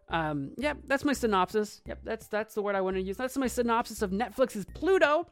Um, 0.10 0.54
yep, 0.58 0.78
that's 0.86 1.04
my 1.04 1.14
synopsis. 1.14 1.82
Yep, 1.86 2.00
that's 2.04 2.28
that's 2.28 2.56
the 2.56 2.64
word 2.64 2.76
I 2.76 2.82
want 2.82 2.96
to 2.96 3.04
use. 3.04 3.18
That's 3.18 3.38
my 3.38 3.48
synopsis 3.48 4.02
of 4.02 4.10
Netflix's 4.10 4.66
Pluto 4.74 5.28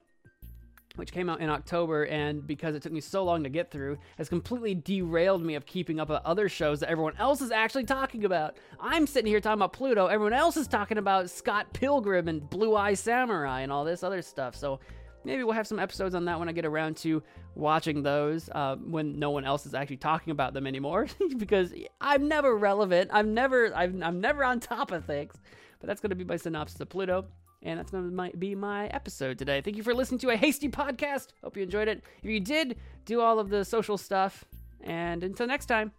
which 0.96 1.12
came 1.12 1.30
out 1.30 1.41
in 1.41 1.50
October, 1.50 2.06
and 2.06 2.46
because 2.46 2.76
it 2.76 2.82
took 2.82 2.91
me 2.91 3.02
so 3.02 3.24
long 3.24 3.43
to 3.43 3.50
get 3.50 3.72
through, 3.72 3.98
has 4.18 4.30
completely 4.30 4.76
derailed 4.76 5.43
me 5.43 5.56
of 5.56 5.66
keeping 5.66 6.00
up 6.00 6.10
with 6.10 6.22
other 6.26 6.50
shows 6.50 6.80
that 6.80 6.89
everyone 6.89 7.16
else 7.18 7.41
is 7.41 7.52
actually 7.52 7.84
talking 7.84 8.26
about. 8.26 8.58
I'm 8.80 9.08
sitting 9.08 9.28
here 9.28 9.39
talking 9.39 9.60
about 9.60 9.74
Pluto, 9.74 10.08
everyone 10.08 10.34
else 10.34 10.58
is 10.58 10.68
talking 10.68 10.98
about 10.98 11.30
Scott 11.30 11.74
Pilgrim 11.74 12.28
and 12.28 12.50
Blue 12.50 12.76
Eye 12.76 12.93
Samurai 12.93 13.62
and 13.62 13.72
all 13.72 13.84
this 13.84 14.04
other 14.04 14.22
stuff. 14.22 14.56
So 14.56 14.80
maybe 15.24 15.43
we'll 15.43 15.54
have 15.54 15.68
some 15.68 15.80
episodes 15.80 16.16
on 16.16 16.26
that 16.26 16.39
when 16.39 16.48
I 16.48 16.52
get 16.52 16.66
around 16.66 16.98
to 16.98 17.24
watching 17.56 18.04
those 18.04 18.50
uh, 18.50 18.76
when 18.76 19.18
no 19.18 19.32
one 19.32 19.46
else 19.46 19.66
is 19.66 19.74
actually 19.74 19.98
talking 19.98 20.32
about 20.32 20.54
them 20.54 20.68
anymore, 20.68 21.08
because 21.38 21.74
I'm 22.00 22.28
never 22.28 22.56
relevant. 22.56 23.12
I'm 23.14 23.34
never 23.34 23.76
I'm, 23.76 24.02
I'm 24.04 24.22
never 24.22 24.43
on 24.43 24.60
top 24.60 24.91
of 24.91 25.06
things. 25.06 25.34
But 25.80 25.88
that's 25.88 26.02
going 26.02 26.12
to 26.12 26.16
be 26.16 26.24
my 26.24 26.38
synopsis 26.38 26.80
of 26.80 26.89
Pluto. 26.89 27.26
And 27.66 27.80
that's 27.80 27.91
going 27.91 28.16
to 28.16 28.38
be 28.38 28.53
my 28.53 28.88
episode 28.88 29.39
today. 29.39 29.59
Thank 29.59 29.76
you 29.76 29.84
for 29.84 29.93
listening 29.93 30.20
to 30.20 30.30
a 30.30 30.38
hasty 30.38 30.70
podcast. 30.70 31.30
Hope 31.43 31.57
you 31.57 31.63
enjoyed 31.63 31.88
it. 31.88 32.03
If 32.22 32.30
you 32.30 32.39
did, 32.39 32.78
do 33.05 33.22
all 33.22 33.39
of 33.39 33.49
the 33.49 33.66
social 33.66 33.97
stuff. 33.97 34.45
And 34.82 35.24
until 35.24 35.47
next 35.47 35.66
time, 35.66 35.91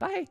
bye. 0.00 0.26